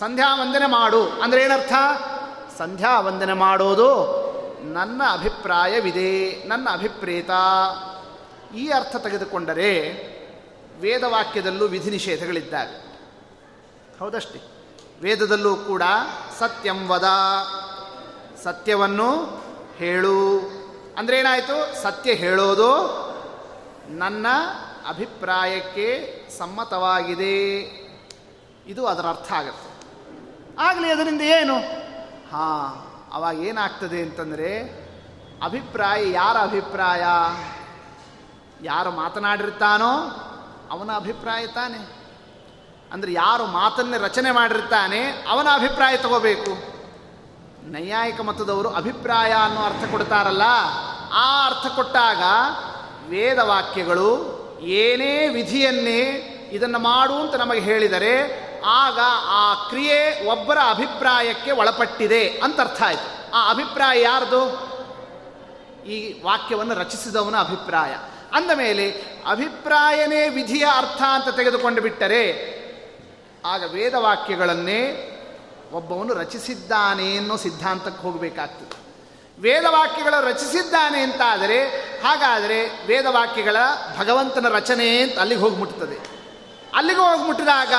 ಸಂಧ್ಯಾ 0.00 0.34
ವಂದನೆ 0.34 0.66
ಮಾಡು. 0.66 1.08
ಅಂದರೆ 1.08 1.42
ಏನರ್ಥ? 1.42 1.72
ಸಂಧ್ಯಾ 2.58 3.00
ವಂದನೆ 3.00 3.32
ಮಾಡೋದು 3.32 4.22
ನನ್ನ 4.72 5.02
ಅಭಿಪ್ರಾಯವಿದೆ. 5.12 6.44
ನನ್ನ 6.48 6.68
ಅಭಿಪ್ರೇತ. 6.72 7.30
ಈ 8.54 8.68
ಅರ್ಥ 8.68 8.96
ತೆಗೆದುಕೊಂಡರೆ 8.96 9.88
ವೇದವಾಕ್ಯದಲ್ಲೂ 10.80 11.66
ವಿಧಿ 11.66 11.90
ನಿಷೇಧಗಳಿದ್ದಾವೆ. 11.90 12.92
ಹೌದಷ್ಟೇ? 13.98 14.42
ವೇದದಲ್ಲೂ 15.02 15.56
ಕೂಡ 15.56 15.82
ಸತ್ಯಂ 16.38 16.88
ವದ, 16.88 17.04
ಸತ್ಯವನ್ನು 18.42 19.42
ಹೇಳು. 19.76 20.38
ಅಂದ್ರೆ 20.98 21.18
ಏನಾಯಿತು? 21.18 21.82
ಸತ್ಯ 21.82 22.12
ಹೇಳೋದು 22.12 23.02
ನನ್ನ 23.88 24.26
ಅಭಿಪ್ರಾಯಕ್ಕೆ 24.88 26.20
ಸಮ್ಮತವಾಗಿದೆ. 26.38 27.50
ಇದು 28.66 28.86
ಅದರ 28.86 29.06
ಅರ್ಥ 29.06 29.32
ಆಗುತ್ತೆ. 29.32 29.72
ಆಗಲಿ, 30.58 30.90
ಅದರಿಂದ 30.90 31.20
ಏನು? 31.20 31.56
ಹಾಂ, 32.32 32.92
ಅವಾಗ 33.12 33.38
ಏನಾಗ್ತದೆ 33.38 34.02
ಅಂತಂದರೆ 34.02 34.82
ಅಭಿಪ್ರಾಯ 35.42 36.10
ಯಾರ 36.10 36.36
ಅಭಿಪ್ರಾಯ? 36.36 37.04
ಯಾರು 38.62 38.90
ಮಾತನಾಡಿರ್ತಾನೋ 38.90 39.92
ಅವನ 40.70 40.90
ಅಭಿಪ್ರಾಯ 40.96 41.46
ತಾನೆ. 41.46 41.80
ಅಂದರೆ 42.92 43.12
ಯಾರು 43.12 43.46
ಮಾತನ್ನೇ 43.46 43.98
ರಚನೆ 43.98 44.30
ಮಾಡಿರ್ತಾನೆ, 44.30 45.26
ಅವನ 45.28 45.48
ಅಭಿಪ್ರಾಯ 45.54 45.96
ತಗೋಬೇಕು. 45.96 46.52
ನೈಯಾಯಿಕ 47.70 48.20
ಮತದವರು 48.20 48.68
ಅಭಿಪ್ರಾಯ 48.68 49.32
ಅನ್ನೋ 49.32 49.60
ಅರ್ಥ 49.60 49.84
ಕೊಡ್ತಾರಲ್ಲ, 49.90 50.42
ಆ 51.12 51.46
ಅರ್ಥ 51.46 51.66
ಕೊಟ್ಟಾಗ 51.66 52.22
ವೇದವಾಕ್ಯಗಳು 53.08 54.10
ಏನೇ 54.60 55.28
ವಿಧಿಯನ್ನೇ 55.28 56.00
ಇದನ್ನು 56.52 56.78
ಮಾಡು 56.78 57.14
ಅಂತ 57.14 57.34
ನಮಗೆ 57.34 57.60
ಹೇಳಿದರೆ, 57.60 58.14
ಆಗ 58.66 58.98
ಆ 59.26 59.54
ಕ್ರಿಯೆ 59.68 60.28
ಒಬ್ಬರ 60.28 60.58
ಅಭಿಪ್ರಾಯಕ್ಕೆ 60.70 61.50
ಒಳಪಟ್ಟಿದೆ 61.50 62.28
ಅಂತ 62.28 62.60
ಅರ್ಥ 62.60 62.82
ಆಯಿತು. 62.82 63.08
ಆ 63.34 63.50
ಅಭಿಪ್ರಾಯ 63.50 64.02
ಯಾರ್ದು? 64.02 64.42
ಈ 65.86 66.22
ವಾಕ್ಯವನ್ನು 66.22 66.74
ರಚಿಸಿದವನ 66.74 67.36
ಅಭಿಪ್ರಾಯ. 67.36 67.94
ಅಂದ 68.34 68.50
ಮೇಲೆ 68.50 68.90
ಅಭಿಪ್ರಾಯನೇ 69.30 70.28
ವಿಧಿಯ 70.28 70.66
ಅರ್ಥ 70.76 71.02
ಅಂತ 71.02 71.36
ತೆಗೆದುಕೊಂಡು 71.36 71.82
ಬಿಟ್ಟರೆ 71.82 72.52
ಆಗ 73.44 73.72
ವೇದವಾಕ್ಯಗಳನ್ನೇ 73.72 75.08
ಒಬ್ಬವನು 75.72 76.14
ರಚಿಸಿದ್ದಾನೆ 76.14 77.16
ಅನ್ನೋ 77.16 77.36
ಸಿದ್ಧಾಂತಕ್ಕೆ 77.36 78.02
ಹೋಗಬೇಕಾಗ್ತದೆ. 78.02 78.82
ವೇದವಾಕ್ಯಗಳ 79.40 80.14
ರಚಿಸಿದ್ದಾನೆ 80.20 81.00
ಅಂತಾದರೆ, 81.00 81.68
ಹಾಗಾದರೆ 82.02 82.86
ವೇದವಾಕ್ಯಗಳ 82.86 83.56
ಭಗವಂತನ 83.98 84.48
ರಚನೆ 84.48 85.02
ಅಂತ 85.02 85.18
ಅಲ್ಲಿಗೆ 85.18 85.40
ಹೋಗಿ 85.40 85.56
ಮುಟ್ಟುತ್ತದೆ 85.56 86.12
ಅಲ್ಲಿಗೆ 86.76 87.00
ಹೋಗಿ 87.00 87.26
ಮುಟ್ಟಿದಾಗ 87.26 87.72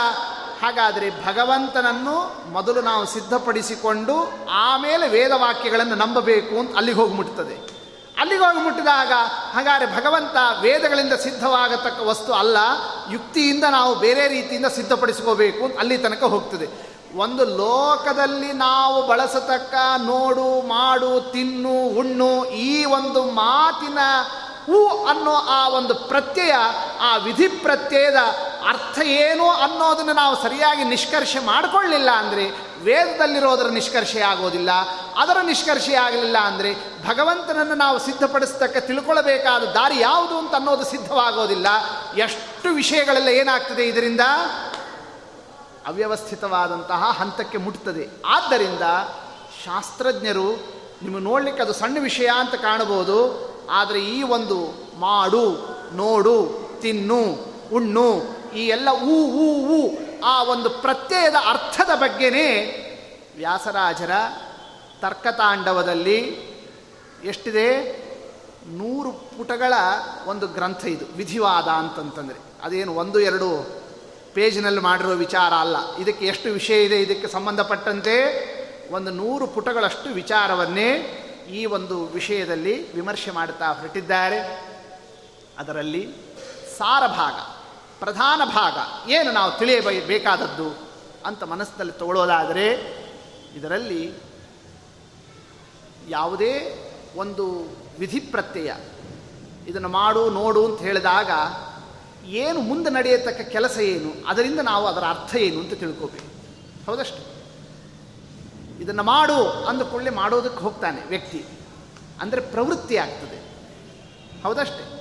ಹಾಗಾದರೆ 0.62 1.10
ಭಗವಂತನನ್ನು 1.26 2.48
ಮೊದಲು 2.52 2.82
ನಾವು 2.82 3.06
ಸಿದ್ಧಪಡಿಸಿಕೊಂಡು 3.06 4.32
ಆಮೇಲೆ 4.50 5.10
ವೇದವಾಕ್ಯಗಳನ್ನು 5.10 5.96
ನಂಬಬೇಕು 5.96 6.60
ಅಂತ 6.60 6.78
ಅಲ್ಲಿಗೆ 6.78 6.98
ಹೋಗಿ 6.98 7.14
ಮುಟ್ಟುತ್ತದೆ 7.14 7.73
ಅಲ್ಲಿಗೆ 8.18 8.44
ಹೋಗಿ 8.46 8.58
ಮುಟ್ಟಿದಾಗ 8.58 9.12
ಹಾಗಾದರೆ 9.54 9.88
ಭಗವಂತ 9.96 10.36
ವೇದಗಳಿಂದ 10.62 11.14
ಸಿದ್ಧವಾಗತಕ್ಕ 11.14 12.00
ವಸ್ತು 12.00 12.34
ಅಲ್ಲ, 12.34 12.58
ಯುಕ್ತಿಯಿಂದ 13.12 13.64
ನಾವು 13.70 13.96
ಬೇರೆ 13.96 14.28
ರೀತಿಯಿಂದ 14.28 14.66
ಸಿದ್ಧಪಡಿಸ್ಕೋಬೇಕು 14.66 15.78
ಅಲ್ಲಿ 15.80 15.98
ತನಕ 15.98 16.24
ಹೋಗ್ತದೆ. 16.24 16.68
ಒಂದು 17.16 17.44
ಲೋಕದಲ್ಲಿ 17.58 18.54
ನಾವು 18.54 19.08
ಬಳಸತಕ್ಕ 19.08 19.76
ನೋಡು, 19.98 20.68
ಮಾಡು, 20.68 21.32
ತಿನ್ನು, 21.32 21.76
ಉಣ್ಣು, 22.00 22.46
ಈ 22.46 22.86
ಒಂದು 22.86 23.24
ಮಾತಿನ 23.24 24.00
ಹೂ 24.68 25.06
ಅನ್ನೋ 25.06 25.32
ಆ 25.32 25.68
ಒಂದು 25.68 25.96
ಪ್ರತ್ಯಯ, 25.96 26.54
ಆ 27.02 27.18
ವಿಧಿ 27.18 27.48
ಪ್ರತ್ಯಯದ 27.48 28.20
ಅರ್ಥ 28.68 28.98
ಏನು 29.02 29.50
ಅನ್ನೋದನ್ನು 29.50 30.14
ನಾವು 30.14 30.36
ಸರಿಯಾಗಿ 30.44 30.84
ನಿಷ್ಕರ್ಷೆ 30.84 31.40
ಮಾಡಿಕೊಳ್ಳಿಲ್ಲ 31.40 32.12
ಅಂದರೆ 32.12 32.46
ವೇದದಲ್ಲಿರೋದರ 32.84 33.68
ನಿಷ್ಕರ್ಷೆ 33.68 34.22
ಆಗೋದಿಲ್ಲ. 34.22 34.70
ಅದರ 35.16 35.38
ನಿಷ್ಕರ್ಷೆ 35.44 35.94
ಆಗಲಿಲ್ಲ 35.96 36.38
ಅಂದರೆ 36.38 36.76
ಭಗವಂತನನ್ನು 37.08 37.76
ನಾವು 37.76 38.00
ಸಿದ್ಧಪಡಿಸ್ತಕ್ಕ 38.00 38.78
ತಿಳ್ಕೊಳ್ಬೇಕಾದ 38.78 39.64
ದಾರಿ 39.64 40.00
ಯಾವುದು 40.00 40.38
ಅಂತ 40.38 40.56
ಅನ್ನೋದು 40.56 40.86
ಸಿದ್ಧವಾಗೋದಿಲ್ಲ. 40.86 41.68
ಎಷ್ಟು 42.18 42.70
ವಿಷಯಗಳೆಲ್ಲ 42.70 43.28
ಏನಾಗ್ತದೆ 43.28 43.84
ಇದರಿಂದ? 43.84 44.22
ಅವ್ಯವಸ್ಥಿತವಾದಂತಹ 45.88 47.16
ಹಂತಕ್ಕೆ 47.20 47.58
ಮುಟ್ತದೆ. 47.58 48.10
ಆದ್ದರಿಂದ 48.26 48.82
ಶಾಸ್ತ್ರಜ್ಞರು 49.66 50.50
ನಿಮ್ಮ 51.02 51.20
ನೋಡಲಿಕ್ಕೆ 51.20 51.64
ಅದು 51.64 51.74
ಸಣ್ಣ 51.74 51.98
ವಿಷಯ 52.02 52.30
ಅಂತ 52.36 52.56
ಕಾಣಬಹುದು. 52.56 53.54
ಆದರೆ 53.72 54.00
ಈ 54.00 54.24
ಒಂದು 54.24 54.60
ಮಾಡು, 55.00 55.46
ನೋಡು, 55.94 56.70
ತಿನ್ನು, 56.82 57.22
ಉಣ್ಣು 57.74 58.22
ಈ 58.56 58.68
ಎಲ್ಲ 58.68 58.90
ಊ 58.90 59.26
ಊ 59.26 59.68
ಊ 59.76 59.90
ಆ 60.24 60.44
ಒಂದು 60.44 60.70
ಪ್ರತ್ಯಯದ 60.70 61.36
ಅರ್ಥದ 61.50 61.96
ಬಗ್ಗೆನೇ 61.96 62.50
ವ್ಯಾಸರಾಜರ 63.38 64.12
ತರ್ಕತಾಂಡವದಲ್ಲಿ 65.02 66.18
ಎಷ್ಟಿದೆ? 67.24 68.04
ನೂರು 68.68 69.12
ಪುಟಗಳ 69.12 69.74
ಒಂದು 70.26 70.48
ಗ್ರಂಥ 70.48 70.86
ಇದು, 70.86 71.06
ವಿಧಿವಾದ 71.16 71.68
ಅಂತಂತಂದರೆ. 71.68 72.40
ಅದೇನು 72.64 72.96
ಒಂದು, 72.96 73.20
ಎರಡು 73.20 73.68
ಪೇಜ್ನಲ್ಲಿ 74.34 74.82
ಮಾಡಿರೋ 74.82 75.10
ವಿಚಾರ 75.10 75.54
ಅಲ್ಲ. 75.54 75.96
ಇದಕ್ಕೆ 75.96 76.26
ಎಷ್ಟು 76.26 76.50
ವಿಷಯ 76.50 76.84
ಇದೆ, 76.84 77.02
ಇದಕ್ಕೆ 77.02 77.28
ಸಂಬಂಧಪಟ್ಟಂತೆ 77.28 78.14
ಒಂದು 78.94 79.12
ನೂರು 79.12 79.48
ಪುಟಗಳಷ್ಟು 79.48 80.10
ವಿಚಾರವನ್ನೇ 80.10 80.90
ಈ 81.52 81.66
ಒಂದು 81.66 82.06
ವಿಷಯದಲ್ಲಿ 82.06 82.94
ವಿಮರ್ಶೆ 82.94 83.32
ಮಾಡುತ್ತಾ 83.32 83.68
ಹೊರಟಿದ್ದಾರೆ. 83.68 84.40
ಅದರಲ್ಲಿ 85.58 86.16
ಸಾರ 86.78 87.08
ಭಾಗ 87.08 87.34
ಪ್ರಧಾನ 88.04 88.42
ಭಾಗ. 88.46 89.10
ಏನು 89.10 89.32
ನಾವು 89.32 89.52
ತಿಳಿಯಬೇಕಾದದ್ದು 89.60 90.88
ಅಂತ 91.26 91.44
ಮನಸ್ಸಿನಲ್ಲಿ 91.44 91.94
ತಗೊಳ್ಳೋದಾದರೆ 91.94 92.66
ಇದರಲ್ಲಿ 93.56 94.14
ಯಾವುದೇ 96.10 96.54
ಒಂದು 97.16 97.46
ವಿಧಿ 98.00 98.20
ಪ್ರತ್ಯಯ. 98.20 98.74
ಇದನ್ನು 99.68 99.88
ಮಾಡು, 99.88 100.30
ನೋಡು 100.30 100.66
ಅಂತ 100.66 100.82
ಹೇಳಿದಾಗ 100.82 101.32
ಏನು 102.26 102.62
ಮುಂದೆ 102.62 102.90
ನಡೆಯತಕ್ಕ 102.90 103.42
ಕೆಲಸ 103.42 103.78
ಏನು, 103.78 104.28
ಅದರಿಂದ 104.28 104.60
ನಾವು 104.60 104.88
ಅದರ 104.88 105.04
ಅರ್ಥ 105.10 105.36
ಏನು 105.36 105.60
ಅಂತ 105.60 105.74
ತಿಳ್ಕೋಬೇಕು. 105.74 106.30
ಹೌದಷ್ಟು? 106.86 107.22
ಇದನ್ನು 108.82 109.04
ಮಾಡು 109.04 109.50
ಅಂದುಕೊಳ್ಳೆ 109.50 110.10
ಮಾಡೋದಕ್ಕೆ 110.10 110.60
ಹೋಗ್ತಾನೆ 110.60 111.08
ವ್ಯಕ್ತಿ. 111.08 111.46
ಅಂದರೆ 112.22 112.42
ಪ್ರವೃತ್ತಿ 112.42 112.98
ಆಗ್ತದೆ 112.98 113.40
ಹೌದಷ್ಟೇ? 114.44 114.93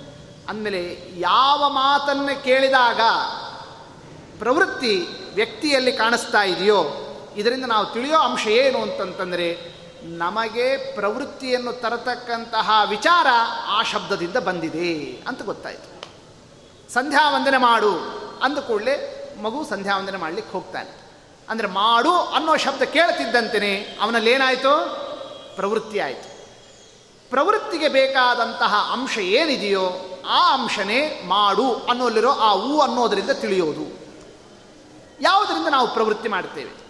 ಅಂದಮೇಲೆ 0.48 1.10
ಯಾವ 1.18 1.68
ಮಾತನ್ನು 1.68 2.44
ಕೇಳಿದಾಗ 2.44 3.00
ಪ್ರವೃತ್ತಿ 4.38 5.06
ವ್ಯಕ್ತಿಯಲ್ಲಿ 5.34 5.92
ಕಾಣಿಸ್ತಾ 5.92 6.42
ಇದೆಯೋ, 6.42 6.84
ಇದರಿಂದ 7.36 7.64
ನಾವು 7.64 7.86
ತಿಳಿಯೋ 7.86 8.18
ಅಂಶ 8.18 8.46
ಏನು 8.46 8.82
ಅಂತಂತಂದರೆ, 8.82 9.74
ನಮಗೆ 10.02 10.94
ಪ್ರವೃತ್ತಿಯನ್ನು 10.94 11.72
ತರತಕ್ಕಂತಹ 11.72 12.70
ವಿಚಾರ 12.88 13.26
ಆ 13.66 13.82
ಶಬ್ದದಿಂದ 13.82 14.36
ಬಂದಿದೆ 14.36 15.22
ಅಂತ 15.28 15.42
ಗೊತ್ತಾಯಿತು. 15.42 16.04
ಸಂಧ್ಯಾ 16.92 17.30
ವಂದನೆ 17.30 17.56
ಮಾಡು 17.56 17.98
ಅಂದ 18.42 18.58
ಕೂಡಲೇ 18.58 19.18
ಮಗು 19.42 19.64
ಸಂಧ್ಯಾ 19.64 19.96
ವಂದನೆ 19.96 20.16
ಮಾಡಲಿಕ್ಕೆ 20.16 20.52
ಹೋಗ್ತಾನೆ. 20.52 21.02
ಅಂದರೆ 21.48 21.66
ಮಾಡು 21.66 22.16
ಅನ್ನೋ 22.16 22.56
ಶಬ್ದ 22.56 22.82
ಕೇಳ್ತಿದ್ದಂತೆಯೇ 22.82 23.98
ಅವನಲ್ಲಿ 24.02 24.30
ಏನಾಯಿತು 24.30 25.02
ಪ್ರವೃತ್ತಿ 25.56 25.98
ಆಯಿತು 25.98 26.32
ಪ್ರವೃತ್ತಿಗೆ 27.30 27.88
ಬೇಕಾದಂತಹ 27.88 28.90
ಅಂಶ 28.92 29.18
ಏನಿದೆಯೋ 29.18 29.90
ಆ 30.26 30.54
ಅಂಶನೇ 30.54 31.22
ಮಾಡು 31.26 31.74
ಅನ್ನೋಲ್ಲಿರೋ 31.74 32.30
ಆ 32.30 32.54
ಊ 32.54 32.80
ಅನ್ನೋದರಿಂದ 32.80 33.30
ತಿಳಿಯೋದು. 33.30 34.02
ಯಾವುದರಿಂದ 35.20 35.66
ನಾವು 35.66 35.94
ಪ್ರವೃತ್ತಿ 35.94 36.28
ಮಾಡ್ತೇವೆ? 36.28 36.82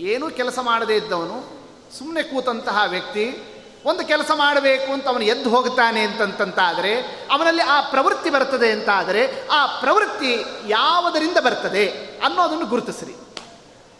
ಏನೂ 0.00 0.30
ಕೆಲಸ 0.30 0.58
ಮಾಡದೇ 0.58 0.94
ಇದ್ದವನು 0.94 1.62
ಸುಮ್ಮನೆ 1.98 2.22
ಕೂತಂತಹ 2.22 2.82
ವ್ಯಕ್ತಿ, 2.86 3.42
ಒಂದು 3.84 4.06
ಕೆಲಸ 4.08 4.30
ಮಾಡಬೇಕು 4.34 4.92
ಅಂತ 4.92 5.06
ಅವನು 5.06 5.24
ಎದ್ದು 5.24 5.50
ಹೋಗ್ತಾನೆ 5.50 6.00
ಅಂತಂತಂತಾದರೆ, 6.00 7.00
ಅವನಲ್ಲಿ 7.30 7.62
ಆ 7.62 7.80
ಪ್ರವೃತ್ತಿ 7.80 8.30
ಬರ್ತದೆ 8.30 8.70
ಅಂತಾದರೆ, 8.70 9.48
ಆ 9.48 9.66
ಪ್ರವೃತ್ತಿ 9.66 10.44
ಯಾವುದರಿಂದ 10.68 11.36
ಬರ್ತದೆ 11.36 11.86
ಅನ್ನೋದನ್ನು 12.24 12.66
ಗುರುತಿಸ್ರಿ. 12.66 13.14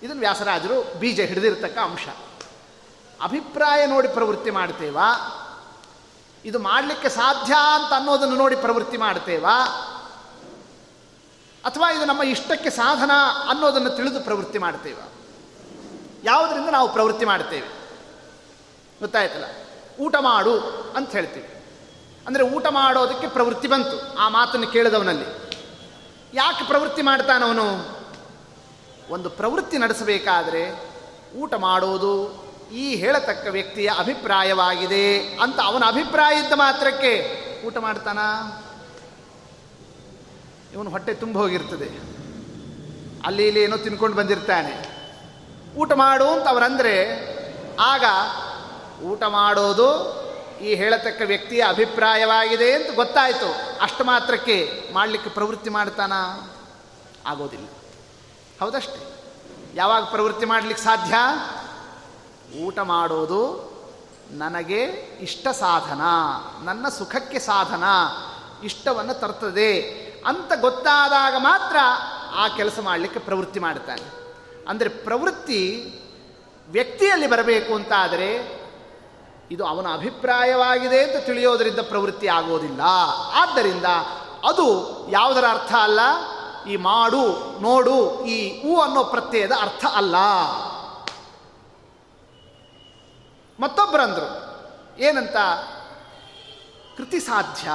ಇದನ್ನು 0.02 0.20
ವ್ಯಾಸರಾಜರು 0.20 0.98
ಬೀಜ 0.98 1.20
ಹಿಡಿದಿರ್ತಕ್ಕ 1.20 1.78
ಅಂಶ. 1.78 2.08
ಅಭಿಪ್ರಾಯ 3.22 3.86
ನೋಡಿ 3.86 4.08
ಪ್ರವೃತ್ತಿ 4.08 4.50
ಮಾಡ್ತೇವಾ? 4.50 5.38
ಇದು 6.44 6.58
ಮಾಡಲಿಕ್ಕೆ 6.58 7.08
ಸಾಧ್ಯ 7.08 7.54
ಅಂತ 7.74 7.92
ಅನ್ನೋದನ್ನು 7.92 8.36
ನೋಡಿ 8.36 8.56
ಪ್ರವೃತ್ತಿ 8.56 8.96
ಮಾಡ್ತೇವಾ? 8.96 9.64
ಅಥವಾ 11.64 11.92
ಇದು 11.92 12.04
ನಮ್ಮ 12.04 12.22
ಇಷ್ಟಕ್ಕೆ 12.22 12.70
ಸಾಧನ 12.70 13.10
ಅನ್ನೋದನ್ನು 13.48 13.90
ತಿಳಿದು 13.90 14.20
ಪ್ರವೃತ್ತಿ 14.20 14.58
ಮಾಡ್ತೇವ? 14.58 14.98
ಯಾವುದರಿಂದ 16.24 16.68
ನಾವು 16.68 16.92
ಪ್ರವೃತ್ತಿ 16.92 17.24
ಮಾಡ್ತೇವೆ? 17.24 17.68
ಗೊತ್ತಾಯ್ತಲ್ಲ? 19.00 19.44
ಊಟ 20.00 20.16
ಮಾಡು 20.16 20.60
ಅಂತ 20.96 21.12
ಹೇಳ್ತೀವಿ. 21.12 21.64
ಅಂದರೆ 22.26 22.42
ಊಟ 22.42 22.66
ಮಾಡೋದಕ್ಕೆ 22.66 23.28
ಪ್ರವೃತ್ತಿ 23.28 23.68
ಬಂತು, 23.68 24.18
ಆ 24.18 24.28
ಮಾತನ್ನು 24.28 24.66
ಕೇಳಿದವನಲ್ಲಿ. 24.66 25.26
ಯಾಕೆ 26.34 26.64
ಪ್ರವೃತ್ತಿ 26.64 27.02
ಮಾಡ್ತಾನವನು? 27.02 28.02
ಒಂದು 29.10 29.30
ಪ್ರವೃತ್ತಿ 29.30 29.78
ನಡೆಸಬೇಕಾದರೆ 29.78 30.92
ಊಟ 31.36 31.54
ಮಾಡೋದು 31.54 32.41
ಈ 32.72 32.96
ಹೇಳತಕ್ಕ 32.96 33.46
ವ್ಯಕ್ತಿಯ 33.50 33.90
ಅಭಿಪ್ರಾಯವಾಗಿದೆ 33.98 35.18
ಅಂತ 35.18 35.60
ಅವನ 35.64 35.84
ಅಭಿಪ್ರಾಯ 35.86 36.38
ಇದ್ದ 36.38 36.52
ಮಾತ್ರಕ್ಕೆ 36.52 37.42
ಊಟ 37.66 37.76
ಮಾಡ್ತಾನ? 37.76 38.18
ಇವನು 40.72 40.90
ಹೊಟ್ಟೆ 40.90 41.14
ತುಂಬ 41.14 41.38
ಹೋಗಿರ್ತದೆ. 41.38 42.12
ಅಲ್ಲಿ 43.26 43.46
ಇಲ್ಲಿ 43.46 43.62
ಏನೋ 43.62 43.76
ತಿನ್ಕೊಂಡು 43.76 44.16
ಬಂದಿರ್ತಾನೆ. 44.16 44.92
ಊಟ 45.76 45.92
ಮಾಡು 45.92 46.28
ಅಂತ 46.28 46.48
ಅವರಂದರೆ, 46.48 47.06
ಆಗ 47.80 48.04
ಊಟ 49.02 49.22
ಮಾಡೋದು 49.22 50.22
ಈ 50.62 50.74
ಹೇಳತಕ್ಕ 50.74 51.22
ವ್ಯಕ್ತಿಯ 51.24 51.64
ಅಭಿಪ್ರಾಯವಾಗಿದೆ 51.68 52.72
ಅಂತ 52.72 52.96
ಗೊತ್ತಾಯಿತು. 52.96 53.80
ಅಷ್ಟು 53.80 54.04
ಮಾತ್ರಕ್ಕೆ 54.04 54.82
ಮಾಡಲಿಕ್ಕೆ 54.92 55.30
ಪ್ರವೃತ್ತಿ 55.30 55.70
ಮಾಡ್ತಾನ? 55.70 56.12
ಆಗೋದಿಲ್ಲ. 57.26 57.66
ಹೌದಷ್ಟೇ. 58.60 59.14
ಯಾವಾಗ 59.74 60.04
ಪ್ರವೃತ್ತಿ 60.04 60.46
ಮಾಡಲಿಕ್ಕೆ 60.46 60.84
ಸಾಧ್ಯ? 60.84 61.14
ಊಟ 62.60 62.78
ಮಾಡೋದು 62.78 63.72
ನನಗೆ 64.30 64.84
ಇಷ್ಟ 65.20 65.48
ಸಾಧನ, 65.48 66.00
ನನ್ನ 66.64 66.88
ಸುಖಕ್ಕೆ 66.88 67.38
ಸಾಧನ, 67.38 67.84
ಇಷ್ಟವನ್ನು 68.64 69.14
ತರ್ತದೆ 69.14 69.80
ಅಂತ 70.26 70.52
ಗೊತ್ತಾದಾಗ 70.60 71.34
ಮಾತ್ರ 71.38 71.76
ಆ 72.34 72.48
ಕೆಲಸ 72.48 72.78
ಮಾಡಲಿಕ್ಕೆ 72.82 73.20
ಪ್ರವೃತ್ತಿ 73.20 73.60
ಮಾಡ್ತಾನೆ 73.60 74.22
ಅಂದರೆ 74.68 74.88
ಪ್ರವೃತ್ತಿ 74.88 75.92
ವ್ಯಕ್ತಿಯಲ್ಲಿ 76.68 77.26
ಬರಬೇಕು 77.26 77.74
ಅಂತಾದರೆ 77.74 78.62
ಇದು 79.50 79.66
ಅವನ 79.66 79.92
ಅಭಿಪ್ರಾಯವಾಗಿದೆ 79.92 81.04
ಅಂತ 81.04 81.26
ತಿಳಿಯೋದರಿಂದ 81.26 81.78
ಪ್ರವೃತ್ತಿ 81.78 82.28
ಆಗೋದಿಲ್ಲ. 82.28 82.80
ಆದ್ದರಿಂದ 83.34 83.84
ಅದು 84.48 84.66
ಯಾವುದರ 85.10 85.44
ಅರ್ಥ 85.50 85.72
ಅಲ್ಲ? 85.72 86.00
ಈ 86.68 86.76
ಮಾಡು, 86.76 87.24
ನೋಡು, 87.60 88.24
ಈ 88.24 88.62
ಹೂ 88.62 88.80
ಅನ್ನೋ 88.80 89.04
ಪ್ರತ್ಯಯದ 89.04 89.52
ಅರ್ಥ 89.60 89.84
ಅಲ್ಲ. 89.94 90.14
ಮತ್ತೊಬ್ಬರಂದರು. 93.62 94.52
ಏನಂತ? 94.98 95.36
ಕೃತಿ 96.96 97.20
ಸಾಧ್ಯ 97.20 97.70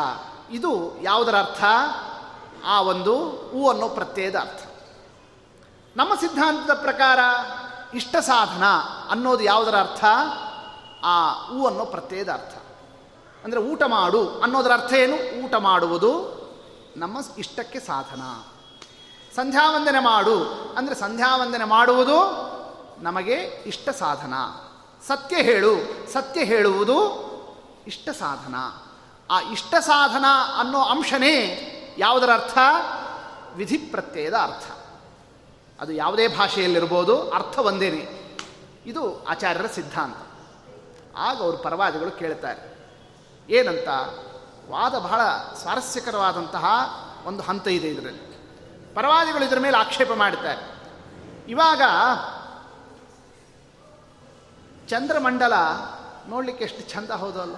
ಇದು 0.52 1.02
ಯಾವುದರ 1.02 1.36
ಅರ್ಥ? 1.36 1.64
ಆ 2.66 2.82
ಒಂದು 2.82 3.30
ಹೂ 3.30 3.70
ಅನ್ನೋ 3.70 3.90
ಪ್ರತ್ಯಯದ 3.90 4.36
ಅರ್ಥ. 4.36 4.66
ನಮ್ಮ 5.96 6.16
ಸಿದ್ಧಾಂತದ 6.16 6.82
ಪ್ರಕಾರ 6.82 7.20
ಇಷ್ಟ 7.96 8.16
ಸಾಧನ 8.16 8.64
ಅನ್ನೋದು 9.10 9.44
ಯಾವುದರ 9.44 9.76
ಅರ್ಥ? 9.76 10.06
ಆ 11.04 11.34
ಹೂ 11.34 11.68
ಅನ್ನೋ 11.68 11.86
ಪ್ರತ್ಯಯದ 11.86 12.30
ಅರ್ಥ. 12.30 12.56
ಅಂದರೆ 13.44 13.60
ಊಟ 13.60 13.84
ಮಾಡು 13.84 14.40
ಅನ್ನೋದರ 14.40 14.72
ಅರ್ಥ 14.72 14.94
ಏನು? 14.94 15.46
ಊಟ 15.46 15.56
ಮಾಡುವುದು 15.56 16.38
ನಮ್ಮ 16.98 17.18
ಇಷ್ಟಕ್ಕೆ 17.38 17.80
ಸಾಧನ. 17.80 18.22
ಸಂಧ್ಯಾವಂದನೆ 19.36 20.00
ಮಾಡು. 20.00 20.44
ಅಂದರೆ 20.78 20.96
ಸಂಧ್ಯಾವಂದನೆ 20.96 21.66
ಮಾಡುವುದು 21.66 22.18
ನಮಗೆ 23.02 23.34
ಇಷ್ಟ 23.66 23.90
ಸಾಧನ. 23.90 24.34
ಸತ್ಯ 25.06 25.36
ಹೇಳು, 25.36 25.76
ಸತ್ಯ 26.14 26.44
ಹೇಳುವುದು 26.44 27.28
ಇಷ್ಟ 27.88 28.10
ಸಾಧನ. 28.10 28.56
ಆ 29.32 29.42
ಇಷ್ಟ 29.42 29.76
ಸಾಧನ 29.80 30.26
ಅನ್ನೋ 30.60 30.80
ಅಂಶನೇ 30.80 31.36
ಯಾವುದರ 31.98 32.30
ಅರ್ಥ? 32.34 32.58
ವಿಧಿ 33.56 33.78
ಪ್ರತ್ಯಯದ 33.78 34.34
ಅರ್ಥ. 34.34 34.72
ಅದು 35.82 35.94
ಯಾವುದೇ 35.94 36.28
ಭಾಷೆಯಲ್ಲಿರ್ಬೋದು, 36.28 37.30
ಅರ್ಥ 37.30 37.60
ಒಂದೇನೆ. 37.60 38.28
ಇದು 38.86 39.26
ಆಚಾರ್ಯರ 39.26 39.68
ಸಿದ್ಧಾಂತ. 39.68 40.18
ಆಗ 41.18 41.42
ಅವರು 41.42 41.58
ಪರವಾದಿಗಳು 41.58 42.12
ಕೇಳ್ತಾರೆ, 42.12 42.78
ಏನಂತ? 43.50 43.88
ವಾದ 44.70 44.96
ಬಹಳ 44.96 45.22
ಸ್ವಾರಸ್ಯಕರವಾದಂತಹ 45.56 46.66
ಒಂದು 47.26 47.44
ಹಂತ 47.44 47.68
ಇದೆ 47.68 47.88
ಇದರಲ್ಲಿ. 47.88 48.28
ಪರವಾದಿಗಳು 48.96 49.46
ಇದರ 49.46 49.60
ಮೇಲೆ 49.60 49.78
ಆಕ್ಷೇಪ 49.78 50.12
ಮಾಡ್ತಾರೆ. 50.14 50.78
ಇವಾಗ 51.52 51.82
ಚಂದ್ರಮಂಡಲ 54.88 55.54
ನೋಡಲಿಕ್ಕೆ 56.30 56.64
ಎಷ್ಟು 56.64 56.82
ಚಂದ 56.82 57.10
ಹೌದಲ್ಲ 57.10 57.56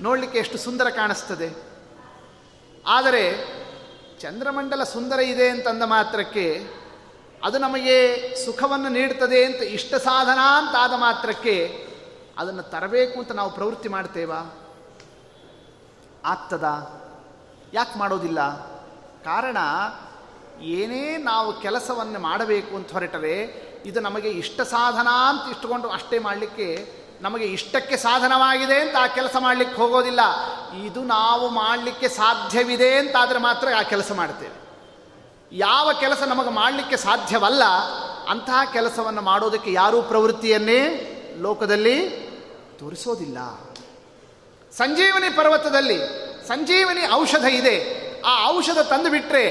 ನೋಡಲಿಕ್ಕೆ 0.00 0.38
ಎಷ್ಟು 0.38 0.58
ಸುಂದರ 0.58 0.88
ಕಾಣಿಸ್ತದೆ. 0.88 1.54
ಆದರೆ 2.86 3.22
ಚಂದ್ರಮಂಡಲ 4.20 4.84
ಸುಂದರ 4.84 5.20
ಇದೆ 5.20 5.48
ಅಂತಂದ 5.48 5.82
ಮಾತ್ರಕ್ಕೆ 5.82 6.66
ಅದು 7.44 7.58
ನಮಗೆ 7.58 7.96
ಸುಖವನ್ನು 8.44 8.88
ನೀಡ್ತದೆ 8.88 9.44
ಅಂತ 9.44 9.56
ಇಷ್ಟ 9.56 9.94
ಸಾಧನ 9.94 10.38
ಅಂತಾದ 10.56 10.92
ಮಾತ್ರಕ್ಕೆ 10.96 11.86
ಅದನ್ನು 12.38 12.62
ತರಬೇಕು 12.62 13.20
ಅಂತ 13.20 13.32
ನಾವು 13.32 13.50
ಪ್ರವೃತ್ತಿ 13.50 13.88
ಮಾಡ್ತೇವಾ? 13.88 14.40
ಆಗ್ತದ? 16.24 16.64
ಯಾಕೆ 17.72 17.98
ಮಾಡೋದಿಲ್ಲ? 17.98 18.66
ಕಾರಣ 19.24 19.56
ಏನೇ 20.62 21.16
ನಾವು 21.16 21.60
ಕೆಲಸವನ್ನು 21.60 22.18
ಮಾಡಬೇಕು 22.18 22.76
ಅಂತ 22.76 22.92
ಹೊರಟರೆ 22.92 23.66
ಇದು 23.86 24.00
ನಮಗೆ 24.00 24.28
ಇಷ್ಟ 24.28 24.60
ಸಾಧನ 24.60 25.08
ಅಂತ 25.08 25.50
ಇಷ್ಟುಕೊಂಡು 25.50 25.88
ಅಷ್ಟೇ 25.88 26.18
ಮಾಡಲಿಕ್ಕೆ 26.18 26.92
ನಮಗೆ 27.20 27.44
ಇಷ್ಟಕ್ಕೆ 27.44 27.96
ಸಾಧನವಾಗಿದೆ 27.96 28.80
ಅಂತ 28.80 28.96
ಆ 29.00 29.06
ಕೆಲಸ 29.06 29.36
ಮಾಡಲಿಕ್ಕೆ 29.38 29.76
ಹೋಗೋದಿಲ್ಲ. 29.76 30.20
ಇದು 30.84 31.00
ನಾವು 31.00 31.48
ಮಾಡಲಿಕ್ಕೆ 31.48 32.08
ಸಾಧ್ಯವಿದೆ 32.08 32.98
ಅಂತಾದರೆ 32.98 33.38
ಮಾತ್ರ 33.38 33.68
ಆ 33.78 33.82
ಕೆಲಸ 33.82 34.12
ಮಾಡ್ತೇವೆ. 34.12 34.66
ಯಾವ 35.52 35.92
ಕೆಲಸ 36.00 36.22
ನಮಗೆ 36.22 36.50
ಮಾಡಲಿಕ್ಕೆ 36.50 36.96
ಸಾಧ್ಯವಲ್ಲ, 36.96 37.64
ಅಂತಹ 38.28 38.60
ಕೆಲಸವನ್ನು 38.72 39.22
ಮಾಡೋದಕ್ಕೆ 39.22 39.72
ಯಾರೂ 39.72 40.02
ಪ್ರವೃತ್ತಿಯನ್ನೇ 40.02 40.80
ಲೋಕದಲ್ಲಿ 41.40 42.08
ತೋರಿಸೋದಿಲ್ಲ. 42.78 43.38
ಸಂಜೀವನಿ 44.72 45.36
ಪರ್ವತದಲ್ಲಿ 45.36 45.98
ಸಂಜೀವನಿ 46.48 47.12
ಔಷಧ 47.12 47.44
ಇದೆ. 47.44 47.76
ಆ 48.22 48.48
ಔಷಧ 48.48 48.78
ತಂದು 48.78 49.10
ಬಿಟ್ಟರೆ 49.10 49.44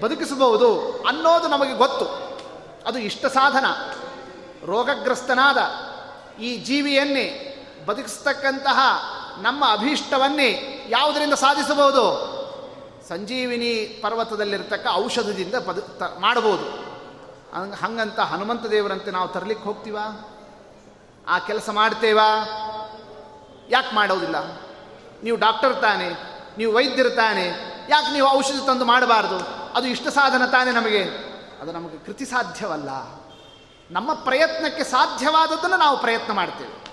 ಬದುಕಿಸಬಹುದು 0.00 1.04
ಅನ್ನೋದು 1.08 1.48
ನಮಗೆ 1.48 1.74
ಗೊತ್ತು. 1.74 2.21
ಅದು 2.86 2.98
ಇಷ್ಟ 2.98 3.26
ಸಾಧನ. 3.26 3.64
ರೋಗಗ್ರಸ್ತನಾದ 4.66 5.58
ಈ 6.40 6.56
ಜೀವಿಯನ್ನೇ 6.56 7.48
ಬದುಕಿಸ್ತಕ್ಕಂತಹ 7.86 8.78
ನಮ್ಮ 9.42 9.64
ಅಭೀಷ್ಟವನ್ನೇ 9.72 10.84
ಯಾವುದರಿಂದ 10.88 11.32
ಸಾಧಿಸಬಹುದು? 11.32 12.32
ಸಂಜೀವಿನಿ 13.08 14.00
ಪರ್ವತದಲ್ಲಿರತಕ್ಕ 14.02 14.86
ಔಷಧದಿಂದ 14.92 15.54
ಬದು 15.54 16.20
ಮಾಡಬಹುದು. 16.20 16.92
ಹಂಗೆ 17.54 17.82
ಹಂಗಂತ 17.82 18.20
ಹನುಮಂತ 18.20 18.66
ದೇವರಂತೆ 18.66 19.10
ನಾವು 19.10 19.28
ತರಲಿಕ್ಕೆ 19.28 19.64
ಹೋಗ್ತೀವಾ? 19.64 20.28
ಆ 21.28 21.38
ಕೆಲಸ 21.38 21.70
ಮಾಡ್ತೇವಾ? 21.70 22.28
ಯಾಕೆ 23.70 23.94
ಮಾಡೋದಿಲ್ಲ? 23.94 24.36
ನೀವು 25.22 25.36
ಡಾಕ್ಟರ್ 25.36 25.80
ತಾನೆ, 25.80 26.08
ನೀವು 26.58 26.72
ವೈದ್ಯರು 26.72 27.10
ತಾನೆ, 27.10 27.46
ಯಾಕೆ 27.88 28.12
ನೀವು 28.12 28.28
ಔಷಧ 28.28 28.64
ತಂದು 28.66 28.84
ಮಾಡಬಾರ್ದು? 28.84 29.38
ಅದು 29.74 29.86
ಇಷ್ಟ 29.86 30.08
ಸಾಧನ 30.08 30.44
ತಾನೇ 30.44 30.70
ನಮಗೆ. 30.70 31.31
ಅದು 31.62 31.72
ನಮಗೆ 31.72 31.98
ಕೃತಿ 31.98 32.24
ಸಾಧ್ಯವಲ್ಲ. 32.24 32.90
ನಮ್ಮ 33.90 34.12
ಪ್ರಯತ್ನಕ್ಕೆ 34.12 34.84
ಸಾಧ್ಯವಾದದ್ದನ್ನು 34.84 35.76
ನಾವು 35.76 36.00
ಪ್ರಯತ್ನ 36.00 36.32
ಮಾಡ್ತೇವೆ. 36.32 36.84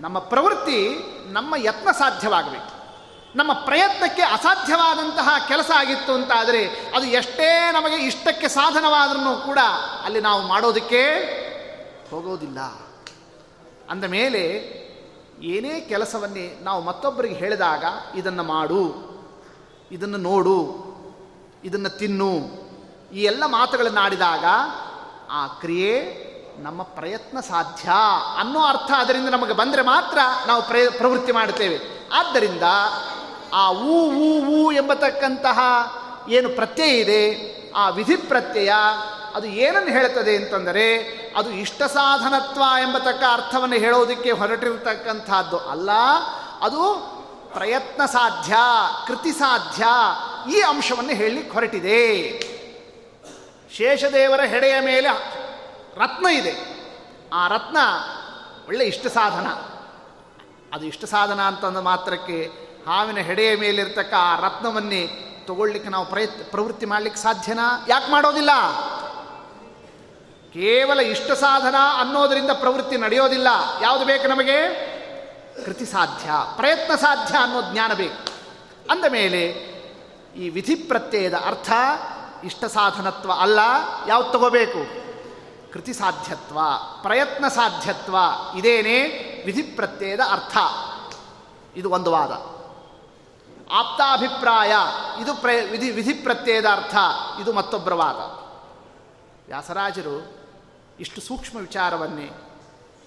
ನಮ್ಮ 0.00 0.18
ಪ್ರವೃತ್ತಿ 0.18 0.98
ನಮ್ಮ 1.26 1.54
ಯತ್ನ 1.58 1.90
ಸಾಧ್ಯವಾಗಬೇಕು. 1.90 2.82
ನಮ್ಮ 3.36 3.52
ಪ್ರಯತ್ನಕ್ಕೆ 3.52 4.22
ಅಸಾಧ್ಯವಾದಂತಹ 4.22 5.48
ಕೆಲಸ 5.48 5.70
ಆಗಿತ್ತು 5.76 6.14
ಅಂತ 6.14 6.30
ಆದರೆ 6.36 6.66
ಅದು 6.66 7.06
ಎಷ್ಟೇ 7.06 7.72
ನಮಗೆ 7.72 7.96
ಇಷ್ಟಕ್ಕೆ 7.96 8.48
ಸಾಧನವಾದರೂ 8.48 9.40
ಕೂಡ 9.40 9.58
ಅಲ್ಲಿ 10.04 10.20
ನಾವು 10.20 10.42
ಮಾಡೋದಕ್ಕೆ 10.42 11.02
ಹೋಗೋದಿಲ್ಲ. 12.10 12.60
ಅಂದ 13.90 14.04
ಮೇಲೆ 14.04 14.42
ಏನೇ 15.40 15.80
ಕೆಲಸವನ್ನೇ 15.80 16.58
ನಾವು 16.62 16.82
ಮತ್ತೊಬ್ಬರಿಗೆ 16.82 17.34
ಹೇಳಿದಾಗ 17.34 17.84
ಇದನ್ನು 18.14 18.42
ಮಾಡು, 18.42 18.82
ಇದನ್ನು 19.92 20.18
ನೋಡು, 20.18 20.82
ಇದನ್ನು 21.64 21.88
ತಿನ್ನು 21.88 22.61
ಈ 23.12 23.22
ಎಲ್ಲ 23.22 23.46
ಮಾತುಗಳನ್ನು 23.46 24.00
ಆಡಿದಾಗ, 24.00 24.44
ಆ 25.30 25.46
ಕ್ರಿಯೆ 25.46 26.22
ನಮ್ಮ 26.58 26.82
ಪ್ರಯತ್ನ 26.82 27.40
ಸಾಧ್ಯ 27.40 27.90
ಅನ್ನೋ 28.38 28.60
ಅರ್ಥ 28.60 28.90
ಅದರಿಂದ 28.96 29.28
ನಮಗೆ 29.28 29.52
ಬಂದರೆ 29.52 29.82
ಮಾತ್ರ 29.82 30.18
ನಾವು 30.46 30.62
ಪ್ರಯ, 30.62 30.88
ಪ್ರವೃತ್ತಿ 30.88 31.32
ಮಾಡುತ್ತೇವೆ. 31.32 31.78
ಆದ್ದರಿಂದ 32.12 32.62
ಆ 33.52 33.70
ಊ 33.70 34.10
ಊ 34.10 34.44
ಊ 34.44 34.72
ಎಂಬತಕ್ಕಂತಹ 34.72 35.58
ಏನು 36.28 36.48
ಪ್ರತ್ಯಯ 36.48 37.00
ಇದೆ, 37.00 37.22
ಆ 37.72 37.88
ವಿಧಿ 37.88 38.16
ಪ್ರತ್ಯಯ 38.16 38.72
ಅದು 39.34 39.46
ಏನನ್ನು 39.46 39.90
ಹೇಳುತ್ತದೆ 39.90 40.36
ಅಂತಂದರೆ, 40.36 41.02
ಅದು 41.36 41.50
ಇಷ್ಟ 41.50 41.82
ಸಾಧನತ್ವ 41.82 42.62
ಎಂಬತಕ್ಕ 42.80 43.22
ಅರ್ಥವನ್ನು 43.32 43.76
ಹೇಳೋದಕ್ಕೆ 43.76 44.30
ಹೊರಟಿರತಕ್ಕಂಥದ್ದು 44.30 45.58
ಅಲ್ಲ, 45.58 45.90
ಅದು 46.60 47.12
ಪ್ರಯತ್ನ 47.52 48.04
ಸಾಧ್ಯ, 48.06 48.56
ಕೃತಿ 49.06 49.32
ಸಾಧ್ಯ 49.32 49.84
ಈ 50.56 50.60
ಅಂಶವನ್ನು 50.60 51.10
ಹೇಳಲಿಕ್ಕೆ 51.10 51.52
ಹೊರಟಿದೆ. 51.52 52.08
ಶೇಷದೇವರ 53.76 54.40
ಹೆಡೆಯ 54.40 54.80
ಮೇಲೆ 54.80 55.08
ರತ್ನ 55.96 56.26
ಇದೆ. 56.26 56.52
ಆ 57.32 57.48
ರತ್ನ 57.48 57.76
ಒಳ್ಳೆ 58.68 58.84
ಇಷ್ಟ 58.84 59.06
ಸಾಧನ. 59.06 59.46
ಅದು 60.74 60.86
ಇಷ್ಟ 60.86 61.04
ಸಾಧನ 61.04 61.40
ಅಂತಂದ 61.40 61.76
ಮಾತ್ರಕ್ಕೆ 61.76 62.50
ಹಾವಿನ 62.86 63.18
ಹೆಡೆಯ 63.18 63.56
ಮೇಲಿರ್ತಕ್ಕ 63.56 64.14
ಆ 64.18 64.36
ರತ್ನವನ್ನೇ 64.36 65.08
ತಗೊಳ್ಳಿಕ್ಕೆ 65.46 65.90
ನಾವು 65.90 66.06
ಪ್ರಯತ್ನ, 66.06 66.42
ಪ್ರವೃತ್ತಿ 66.50 66.86
ಮಾಡಲಿಕ್ಕೆ 66.86 67.20
ಸಾಧ್ಯನಾ? 67.20 67.86
ಯಾಕೆ 67.88 68.12
ಮಾಡೋದಿಲ್ಲ? 68.12 68.50
ಕೇವಲ 70.52 71.00
ಇಷ್ಟ 71.00 71.32
ಸಾಧನ 71.32 71.74
ಅನ್ನೋದರಿಂದ 72.00 72.50
ಪ್ರವೃತ್ತಿ 72.50 72.96
ನಡೆಯೋದಿಲ್ಲ. 72.96 73.46
ಯಾವುದು 73.82 74.04
ಬೇಕು 74.04 74.26
ನಮಗೆ? 74.26 74.58
ಕೃತಿ 75.64 75.84
ಸಾಧ್ಯ, 75.84 76.30
ಪ್ರಯತ್ನ 76.56 76.94
ಸಾಧ್ಯ 76.94 77.38
ಅನ್ನೋ 77.38 77.72
ಜ್ಞಾನ 77.72 77.92
ಬೇಕು. 77.92 78.32
ಅಂದ 78.90 79.04
ಮೇಲೆ 79.08 79.42
ಈ 80.36 80.48
ವಿಧಿ 80.48 80.74
ಪ್ರತ್ಯಯದ 80.74 81.34
ಅರ್ಥ 81.34 81.72
ಇಷ್ಟ 82.44 82.64
ಸಾಧನತ್ವ 82.64 83.32
ಅಲ್ಲ, 83.32 83.58
ಯಾವ್ದು 84.06 84.30
ತಗೋಬೇಕು? 84.30 85.02
ಕೃತಿ 85.72 85.92
ಸಾಧ್ಯತ್ವ, 85.92 86.58
ಪ್ರಯತ್ನ 87.02 87.48
ಸಾಧ್ಯತ್ವ, 87.48 88.16
ಇದೇನೇ 88.56 88.98
ವಿಧಿ 89.46 89.62
ಪ್ರತ್ಯಯದ 89.62 90.20
ಅರ್ಥ. 90.30 90.56
ಇದು 91.76 91.90
ಒಂದು 91.90 92.12
ವಾದ. 92.12 92.32
ಆಪ್ತಾಭಿಪ್ರಾಯ, 93.72 94.72
ಇದು 95.20 95.34
ಪ್ರ 95.34 95.50
ವಿಧಿ 95.70 95.90
ವಿಧಿ 95.90 96.12
ಅರ್ಥ, 96.66 96.94
ಇದು 97.40 97.52
ಮತ್ತೊಬ್ಬರ 97.52 97.94
ವಾದ. 97.94 98.42
ವ್ಯಾಸರಾಜರು 99.46 100.32
ಇಷ್ಟು 101.00 101.20
ಸೂಕ್ಷ್ಮ 101.20 101.58
ವಿಚಾರವನ್ನೇ 101.58 102.30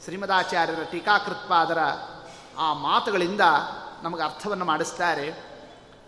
ಶ್ರೀಮದಾಚಾರ್ಯರ 0.03 0.83
ಟೀಕಾಕೃತ್ಪಾದರ 0.91 1.77
ಆ 2.57 2.73
ಮಾತುಗಳಿಂದ 2.73 3.41
ನಮಗೆ 4.03 4.23
ಅರ್ಥವನ್ನು 4.23 4.65
ಮಾಡಿಸ್ತಾರೆ. 4.65 5.55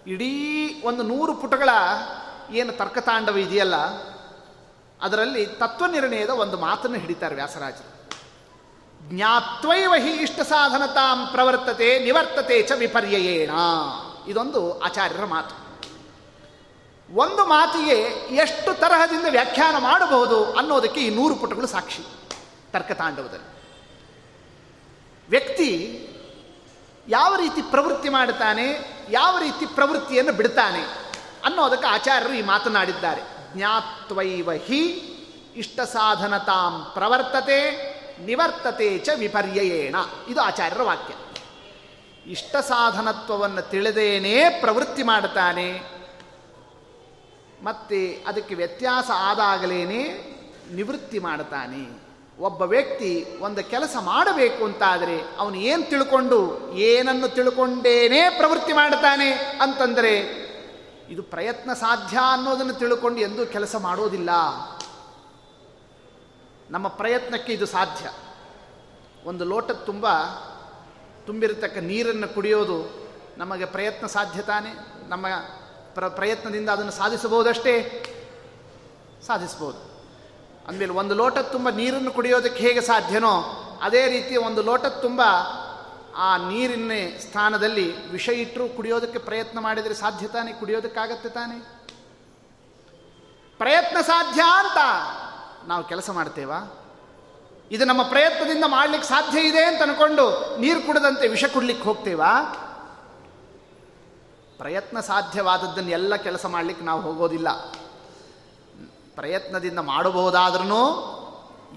ಇಡೀ 0.08 0.82
ಒಂದು 0.86 1.04
ನೂರು 1.04 1.34
ಪುಟಗಳ 1.34 1.70
ಏನು 2.52 2.74
ತರ್ಕತಾಂಡವ 2.74 3.38
ಇದೆಯಲ್ಲ, 3.38 3.76
ಅದರಲ್ಲಿ 5.02 5.46
ತತ್ವನಿರ್ಣಯದ 5.46 6.30
ಒಂದು 6.30 6.58
ಮಾತನ್ನು 6.58 6.98
ಹಿಡಿತಾರೆ 6.98 7.36
ವ್ಯಾಸರಾಜರು. 7.36 7.92
ಜ್ಞಾತ್ವೈವ 9.10 9.94
ಹಿ 9.98 10.12
ಇಷ್ಟ 10.12 10.40
ಸಾಧನತಾಂ 10.42 11.28
ಪ್ರವರ್ತತೆ 11.28 12.00
ನಿವರ್ತತೆ 12.00 12.62
ಚ 12.62 12.72
ವಿಪರ್ಯಯೇಣ. 12.72 13.52
ಇದೊಂದು 14.28 14.80
ಆಚಾರ್ಯರ 14.80 15.26
ಮಾತು. 15.26 15.56
ಒಂದು 17.10 17.46
ಮಾತಿಗೆ 17.46 17.98
ಎಷ್ಟು 18.36 18.80
ತರಹದಿಂದ 18.80 19.26
ವ್ಯಾಖ್ಯಾನ 19.30 19.78
ಮಾಡಬಹುದು 19.78 20.54
ಅನ್ನೋದಕ್ಕೆ 20.54 21.02
ಈ 21.02 21.10
ನೂರು 21.10 21.36
ಪುಟಗಳು 21.36 21.68
ಸಾಕ್ಷಿ 21.68 22.04
ತರ್ಕತಾಂಡವದಲ್ಲಿ. 22.72 23.50
ವ್ಯಕ್ತಿ 25.30 25.70
ಯಾವ 27.08 27.36
ರೀತಿ 27.36 27.62
ಪ್ರವೃತ್ತಿ 27.62 28.10
ಮಾಡುತ್ತಾನೆ, 28.10 28.66
ಯಾವ 29.10 29.38
ರೀತಿ 29.38 29.66
ಪ್ರವೃತ್ತಿಯನ್ನು 29.66 30.34
ಬಿಡ್ತಾನೆ 30.34 31.07
ಅನ್ನೋದಕ್ಕೆ 31.44 31.88
ಆಚಾರ್ಯರು 31.88 32.34
ಈ 32.34 32.42
ಮಾತನಾಡಿದ್ದಾರೆ. 32.42 33.22
ಜ್ಞಾತ್ವೈವ 33.56 34.52
ಹಿ 34.52 34.82
ಇಷ್ಟ 35.56 35.80
ಸಾಧನತಾಂ 35.82 36.74
ಪ್ರವರ್ತತೆ 36.94 37.60
ನಿವರ್ತತೆ 38.26 38.98
ಚ 38.98 39.10
ವಿಪರ್ಯಯೇಣ. 39.18 39.96
ಇದು 40.28 40.42
ಆಚಾರ್ಯರ 40.42 40.82
ವಾಕ್ಯ. 40.82 41.14
ಇಷ್ಟ 42.32 42.56
ಸಾಧನತ್ವವನ್ನು 42.56 43.62
ತಿಳಿದೇನೇ 43.70 44.36
ಪ್ರವೃತ್ತಿ 44.62 45.04
ಮಾಡ್ತಾನೆ, 45.04 45.68
ಮತ್ತೆ 47.64 48.00
ಅದಕ್ಕೆ 48.28 48.56
ವ್ಯತ್ಯಾಸ 48.56 49.10
ಆದಾಗಲೇನೆ 49.20 50.02
ನಿವೃತ್ತಿ 50.74 51.20
ಮಾಡ್ತಾನೆ. 51.20 51.84
ಒಬ್ಬ 52.40 52.62
ವ್ಯಕ್ತಿ 52.62 53.12
ಒಂದು 53.40 53.62
ಕೆಲಸ 53.64 53.96
ಮಾಡಬೇಕು 54.02 54.66
ಅಂತಾದರೆ 54.66 55.16
ಅವನು 55.38 55.56
ಏನು 55.56 55.84
ತಿಳ್ಕೊಂಡು, 55.84 56.40
ಏನನ್ನು 56.90 57.28
ತಿಳ್ಕೊಂಡೇನೇ 57.28 58.22
ಪ್ರವೃತ್ತಿ 58.30 58.74
ಮಾಡ್ತಾನೆ 58.74 59.30
ಅಂತಂದರೆ 59.62 60.14
ಇದು 61.10 61.24
ಪ್ರಯತ್ನ 61.24 61.74
ಸಾಧ್ಯ 61.74 62.20
ಅನ್ನೋದನ್ನು 62.34 62.74
ತಿಳ್ಕೊಂಡು 62.74 63.20
ಎಂದೂ 63.20 63.46
ಕೆಲಸ 63.46 63.76
ಮಾಡೋದಿಲ್ಲ. 63.76 64.30
ನಮ್ಮ 66.70 66.88
ಪ್ರಯತ್ನಕ್ಕೆ 66.88 67.54
ಇದು 67.54 67.66
ಸಾಧ್ಯ. 67.66 68.10
ಒಂದು 69.26 69.46
ಲೋಟದ 69.46 69.74
ತುಂಬ 69.74 70.08
ತುಂಬಿರತಕ್ಕ 71.26 71.78
ನೀರನ್ನು 71.78 72.34
ಕುಡಿಯೋದು 72.34 73.08
ನಮಗೆ 73.38 73.66
ಪ್ರಯತ್ನ 73.66 74.08
ಸಾಧ್ಯ 74.08 74.42
ತಾನೆ. 74.42 74.70
ನಮ್ಮ 75.10 75.26
ಪ್ರ, 75.94 76.08
ಪ್ರಯತ್ನದಿಂದ 76.08 76.70
ಅದನ್ನು 76.70 76.92
ಸಾಧಿಸಬಹುದಷ್ಟೇ? 76.92 78.04
ಸಾಧಿಸ್ಬೋದು 79.28 79.78
ಅಂದಮೇಲೆ 80.68 80.92
ಒಂದು 80.92 81.16
ಲೋಟದ 81.16 81.42
ತುಂಬ 81.42 81.70
ನೀರನ್ನು 81.70 82.12
ಕುಡಿಯೋದಕ್ಕೆ 82.12 82.68
ಹೇಗೆ 82.68 82.82
ಸಾಧ್ಯನೋ, 82.82 83.42
ಅದೇ 83.82 84.08
ರೀತಿ 84.08 84.38
ಒಂದು 84.38 84.64
ಲೋಟದ 84.64 84.90
ತುಂಬ 84.90 85.22
ಆ 86.18 86.38
ನೀರಿನ 86.38 86.92
ಸ್ಥಾನದಲ್ಲಿ 87.20 88.10
ವಿಷ 88.10 88.30
ಇಟ್ಟರು 88.30 88.70
ಕುಡಿಯೋದಕ್ಕೆ 88.70 89.20
ಪ್ರಯತ್ನ 89.20 89.60
ಮಾಡಿದರೆ 89.60 89.94
ಸಾಧ್ಯ 89.94 90.28
ತಾನೆ? 90.28 90.54
ಕುಡಿಯೋದಕ್ಕಾಗತ್ತೆ 90.54 91.30
ತಾನೆ? 91.30 91.60
ಪ್ರಯತ್ನ 93.58 94.02
ಸಾಧ್ಯ 94.02 94.42
ಅಂತ 94.42 94.78
ನಾವು 95.68 95.84
ಕೆಲಸ 95.84 96.10
ಮಾಡ್ತೇವಾ? 96.10 96.84
ಇದು 97.72 97.86
ನಮ್ಮ 97.86 98.04
ಪ್ರಯತ್ನದಿಂದ 98.04 98.64
ಮಾಡ್ಲಿಕ್ಕೆ 98.68 99.10
ಸಾಧ್ಯ 99.10 99.42
ಇದೆ 99.42 99.66
ಅಂತ 99.66 99.82
ಅನ್ಕೊಂಡು 99.82 100.58
ನೀರು 100.60 100.82
ಕುಡದಂತೆ 100.82 101.28
ವಿಷ 101.28 101.46
ಕುಡ್ಲಿಕ್ಕೆ 101.46 101.84
ಹೋಗ್ತೇವಾ? 101.84 102.42
ಪ್ರಯತ್ನ 104.58 105.00
ಸಾಧ್ಯವಾದದ್ದನ್ನು 105.00 105.90
ಎಲ್ಲ 105.90 106.16
ಕೆಲಸ 106.16 106.46
ಮಾಡಲಿಕ್ಕೆ 106.46 106.86
ನಾವು 106.86 107.02
ಹೋಗೋದಿಲ್ಲ. 107.02 107.62
ಪ್ರಯತ್ನದಿಂದ 109.16 109.80
ಮಾಡಬಹುದಾದ್ರೂ 109.80 111.14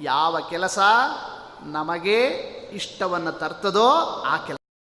ಯಾವ 0.01 0.41
ಕೆಲಸ 0.41 0.78
ನಮಗೆ 1.62 2.51
ಇಷ್ಟವನ್ನು 2.74 3.32
ತರ್ತದೋ 3.38 3.86
ಆ 4.26 4.36
ಕೆಲಸ 4.46 4.59